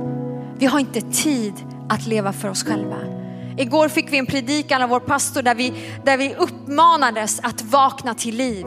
Vi 0.60 0.66
har 0.66 0.80
inte 0.80 1.02
tid 1.02 1.54
att 1.90 2.06
leva 2.06 2.34
för 2.34 2.50
oss 2.50 2.64
själva. 2.64 2.98
Igår 3.58 3.90
fick 3.90 4.14
vi 4.14 4.18
en 4.18 4.26
predikan 4.26 4.82
av 4.82 4.90
vår 4.90 5.00
pastor 5.00 5.42
där 5.42 5.56
vi, 5.56 5.74
där 6.06 6.18
vi 6.18 6.36
uppmanades 6.36 7.40
att 7.44 7.62
vakna 7.62 8.14
till 8.14 8.36
liv. 8.36 8.66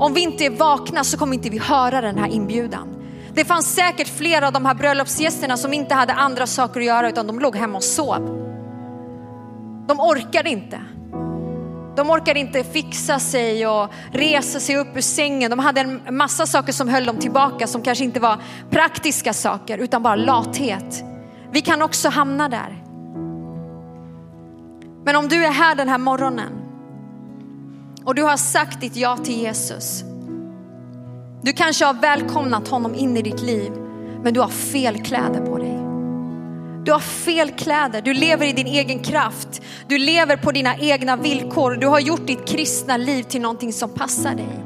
Om 0.00 0.14
vi 0.14 0.20
inte 0.20 0.44
är 0.44 0.50
vakna 0.50 1.04
så 1.04 1.18
kommer 1.18 1.34
inte 1.34 1.50
vi 1.50 1.58
höra 1.58 2.00
den 2.00 2.18
här 2.18 2.28
inbjudan. 2.28 2.88
Det 3.34 3.44
fanns 3.44 3.74
säkert 3.74 4.08
flera 4.08 4.46
av 4.46 4.52
de 4.52 4.66
här 4.66 4.74
bröllopsgästerna 4.74 5.56
som 5.56 5.72
inte 5.72 5.94
hade 5.94 6.12
andra 6.12 6.46
saker 6.46 6.80
att 6.80 6.86
göra 6.86 7.08
utan 7.08 7.26
de 7.26 7.38
låg 7.38 7.56
hemma 7.56 7.76
och 7.76 7.84
sov. 7.84 8.36
De 9.88 10.00
orkade 10.00 10.50
inte. 10.50 10.80
De 12.00 12.10
orkade 12.10 12.40
inte 12.40 12.64
fixa 12.64 13.18
sig 13.18 13.66
och 13.66 13.90
resa 14.12 14.60
sig 14.60 14.76
upp 14.76 14.96
ur 14.96 15.00
sängen. 15.00 15.50
De 15.50 15.58
hade 15.58 15.80
en 15.80 16.16
massa 16.16 16.46
saker 16.46 16.72
som 16.72 16.88
höll 16.88 17.04
dem 17.04 17.18
tillbaka 17.18 17.66
som 17.66 17.82
kanske 17.82 18.04
inte 18.04 18.20
var 18.20 18.38
praktiska 18.70 19.32
saker 19.32 19.78
utan 19.78 20.02
bara 20.02 20.16
lathet. 20.16 21.04
Vi 21.52 21.60
kan 21.60 21.82
också 21.82 22.08
hamna 22.08 22.48
där. 22.48 22.84
Men 25.04 25.16
om 25.16 25.28
du 25.28 25.44
är 25.44 25.50
här 25.50 25.74
den 25.74 25.88
här 25.88 25.98
morgonen 25.98 26.52
och 28.04 28.14
du 28.14 28.22
har 28.22 28.36
sagt 28.36 28.80
ditt 28.80 28.96
ja 28.96 29.16
till 29.16 29.40
Jesus. 29.40 30.04
Du 31.42 31.52
kanske 31.52 31.84
har 31.84 31.94
välkomnat 31.94 32.68
honom 32.68 32.94
in 32.94 33.16
i 33.16 33.22
ditt 33.22 33.40
liv 33.40 33.72
men 34.22 34.34
du 34.34 34.40
har 34.40 34.48
fel 34.48 35.02
kläder 35.04 35.46
på 35.46 35.58
dig. 35.58 35.59
Du 36.90 36.94
har 36.94 37.00
fel 37.00 37.50
kläder, 37.50 38.02
du 38.02 38.14
lever 38.14 38.46
i 38.46 38.52
din 38.52 38.66
egen 38.66 38.98
kraft. 38.98 39.62
Du 39.86 39.98
lever 39.98 40.36
på 40.36 40.52
dina 40.52 40.76
egna 40.76 41.16
villkor. 41.16 41.76
Du 41.76 41.86
har 41.86 42.00
gjort 42.00 42.26
ditt 42.26 42.48
kristna 42.48 42.96
liv 42.96 43.22
till 43.22 43.40
någonting 43.40 43.72
som 43.72 43.94
passar 43.94 44.34
dig. 44.34 44.64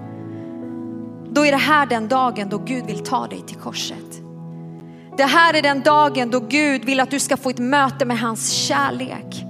Då 1.31 1.47
är 1.47 1.53
det 1.53 1.59
här 1.59 1.87
den 1.87 2.09
dagen 2.09 2.49
då 2.49 2.59
Gud 2.59 2.87
vill 2.87 2.99
ta 2.99 3.27
dig 3.27 3.43
till 3.47 3.57
korset. 3.57 4.23
Det 5.17 5.25
här 5.25 5.55
är 5.55 5.63
den 5.63 5.81
dagen 5.81 6.31
då 6.31 6.41
Gud 6.41 6.85
vill 6.85 7.01
att 7.01 7.11
du 7.11 7.21
ska 7.21 7.37
få 7.37 7.51
ett 7.51 7.59
möte 7.59 8.05
med 8.05 8.19
hans 8.19 8.51
kärlek. 8.51 9.45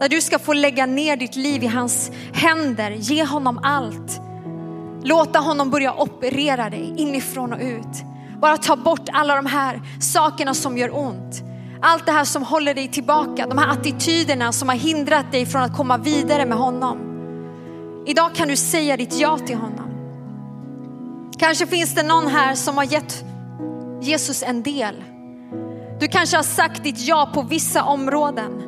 Där 0.00 0.08
du 0.08 0.20
ska 0.20 0.38
få 0.38 0.52
lägga 0.52 0.86
ner 0.86 1.16
ditt 1.16 1.36
liv 1.36 1.62
i 1.62 1.66
hans 1.66 2.10
händer, 2.34 2.90
ge 2.90 3.24
honom 3.24 3.60
allt. 3.62 4.20
låta 5.04 5.38
honom 5.38 5.70
börja 5.70 5.94
operera 5.94 6.70
dig 6.70 6.94
inifrån 6.96 7.52
och 7.52 7.60
ut. 7.60 8.04
Bara 8.40 8.56
ta 8.56 8.76
bort 8.76 9.08
alla 9.12 9.36
de 9.36 9.46
här 9.46 9.82
sakerna 10.00 10.54
som 10.54 10.78
gör 10.78 10.96
ont. 10.96 11.51
Allt 11.84 12.06
det 12.06 12.12
här 12.12 12.24
som 12.24 12.42
håller 12.42 12.74
dig 12.74 12.88
tillbaka, 12.88 13.46
de 13.46 13.58
här 13.58 13.72
attityderna 13.72 14.52
som 14.52 14.68
har 14.68 14.76
hindrat 14.76 15.32
dig 15.32 15.46
från 15.46 15.62
att 15.62 15.76
komma 15.76 15.96
vidare 15.96 16.46
med 16.46 16.58
honom. 16.58 16.98
Idag 18.06 18.34
kan 18.34 18.48
du 18.48 18.56
säga 18.56 18.96
ditt 18.96 19.20
ja 19.20 19.38
till 19.38 19.56
honom. 19.56 19.88
Kanske 21.38 21.66
finns 21.66 21.94
det 21.94 22.02
någon 22.02 22.26
här 22.26 22.54
som 22.54 22.76
har 22.76 22.84
gett 22.84 23.24
Jesus 24.00 24.42
en 24.42 24.62
del. 24.62 25.04
Du 26.00 26.08
kanske 26.08 26.36
har 26.36 26.44
sagt 26.44 26.84
ditt 26.84 27.00
ja 27.00 27.30
på 27.34 27.42
vissa 27.42 27.82
områden. 27.82 28.62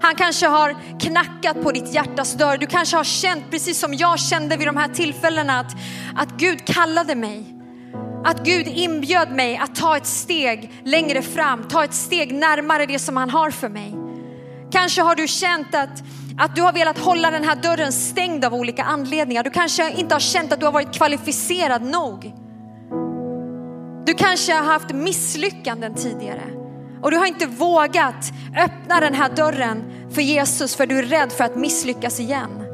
Han 0.00 0.14
kanske 0.14 0.46
har 0.46 0.76
knackat 1.00 1.62
på 1.62 1.72
ditt 1.72 1.94
hjärtas 1.94 2.34
dörr. 2.34 2.56
Du 2.56 2.66
kanske 2.66 2.96
har 2.96 3.04
känt, 3.04 3.50
precis 3.50 3.80
som 3.80 3.94
jag 3.94 4.18
kände 4.18 4.56
vid 4.56 4.68
de 4.68 4.76
här 4.76 4.88
tillfällena, 4.88 5.60
att, 5.60 5.72
att 6.16 6.30
Gud 6.30 6.66
kallade 6.66 7.14
mig. 7.14 7.57
Att 8.24 8.44
Gud 8.44 8.66
inbjöd 8.68 9.32
mig 9.32 9.56
att 9.56 9.74
ta 9.74 9.96
ett 9.96 10.06
steg 10.06 10.72
längre 10.84 11.22
fram, 11.22 11.68
ta 11.68 11.84
ett 11.84 11.94
steg 11.94 12.34
närmare 12.34 12.86
det 12.86 12.98
som 12.98 13.16
han 13.16 13.30
har 13.30 13.50
för 13.50 13.68
mig. 13.68 13.94
Kanske 14.70 15.02
har 15.02 15.14
du 15.14 15.28
känt 15.28 15.74
att, 15.74 16.02
att 16.38 16.56
du 16.56 16.62
har 16.62 16.72
velat 16.72 16.98
hålla 16.98 17.30
den 17.30 17.44
här 17.44 17.56
dörren 17.56 17.92
stängd 17.92 18.44
av 18.44 18.54
olika 18.54 18.82
anledningar. 18.82 19.42
Du 19.42 19.50
kanske 19.50 19.92
inte 19.92 20.14
har 20.14 20.20
känt 20.20 20.52
att 20.52 20.60
du 20.60 20.66
har 20.66 20.72
varit 20.72 20.92
kvalificerad 20.92 21.82
nog. 21.82 22.32
Du 24.06 24.14
kanske 24.14 24.52
har 24.52 24.64
haft 24.64 24.92
misslyckanden 24.92 25.94
tidigare 25.94 26.42
och 27.02 27.10
du 27.10 27.16
har 27.16 27.26
inte 27.26 27.46
vågat 27.46 28.32
öppna 28.64 29.00
den 29.00 29.14
här 29.14 29.30
dörren 29.36 29.84
för 30.10 30.22
Jesus 30.22 30.76
för 30.76 30.86
du 30.86 30.98
är 30.98 31.02
rädd 31.02 31.32
för 31.32 31.44
att 31.44 31.56
misslyckas 31.56 32.20
igen. 32.20 32.64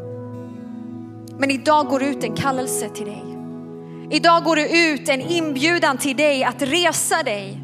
Men 1.38 1.50
idag 1.50 1.86
går 1.86 2.02
ut 2.02 2.24
en 2.24 2.36
kallelse 2.36 2.88
till 2.88 3.06
dig. 3.06 3.33
Idag 4.10 4.44
går 4.44 4.56
det 4.56 4.88
ut 4.88 5.08
en 5.08 5.20
inbjudan 5.20 5.98
till 5.98 6.16
dig 6.16 6.44
att 6.44 6.62
resa 6.62 7.22
dig. 7.22 7.60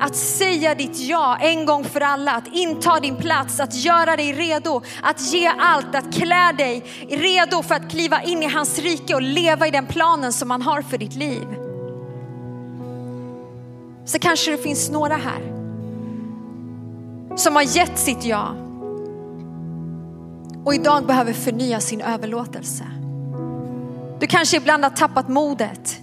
Att 0.00 0.16
säga 0.16 0.74
ditt 0.74 0.98
ja 1.00 1.38
en 1.40 1.66
gång 1.66 1.84
för 1.84 2.00
alla, 2.00 2.32
att 2.32 2.48
inta 2.52 3.00
din 3.00 3.16
plats, 3.16 3.60
att 3.60 3.74
göra 3.74 4.16
dig 4.16 4.32
redo, 4.32 4.82
att 5.02 5.32
ge 5.32 5.46
allt, 5.46 5.94
att 5.94 6.14
klä 6.14 6.52
dig 6.58 6.84
redo 7.08 7.62
för 7.62 7.74
att 7.74 7.90
kliva 7.90 8.22
in 8.22 8.42
i 8.42 8.46
hans 8.46 8.78
rike 8.78 9.14
och 9.14 9.22
leva 9.22 9.66
i 9.66 9.70
den 9.70 9.86
planen 9.86 10.32
som 10.32 10.50
han 10.50 10.62
har 10.62 10.82
för 10.82 10.98
ditt 10.98 11.14
liv. 11.14 11.46
Så 14.04 14.18
kanske 14.18 14.50
det 14.50 14.58
finns 14.58 14.90
några 14.90 15.16
här 15.16 15.52
som 17.36 17.56
har 17.56 17.76
gett 17.76 17.98
sitt 17.98 18.24
ja 18.24 18.54
och 20.64 20.74
idag 20.74 21.06
behöver 21.06 21.32
förnya 21.32 21.80
sin 21.80 22.00
överlåtelse. 22.00 23.01
Du 24.22 24.26
kanske 24.26 24.56
ibland 24.56 24.84
har 24.84 24.90
tappat 24.90 25.28
modet. 25.28 26.00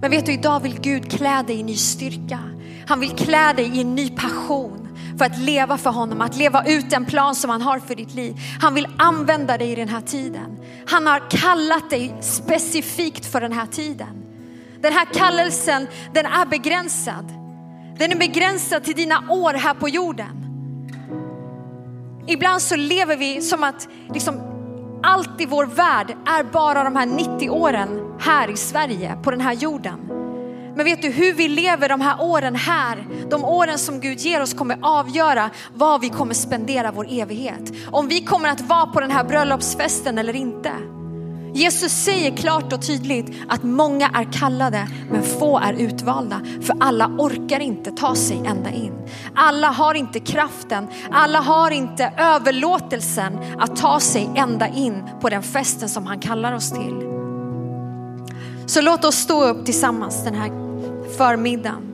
Men 0.00 0.10
vet 0.10 0.26
du, 0.26 0.32
idag 0.32 0.60
vill 0.60 0.80
Gud 0.80 1.10
klä 1.10 1.42
dig 1.42 1.60
i 1.60 1.62
ny 1.62 1.76
styrka. 1.76 2.38
Han 2.86 3.00
vill 3.00 3.10
klä 3.10 3.52
dig 3.52 3.76
i 3.76 3.80
en 3.80 3.94
ny 3.94 4.10
passion 4.10 4.98
för 5.18 5.24
att 5.24 5.38
leva 5.38 5.78
för 5.78 5.90
honom, 5.90 6.20
att 6.20 6.36
leva 6.36 6.64
ut 6.64 6.90
den 6.90 7.04
plan 7.04 7.34
som 7.34 7.50
han 7.50 7.62
har 7.62 7.78
för 7.78 7.94
ditt 7.94 8.14
liv. 8.14 8.36
Han 8.60 8.74
vill 8.74 8.88
använda 8.98 9.58
dig 9.58 9.72
i 9.72 9.74
den 9.74 9.88
här 9.88 10.00
tiden. 10.00 10.58
Han 10.86 11.06
har 11.06 11.30
kallat 11.30 11.90
dig 11.90 12.14
specifikt 12.20 13.26
för 13.26 13.40
den 13.40 13.52
här 13.52 13.66
tiden. 13.66 14.24
Den 14.80 14.92
här 14.92 15.04
kallelsen, 15.04 15.86
den 16.14 16.26
är 16.26 16.46
begränsad. 16.46 17.32
Den 17.98 18.12
är 18.12 18.16
begränsad 18.16 18.84
till 18.84 18.96
dina 18.96 19.30
år 19.30 19.54
här 19.54 19.74
på 19.74 19.88
jorden. 19.88 20.46
Ibland 22.26 22.62
så 22.62 22.76
lever 22.76 23.16
vi 23.16 23.40
som 23.40 23.64
att 23.64 23.88
liksom, 24.14 24.51
allt 25.02 25.40
i 25.40 25.46
vår 25.46 25.66
värld 25.66 26.16
är 26.26 26.44
bara 26.44 26.84
de 26.84 26.96
här 26.96 27.06
90 27.06 27.50
åren 27.50 28.16
här 28.20 28.50
i 28.50 28.56
Sverige, 28.56 29.16
på 29.22 29.30
den 29.30 29.40
här 29.40 29.52
jorden. 29.52 30.00
Men 30.76 30.84
vet 30.84 31.02
du 31.02 31.10
hur 31.10 31.32
vi 31.34 31.48
lever 31.48 31.88
de 31.88 32.00
här 32.00 32.16
åren 32.20 32.54
här, 32.54 33.06
de 33.30 33.44
åren 33.44 33.78
som 33.78 34.00
Gud 34.00 34.18
ger 34.18 34.42
oss 34.42 34.54
kommer 34.54 34.78
avgöra 34.82 35.50
vad 35.74 36.00
vi 36.00 36.08
kommer 36.08 36.34
spendera 36.34 36.92
vår 36.92 37.06
evighet. 37.10 37.72
Om 37.90 38.08
vi 38.08 38.24
kommer 38.24 38.48
att 38.48 38.60
vara 38.60 38.86
på 38.86 39.00
den 39.00 39.10
här 39.10 39.24
bröllopsfesten 39.24 40.18
eller 40.18 40.36
inte. 40.36 40.72
Jesus 41.54 41.92
säger 41.92 42.36
klart 42.36 42.72
och 42.72 42.82
tydligt 42.82 43.32
att 43.48 43.62
många 43.62 44.08
är 44.08 44.32
kallade 44.32 44.88
men 45.10 45.22
få 45.22 45.58
är 45.58 45.72
utvalda. 45.72 46.40
För 46.60 46.76
alla 46.80 47.06
orkar 47.06 47.60
inte 47.60 47.90
ta 47.90 48.14
sig 48.14 48.36
ända 48.46 48.70
in. 48.70 48.92
Alla 49.34 49.68
har 49.68 49.94
inte 49.94 50.20
kraften, 50.20 50.86
alla 51.10 51.40
har 51.40 51.70
inte 51.70 52.12
överlåtelsen 52.18 53.38
att 53.58 53.76
ta 53.76 54.00
sig 54.00 54.30
ända 54.36 54.68
in 54.68 55.02
på 55.20 55.28
den 55.28 55.42
festen 55.42 55.88
som 55.88 56.06
han 56.06 56.20
kallar 56.20 56.52
oss 56.52 56.70
till. 56.70 57.08
Så 58.66 58.80
låt 58.80 59.04
oss 59.04 59.16
stå 59.16 59.44
upp 59.44 59.64
tillsammans 59.64 60.24
den 60.24 60.34
här 60.34 60.50
förmiddagen. 61.16 61.92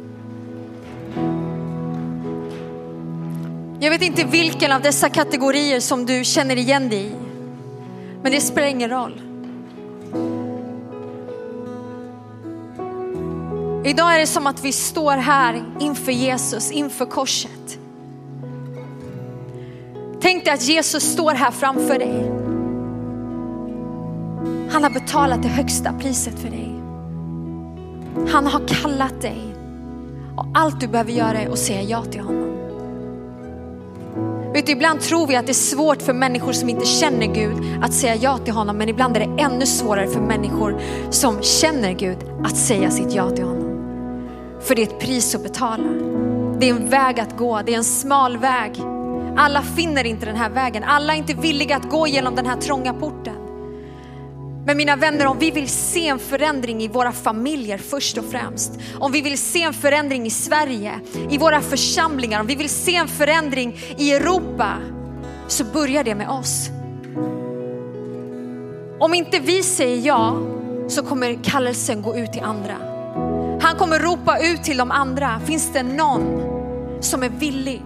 Jag 3.80 3.90
vet 3.90 4.02
inte 4.02 4.24
vilken 4.24 4.72
av 4.72 4.82
dessa 4.82 5.08
kategorier 5.08 5.80
som 5.80 6.06
du 6.06 6.24
känner 6.24 6.56
igen 6.56 6.88
dig 6.88 7.06
i. 7.06 7.12
Men 8.22 8.32
det 8.32 8.40
spelar 8.40 8.68
ingen 8.68 8.90
roll. 8.90 9.27
Idag 13.88 14.14
är 14.14 14.18
det 14.18 14.26
som 14.26 14.46
att 14.46 14.64
vi 14.64 14.72
står 14.72 15.12
här 15.12 15.64
inför 15.80 16.12
Jesus, 16.12 16.70
inför 16.70 17.06
korset. 17.06 17.78
Tänk 20.20 20.44
dig 20.44 20.54
att 20.54 20.62
Jesus 20.62 21.12
står 21.12 21.30
här 21.30 21.50
framför 21.50 21.98
dig. 21.98 22.30
Han 24.72 24.82
har 24.82 24.90
betalat 24.90 25.42
det 25.42 25.48
högsta 25.48 25.92
priset 25.92 26.38
för 26.38 26.48
dig. 26.48 26.74
Han 28.32 28.46
har 28.46 28.68
kallat 28.68 29.20
dig 29.20 29.54
och 30.36 30.46
allt 30.54 30.80
du 30.80 30.88
behöver 30.88 31.12
göra 31.12 31.40
är 31.40 31.50
att 31.50 31.58
säga 31.58 31.82
ja 31.82 32.04
till 32.04 32.20
honom. 32.20 32.58
Vet 34.52 34.66
du, 34.66 34.72
ibland 34.72 35.00
tror 35.00 35.26
vi 35.26 35.36
att 35.36 35.46
det 35.46 35.52
är 35.52 35.54
svårt 35.54 36.02
för 36.02 36.12
människor 36.12 36.52
som 36.52 36.68
inte 36.68 36.86
känner 36.86 37.26
Gud 37.26 37.82
att 37.82 37.92
säga 37.92 38.14
ja 38.14 38.38
till 38.38 38.54
honom. 38.54 38.76
Men 38.76 38.88
ibland 38.88 39.16
är 39.16 39.20
det 39.20 39.42
ännu 39.42 39.66
svårare 39.66 40.06
för 40.06 40.20
människor 40.20 40.80
som 41.10 41.42
känner 41.42 41.92
Gud 41.92 42.18
att 42.44 42.56
säga 42.56 42.90
sitt 42.90 43.14
ja 43.14 43.30
till 43.30 43.44
honom. 43.44 43.57
För 44.60 44.74
det 44.74 44.82
är 44.82 44.86
ett 44.86 45.00
pris 45.00 45.34
att 45.34 45.42
betala. 45.42 45.88
Det 46.60 46.68
är 46.68 46.74
en 46.74 46.90
väg 46.90 47.20
att 47.20 47.36
gå, 47.36 47.62
det 47.66 47.72
är 47.72 47.76
en 47.76 47.84
smal 47.84 48.38
väg. 48.38 48.72
Alla 49.36 49.62
finner 49.62 50.04
inte 50.04 50.26
den 50.26 50.36
här 50.36 50.50
vägen, 50.50 50.84
alla 50.84 51.14
är 51.14 51.18
inte 51.18 51.34
villiga 51.34 51.76
att 51.76 51.90
gå 51.90 52.06
genom 52.06 52.34
den 52.34 52.46
här 52.46 52.56
trånga 52.56 52.94
porten. 52.94 53.34
Men 54.66 54.76
mina 54.76 54.96
vänner, 54.96 55.26
om 55.26 55.38
vi 55.38 55.50
vill 55.50 55.68
se 55.68 56.08
en 56.08 56.18
förändring 56.18 56.82
i 56.82 56.88
våra 56.88 57.12
familjer 57.12 57.78
först 57.78 58.18
och 58.18 58.24
främst, 58.24 58.72
om 58.98 59.12
vi 59.12 59.20
vill 59.20 59.38
se 59.38 59.62
en 59.62 59.74
förändring 59.74 60.26
i 60.26 60.30
Sverige, 60.30 61.00
i 61.30 61.38
våra 61.38 61.60
församlingar, 61.60 62.40
om 62.40 62.46
vi 62.46 62.54
vill 62.54 62.68
se 62.68 62.96
en 62.96 63.08
förändring 63.08 63.76
i 63.96 64.12
Europa, 64.12 64.72
så 65.46 65.64
börjar 65.64 66.04
det 66.04 66.14
med 66.14 66.28
oss. 66.28 66.68
Om 68.98 69.14
inte 69.14 69.38
vi 69.38 69.62
säger 69.62 70.06
ja, 70.06 70.36
så 70.88 71.02
kommer 71.02 71.44
kallelsen 71.44 72.02
gå 72.02 72.16
ut 72.16 72.32
till 72.32 72.42
andra. 72.42 72.97
Han 73.68 73.76
kommer 73.76 73.98
ropa 73.98 74.38
ut 74.38 74.64
till 74.64 74.76
de 74.76 74.90
andra, 74.90 75.40
finns 75.40 75.72
det 75.72 75.82
någon 75.82 76.42
som 77.00 77.22
är 77.22 77.28
villig? 77.28 77.82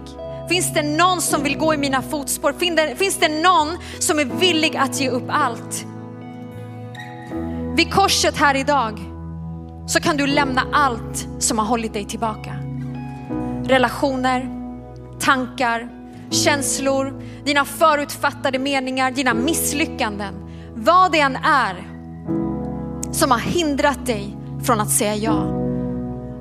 Finns 0.49 0.73
det 0.73 0.83
någon 0.83 1.21
som 1.21 1.43
vill 1.43 1.57
gå 1.57 1.73
i 1.73 1.77
mina 1.77 2.01
fotspår? 2.01 2.53
Finns 2.95 3.17
det 3.19 3.29
någon 3.29 3.77
som 3.99 4.19
är 4.19 4.25
villig 4.25 4.77
att 4.77 4.99
ge 4.99 5.09
upp 5.09 5.23
allt? 5.29 5.85
Vid 7.75 7.93
korset 7.93 8.37
här 8.37 8.55
idag 8.55 8.99
så 9.87 9.99
kan 9.99 10.17
du 10.17 10.27
lämna 10.27 10.63
allt 10.71 11.27
som 11.39 11.59
har 11.59 11.65
hållit 11.65 11.93
dig 11.93 12.05
tillbaka. 12.05 12.55
Relationer, 13.63 14.49
tankar, 15.19 15.89
känslor, 16.29 17.21
dina 17.45 17.65
förutfattade 17.65 18.59
meningar, 18.59 19.11
dina 19.11 19.33
misslyckanden. 19.33 20.33
Vad 20.75 21.11
det 21.11 21.19
än 21.19 21.35
är 21.35 21.87
som 23.11 23.31
har 23.31 23.39
hindrat 23.39 24.05
dig 24.05 24.37
från 24.63 24.79
att 24.79 24.91
säga 24.91 25.15
ja. 25.15 25.62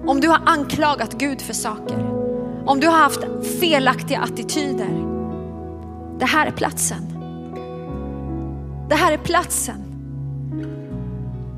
Om 0.06 0.20
du 0.20 0.28
har 0.28 0.40
anklagat 0.46 1.12
Gud 1.12 1.40
för 1.40 1.54
saker, 1.54 2.12
om 2.66 2.80
du 2.80 2.86
har 2.86 2.98
haft 2.98 3.20
felaktiga 3.60 4.20
attityder. 4.20 5.12
Det 6.18 6.26
här 6.26 6.46
är 6.46 6.50
platsen. 6.50 7.06
Det 8.88 8.94
här 8.94 9.12
är 9.12 9.18
platsen. 9.18 9.82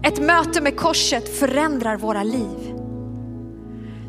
Ett 0.03 0.21
möte 0.21 0.61
med 0.61 0.77
korset 0.77 1.39
förändrar 1.39 1.97
våra 1.97 2.23
liv. 2.23 2.75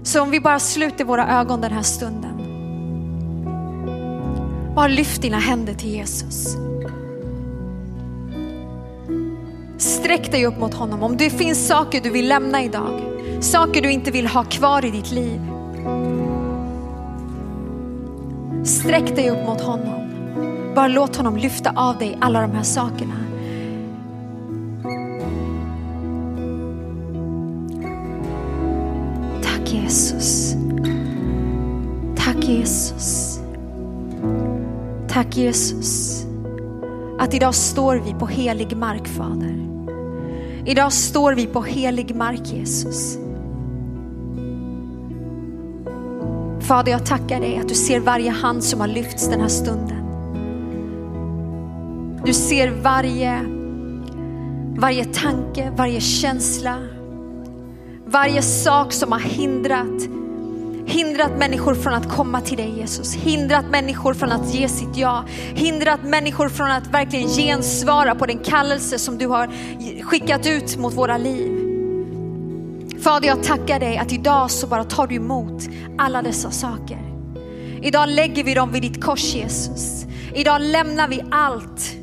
Så 0.03 0.21
om 0.21 0.31
vi 0.31 0.39
bara 0.39 0.59
sluter 0.59 1.05
våra 1.05 1.39
ögon 1.39 1.61
den 1.61 1.71
här 1.71 1.81
stunden. 1.81 2.31
Bara 4.75 4.87
lyft 4.87 5.21
dina 5.21 5.39
händer 5.39 5.73
till 5.73 5.89
Jesus. 5.89 6.57
Sträck 9.77 10.31
dig 10.31 10.45
upp 10.45 10.59
mot 10.59 10.73
honom. 10.73 11.03
Om 11.03 11.17
det 11.17 11.29
finns 11.29 11.67
saker 11.67 12.01
du 12.01 12.09
vill 12.09 12.27
lämna 12.27 12.63
idag, 12.63 13.14
Saker 13.41 13.81
du 13.81 13.91
inte 13.91 14.11
vill 14.11 14.27
ha 14.27 14.43
kvar 14.43 14.85
i 14.85 14.91
ditt 14.91 15.11
liv. 15.11 15.41
Sträck 18.63 19.15
dig 19.15 19.29
upp 19.29 19.45
mot 19.45 19.61
honom. 19.61 20.09
Bara 20.75 20.87
låt 20.87 21.15
honom 21.15 21.37
lyfta 21.37 21.71
av 21.75 21.97
dig 21.97 22.17
alla 22.21 22.41
de 22.41 22.51
här 22.51 22.63
sakerna. 22.63 23.13
Tack 29.43 29.73
Jesus. 29.73 30.55
Tack 32.15 32.43
Jesus. 32.43 33.39
Tack 35.07 35.37
Jesus. 35.37 36.25
Att 37.19 37.33
idag 37.33 37.55
står 37.55 37.95
vi 37.95 38.13
på 38.13 38.25
helig 38.25 38.77
mark 38.77 39.07
Fader. 39.07 39.65
Idag 40.65 40.93
står 40.93 41.33
vi 41.33 41.45
på 41.45 41.61
helig 41.61 42.15
mark 42.15 42.53
Jesus. 42.53 43.24
Fader 46.67 46.91
jag 46.91 47.05
tackar 47.05 47.39
dig 47.39 47.57
att 47.57 47.69
du 47.69 47.75
ser 47.75 47.99
varje 47.99 48.29
hand 48.29 48.63
som 48.63 48.79
har 48.79 48.87
lyfts 48.87 49.27
den 49.27 49.41
här 49.41 49.47
stunden. 49.47 49.97
Du 52.25 52.33
ser 52.33 52.69
varje, 52.69 53.41
varje 54.77 55.05
tanke, 55.05 55.71
varje 55.75 56.01
känsla, 56.01 56.77
varje 58.05 58.41
sak 58.41 58.93
som 58.93 59.11
har 59.11 59.19
hindrat, 59.19 60.01
hindrat 60.85 61.37
människor 61.37 61.75
från 61.75 61.93
att 61.93 62.09
komma 62.09 62.41
till 62.41 62.57
dig 62.57 62.79
Jesus. 62.79 63.15
Hindrat 63.15 63.65
människor 63.71 64.13
från 64.13 64.31
att 64.31 64.53
ge 64.53 64.69
sitt 64.69 64.97
ja. 64.97 65.23
Hindrat 65.53 66.03
människor 66.03 66.49
från 66.49 66.71
att 66.71 66.87
verkligen 66.87 67.27
gensvara 67.27 68.15
på 68.15 68.25
den 68.25 68.37
kallelse 68.37 68.99
som 68.99 69.17
du 69.17 69.27
har 69.27 69.49
skickat 70.01 70.47
ut 70.47 70.77
mot 70.77 70.93
våra 70.93 71.17
liv. 71.17 71.54
Fader 73.05 73.27
jag 73.27 73.43
tackar 73.43 73.79
dig 73.79 73.97
att 73.97 74.11
idag 74.11 74.51
så 74.51 74.67
bara 74.67 74.83
tar 74.83 75.07
du 75.07 75.15
emot 75.15 75.63
alla 75.97 76.21
dessa 76.21 76.51
saker. 76.51 76.99
Idag 77.81 78.09
lägger 78.09 78.43
vi 78.43 78.53
dem 78.53 78.71
vid 78.71 78.81
ditt 78.81 79.03
kors 79.03 79.35
Jesus. 79.35 80.05
Idag 80.33 80.61
lämnar 80.61 81.07
vi 81.07 81.23
allt 81.31 81.95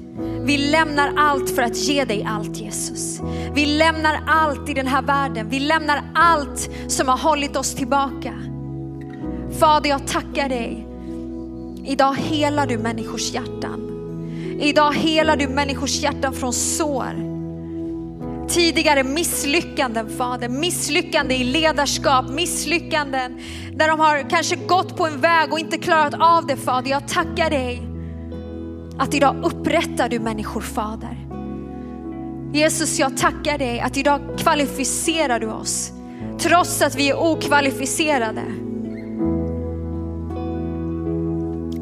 vi 0.44 0.58
lämnar 0.58 1.14
allt 1.16 1.50
för 1.50 1.62
att 1.62 1.76
ge 1.76 2.04
dig 2.04 2.26
allt 2.28 2.56
Jesus. 2.56 3.20
Vi 3.54 3.66
lämnar 3.66 4.20
allt 4.26 4.68
i 4.68 4.74
den 4.74 4.86
här 4.86 5.02
världen. 5.02 5.48
Vi 5.48 5.60
lämnar 5.60 6.02
allt 6.14 6.70
som 6.88 7.08
har 7.08 7.18
hållit 7.18 7.56
oss 7.56 7.74
tillbaka. 7.74 8.34
Fader, 9.58 9.90
jag 9.90 10.06
tackar 10.06 10.48
dig. 10.48 10.86
Idag 11.84 12.16
helar 12.16 12.66
du 12.66 12.78
människors 12.78 13.32
hjärtan. 13.32 13.80
Idag 14.60 14.92
helar 14.94 15.36
du 15.36 15.48
människors 15.48 16.02
hjärtan 16.02 16.32
från 16.32 16.52
sår. 16.52 17.31
Tidigare 18.52 19.04
misslyckanden 19.04 20.08
Fader, 20.08 20.48
misslyckanden 20.48 21.36
i 21.36 21.44
ledarskap, 21.44 22.30
misslyckanden 22.30 23.38
där 23.72 23.88
de 23.88 24.00
har 24.00 24.30
kanske 24.30 24.56
gått 24.56 24.96
på 24.96 25.06
en 25.06 25.20
väg 25.20 25.52
och 25.52 25.58
inte 25.58 25.78
klarat 25.78 26.14
av 26.14 26.46
det 26.46 26.56
Fader. 26.56 26.90
Jag 26.90 27.08
tackar 27.08 27.50
dig 27.50 27.82
att 28.98 29.14
idag 29.14 29.36
upprättar 29.44 30.08
du 30.08 30.18
människor 30.18 30.60
Fader. 30.60 31.16
Jesus 32.52 32.98
jag 32.98 33.16
tackar 33.16 33.58
dig 33.58 33.80
att 33.80 33.96
idag 33.96 34.20
kvalificerar 34.38 35.40
du 35.40 35.46
oss 35.46 35.92
trots 36.38 36.82
att 36.82 36.94
vi 36.94 37.10
är 37.10 37.18
okvalificerade. 37.18 38.42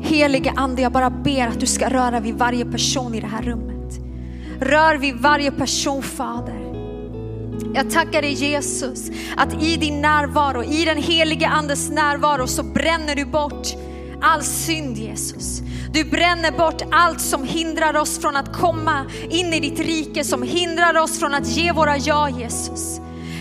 Helige 0.00 0.52
Ande, 0.56 0.82
jag 0.82 0.92
bara 0.92 1.10
ber 1.10 1.46
att 1.46 1.60
du 1.60 1.66
ska 1.66 1.88
röra 1.88 2.20
vid 2.20 2.34
varje 2.34 2.64
person 2.64 3.14
i 3.14 3.20
det 3.20 3.26
här 3.26 3.42
rummet. 3.42 4.00
Rör 4.60 4.96
vid 4.96 5.16
varje 5.16 5.50
person 5.50 6.02
Fader. 6.02 6.59
Jag 7.74 7.90
tackar 7.90 8.22
dig 8.22 8.32
Jesus 8.32 9.10
att 9.36 9.62
i 9.62 9.76
din 9.76 10.00
närvaro, 10.00 10.64
i 10.64 10.84
den 10.84 11.02
helige 11.02 11.48
Andes 11.48 11.90
närvaro 11.90 12.46
så 12.46 12.62
bränner 12.62 13.14
du 13.14 13.24
bort 13.24 13.66
all 14.22 14.42
synd 14.42 14.96
Jesus. 14.96 15.60
Du 15.92 16.04
bränner 16.04 16.58
bort 16.58 16.82
allt 16.90 17.20
som 17.20 17.44
hindrar 17.44 17.96
oss 17.96 18.18
från 18.18 18.36
att 18.36 18.52
komma 18.52 19.06
in 19.30 19.52
i 19.52 19.60
ditt 19.60 19.80
rike, 19.80 20.24
som 20.24 20.42
hindrar 20.42 20.96
oss 20.98 21.18
från 21.18 21.34
att 21.34 21.48
ge 21.48 21.72
våra 21.72 21.96
ja 21.96 22.28
Jesus. 22.28 23.00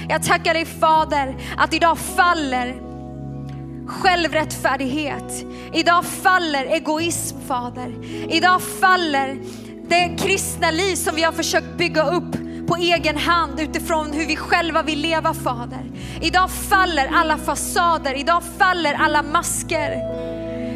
Jag 0.10 0.24
tackar 0.24 0.54
dig 0.54 0.66
Fader 0.66 1.36
att 1.58 1.74
idag 1.74 1.98
faller 1.98 2.82
självrättfärdighet. 3.88 5.46
Idag 5.74 6.06
faller 6.06 6.66
egoism 6.66 7.38
Fader. 7.48 7.94
Idag 8.30 8.62
faller 8.62 9.38
det 9.90 10.18
kristna 10.18 10.72
liv 10.72 10.96
som 10.96 11.16
vi 11.16 11.24
har 11.24 11.32
försökt 11.32 11.78
bygga 11.78 12.04
upp 12.04 12.49
på 12.70 12.76
egen 12.76 13.17
hand 13.17 13.59
utifrån 13.59 14.13
hur 14.13 14.26
vi 14.26 14.36
själva 14.36 14.84
vill 14.84 14.99
leva 15.01 15.34
Fader. 15.34 15.91
Idag 16.22 16.51
faller 16.51 17.09
alla 17.13 17.38
fasader, 17.38 18.13
idag 18.13 18.43
faller 18.57 18.93
alla 18.93 19.24
masker. 19.24 19.91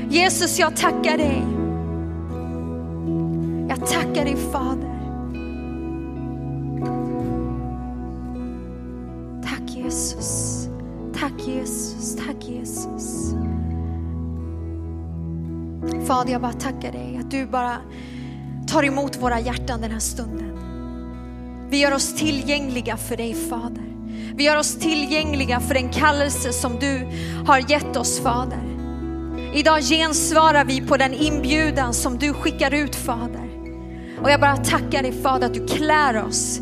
Jesus 0.09 0.59
jag 0.59 0.75
tackar 0.75 1.17
dig 1.17 1.43
jag 3.69 3.87
tackar 3.87 4.25
dig 4.25 4.35
Fader. 4.51 4.93
Tack 9.43 9.77
Jesus. 9.77 10.67
Tack 11.19 11.47
Jesus. 11.47 12.15
Tack 12.15 12.49
Jesus. 12.49 13.33
Fader 16.07 16.31
jag 16.31 16.41
bara 16.41 16.53
tackar 16.53 16.91
dig 16.91 17.17
att 17.21 17.31
du 17.31 17.45
bara 17.45 17.77
tar 18.67 18.83
emot 18.83 19.21
våra 19.21 19.39
hjärtan 19.39 19.81
den 19.81 19.91
här 19.91 19.99
stunden. 19.99 20.62
Vi 21.73 21.79
gör 21.79 21.93
oss 21.93 22.15
tillgängliga 22.15 22.97
för 22.97 23.17
dig 23.17 23.35
Fader. 23.49 23.83
Vi 24.35 24.43
gör 24.43 24.57
oss 24.57 24.75
tillgängliga 24.75 25.59
för 25.59 25.73
den 25.73 25.89
kallelse 25.89 26.53
som 26.53 26.79
du 26.79 27.07
har 27.47 27.71
gett 27.71 27.97
oss 27.97 28.19
Fader. 28.19 28.63
Idag 29.53 29.81
gensvarar 29.81 30.65
vi 30.65 30.81
på 30.81 30.97
den 30.97 31.13
inbjudan 31.13 31.93
som 31.93 32.17
du 32.17 32.33
skickar 32.33 32.73
ut 32.73 32.95
Fader. 32.95 33.49
Och 34.21 34.31
jag 34.31 34.39
bara 34.39 34.57
tackar 34.57 35.01
dig 35.01 35.21
Fader 35.23 35.47
att 35.47 35.53
du 35.53 35.67
klär 35.67 36.23
oss 36.25 36.59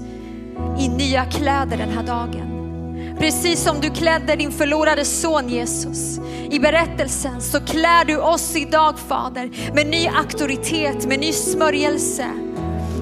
i 0.80 0.88
nya 0.88 1.26
kläder 1.26 1.78
den 1.78 1.90
här 1.90 2.04
dagen. 2.04 3.16
Precis 3.20 3.64
som 3.64 3.82
du 3.82 3.90
klädde 3.90 4.36
din 4.36 4.52
förlorade 4.52 5.06
son 5.06 5.50
Jesus 5.50 6.20
i 6.52 6.60
berättelsen 6.60 7.42
så 7.42 7.60
klär 7.60 8.06
du 8.06 8.18
oss 8.18 8.56
idag 8.56 9.00
Fader 9.00 9.74
med 9.76 9.88
ny 9.88 10.08
auktoritet, 10.08 11.06
med 11.06 11.20
ny 11.20 11.34
smörjelse. 11.34 12.26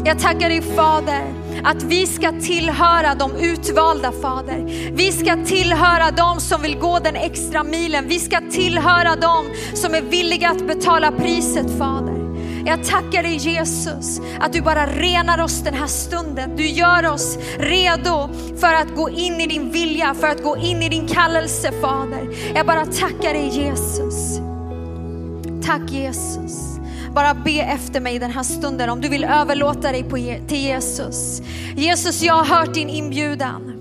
Jag 0.06 0.20
tackar 0.20 0.50
dig 0.50 0.62
Fader 0.62 1.39
att 1.64 1.84
vi 1.84 2.08
ska 2.08 2.32
tillhöra 2.32 3.16
de 3.16 3.36
utvalda 3.36 4.12
Fader. 4.12 4.66
Vi 4.92 5.12
ska 5.12 5.46
tillhöra 5.46 6.12
de 6.12 6.40
som 6.40 6.62
vill 6.62 6.78
gå 6.78 7.00
den 7.00 7.16
extra 7.16 7.64
milen. 7.64 8.08
Vi 8.08 8.20
ska 8.20 8.42
tillhöra 8.52 9.16
de 9.16 9.46
som 9.74 9.94
är 9.94 10.02
villiga 10.02 10.50
att 10.50 10.68
betala 10.68 11.12
priset 11.12 11.78
Fader. 11.78 12.20
Jag 12.66 12.84
tackar 12.84 13.24
dig 13.24 13.36
Jesus 13.36 14.22
att 14.40 14.54
du 14.54 14.62
bara 14.62 14.86
renar 14.86 15.42
oss 15.44 15.62
den 15.64 15.74
här 15.74 15.88
stunden. 15.88 16.56
Du 16.56 16.68
gör 16.68 17.12
oss 17.12 17.38
redo 17.58 18.30
för 18.60 18.74
att 18.74 18.96
gå 18.96 19.10
in 19.10 19.42
i 19.42 19.48
din 19.48 19.72
vilja, 19.72 20.14
för 20.14 20.28
att 20.28 20.44
gå 20.44 20.58
in 20.58 20.84
i 20.84 20.90
din 20.90 21.08
kallelse 21.08 21.72
Fader. 21.82 22.30
Jag 22.56 22.66
bara 22.66 22.86
tackar 22.86 23.34
dig 23.34 23.48
Jesus. 23.48 24.40
Tack 25.66 25.92
Jesus. 25.92 26.79
Bara 27.14 27.34
be 27.34 27.62
efter 27.62 28.00
mig 28.00 28.20
den 28.20 28.32
här 28.32 28.44
stunden 28.44 28.90
om 28.90 29.02
du 29.02 29.10
vill 29.10 29.24
överlåta 29.24 29.92
dig 29.92 30.04
på, 30.04 30.16
till 30.48 30.62
Jesus. 30.62 31.42
Jesus, 31.76 32.22
jag 32.22 32.34
har 32.34 32.58
hört 32.58 32.74
din 32.74 32.90
inbjudan. 32.90 33.76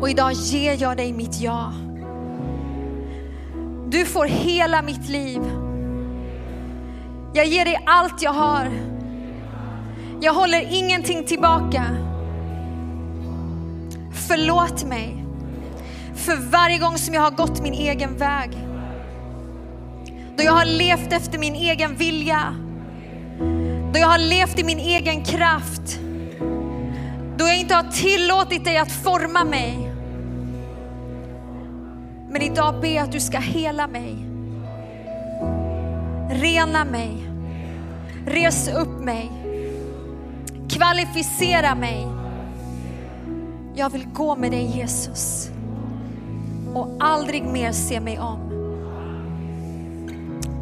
Och 0.00 0.10
idag 0.10 0.32
ger 0.32 0.82
jag 0.82 0.96
dig 0.96 1.12
mitt 1.12 1.40
ja. 1.40 1.72
Du 3.88 4.04
får 4.04 4.26
hela 4.26 4.82
mitt 4.82 5.08
liv. 5.08 5.40
Jag 7.34 7.46
ger 7.46 7.64
dig 7.64 7.82
allt 7.86 8.22
jag 8.22 8.32
har. 8.32 8.70
Jag 10.20 10.34
håller 10.34 10.66
ingenting 10.70 11.24
tillbaka. 11.24 11.84
Förlåt 14.28 14.84
mig 14.84 15.24
för 16.14 16.50
varje 16.50 16.78
gång 16.78 16.98
som 16.98 17.14
jag 17.14 17.22
har 17.22 17.30
gått 17.30 17.62
min 17.62 17.74
egen 17.74 18.16
väg. 18.16 18.71
Då 20.36 20.42
jag 20.44 20.52
har 20.52 20.64
levt 20.64 21.12
efter 21.12 21.38
min 21.38 21.54
egen 21.54 21.96
vilja. 21.96 22.54
Då 23.92 23.98
jag 23.98 24.06
har 24.06 24.18
levt 24.18 24.58
i 24.58 24.64
min 24.64 24.78
egen 24.78 25.24
kraft. 25.24 26.00
Då 27.36 27.46
jag 27.46 27.58
inte 27.60 27.74
har 27.74 27.92
tillåtit 27.92 28.64
dig 28.64 28.76
att 28.76 28.92
forma 28.92 29.44
mig. 29.44 29.92
Men 32.30 32.42
idag 32.42 32.80
ber 32.80 32.88
jag 32.88 33.04
att 33.04 33.12
du 33.12 33.20
ska 33.20 33.38
hela 33.38 33.86
mig. 33.86 34.16
Rena 36.30 36.84
mig. 36.84 37.28
Res 38.26 38.68
upp 38.68 39.00
mig. 39.00 39.30
Kvalificera 40.68 41.74
mig. 41.74 42.08
Jag 43.74 43.90
vill 43.90 44.06
gå 44.06 44.36
med 44.36 44.50
dig 44.50 44.76
Jesus. 44.76 45.50
Och 46.74 46.96
aldrig 47.00 47.44
mer 47.44 47.72
se 47.72 48.00
mig 48.00 48.18
om. 48.18 48.51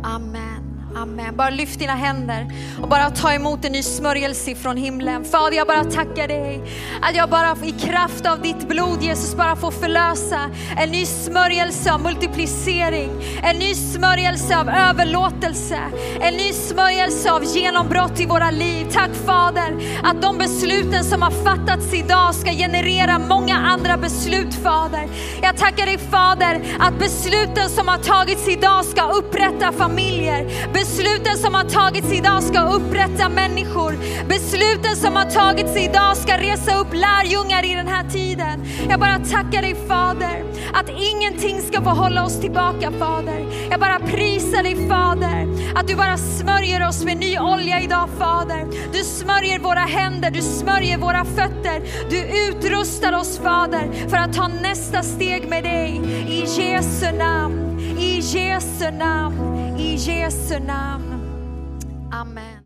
Amen. 0.04 0.59
Amen. 0.94 1.36
Bara 1.36 1.50
lyft 1.50 1.78
dina 1.78 1.94
händer 1.94 2.46
och 2.82 2.88
bara 2.88 3.10
ta 3.10 3.32
emot 3.32 3.64
en 3.64 3.72
ny 3.72 3.82
smörjelse 3.82 4.54
från 4.54 4.76
himlen. 4.76 5.24
Fader, 5.24 5.56
jag 5.56 5.66
bara 5.66 5.84
tackar 5.84 6.28
dig 6.28 6.62
att 7.02 7.16
jag 7.16 7.30
bara 7.30 7.56
i 7.64 7.70
kraft 7.70 8.26
av 8.26 8.42
ditt 8.42 8.68
blod 8.68 9.02
Jesus 9.02 9.36
bara 9.36 9.56
får 9.56 9.70
förlösa 9.70 10.50
en 10.76 10.90
ny 10.90 11.06
smörjelse 11.06 11.92
av 11.92 12.02
multiplicering, 12.02 13.10
en 13.42 13.56
ny 13.56 13.74
smörjelse 13.74 14.58
av 14.58 14.68
överlåtelse, 14.68 15.78
en 16.20 16.34
ny 16.34 16.52
smörjelse 16.52 17.32
av 17.32 17.44
genombrott 17.44 18.20
i 18.20 18.26
våra 18.26 18.50
liv. 18.50 18.86
Tack 18.92 19.10
Fader 19.26 20.00
att 20.02 20.22
de 20.22 20.38
besluten 20.38 21.04
som 21.04 21.22
har 21.22 21.30
fattats 21.30 21.94
idag 21.94 22.34
ska 22.34 22.50
generera 22.50 23.18
många 23.18 23.56
andra 23.56 23.96
beslut 23.96 24.54
Fader. 24.54 25.08
Jag 25.42 25.56
tackar 25.56 25.86
dig 25.86 25.98
Fader 25.98 26.60
att 26.78 26.98
besluten 26.98 27.68
som 27.68 27.88
har 27.88 27.98
tagits 27.98 28.48
idag 28.48 28.84
ska 28.84 29.02
upprätta 29.02 29.72
familjer. 29.72 30.79
Besluten 30.80 31.38
som 31.38 31.54
har 31.54 31.64
tagits 31.64 32.12
idag 32.12 32.42
ska 32.42 32.60
upprätta 32.60 33.28
människor. 33.28 33.98
Besluten 34.28 34.96
som 34.96 35.16
har 35.16 35.24
tagits 35.24 35.76
idag 35.76 36.16
ska 36.16 36.36
resa 36.36 36.78
upp 36.78 36.94
lärjungar 36.94 37.64
i 37.64 37.74
den 37.74 37.88
här 37.88 38.08
tiden. 38.08 38.64
Jag 38.88 39.00
bara 39.00 39.18
tackar 39.18 39.62
dig 39.62 39.76
Fader, 39.88 40.44
att 40.72 40.88
ingenting 40.88 41.60
ska 41.60 41.82
få 41.82 41.90
hålla 41.90 42.24
oss 42.24 42.40
tillbaka 42.40 42.92
Fader. 42.98 43.46
Jag 43.70 43.80
bara 43.80 43.98
prisar 43.98 44.62
dig 44.62 44.88
Fader, 44.88 45.48
att 45.74 45.88
du 45.88 45.96
bara 45.96 46.16
smörjer 46.16 46.88
oss 46.88 47.04
med 47.04 47.16
ny 47.16 47.38
olja 47.38 47.80
idag 47.80 48.08
Fader. 48.18 48.66
Du 48.92 49.04
smörjer 49.04 49.58
våra 49.58 49.80
händer, 49.80 50.30
du 50.30 50.42
smörjer 50.42 50.98
våra 50.98 51.24
fötter. 51.24 51.82
Du 52.10 52.48
utrustar 52.48 53.12
oss 53.12 53.38
Fader 53.38 54.08
för 54.08 54.16
att 54.16 54.32
ta 54.32 54.48
nästa 54.48 55.02
steg 55.02 55.48
med 55.48 55.64
dig. 55.64 56.00
I 56.28 56.40
Jesu 56.40 57.12
namn, 57.18 57.69
i 58.00 58.20
Jesu 58.22 58.90
namn, 58.90 59.76
i 59.78 59.96
Jesu 59.96 60.58
namn. 60.58 61.20
Amen. 62.10 62.56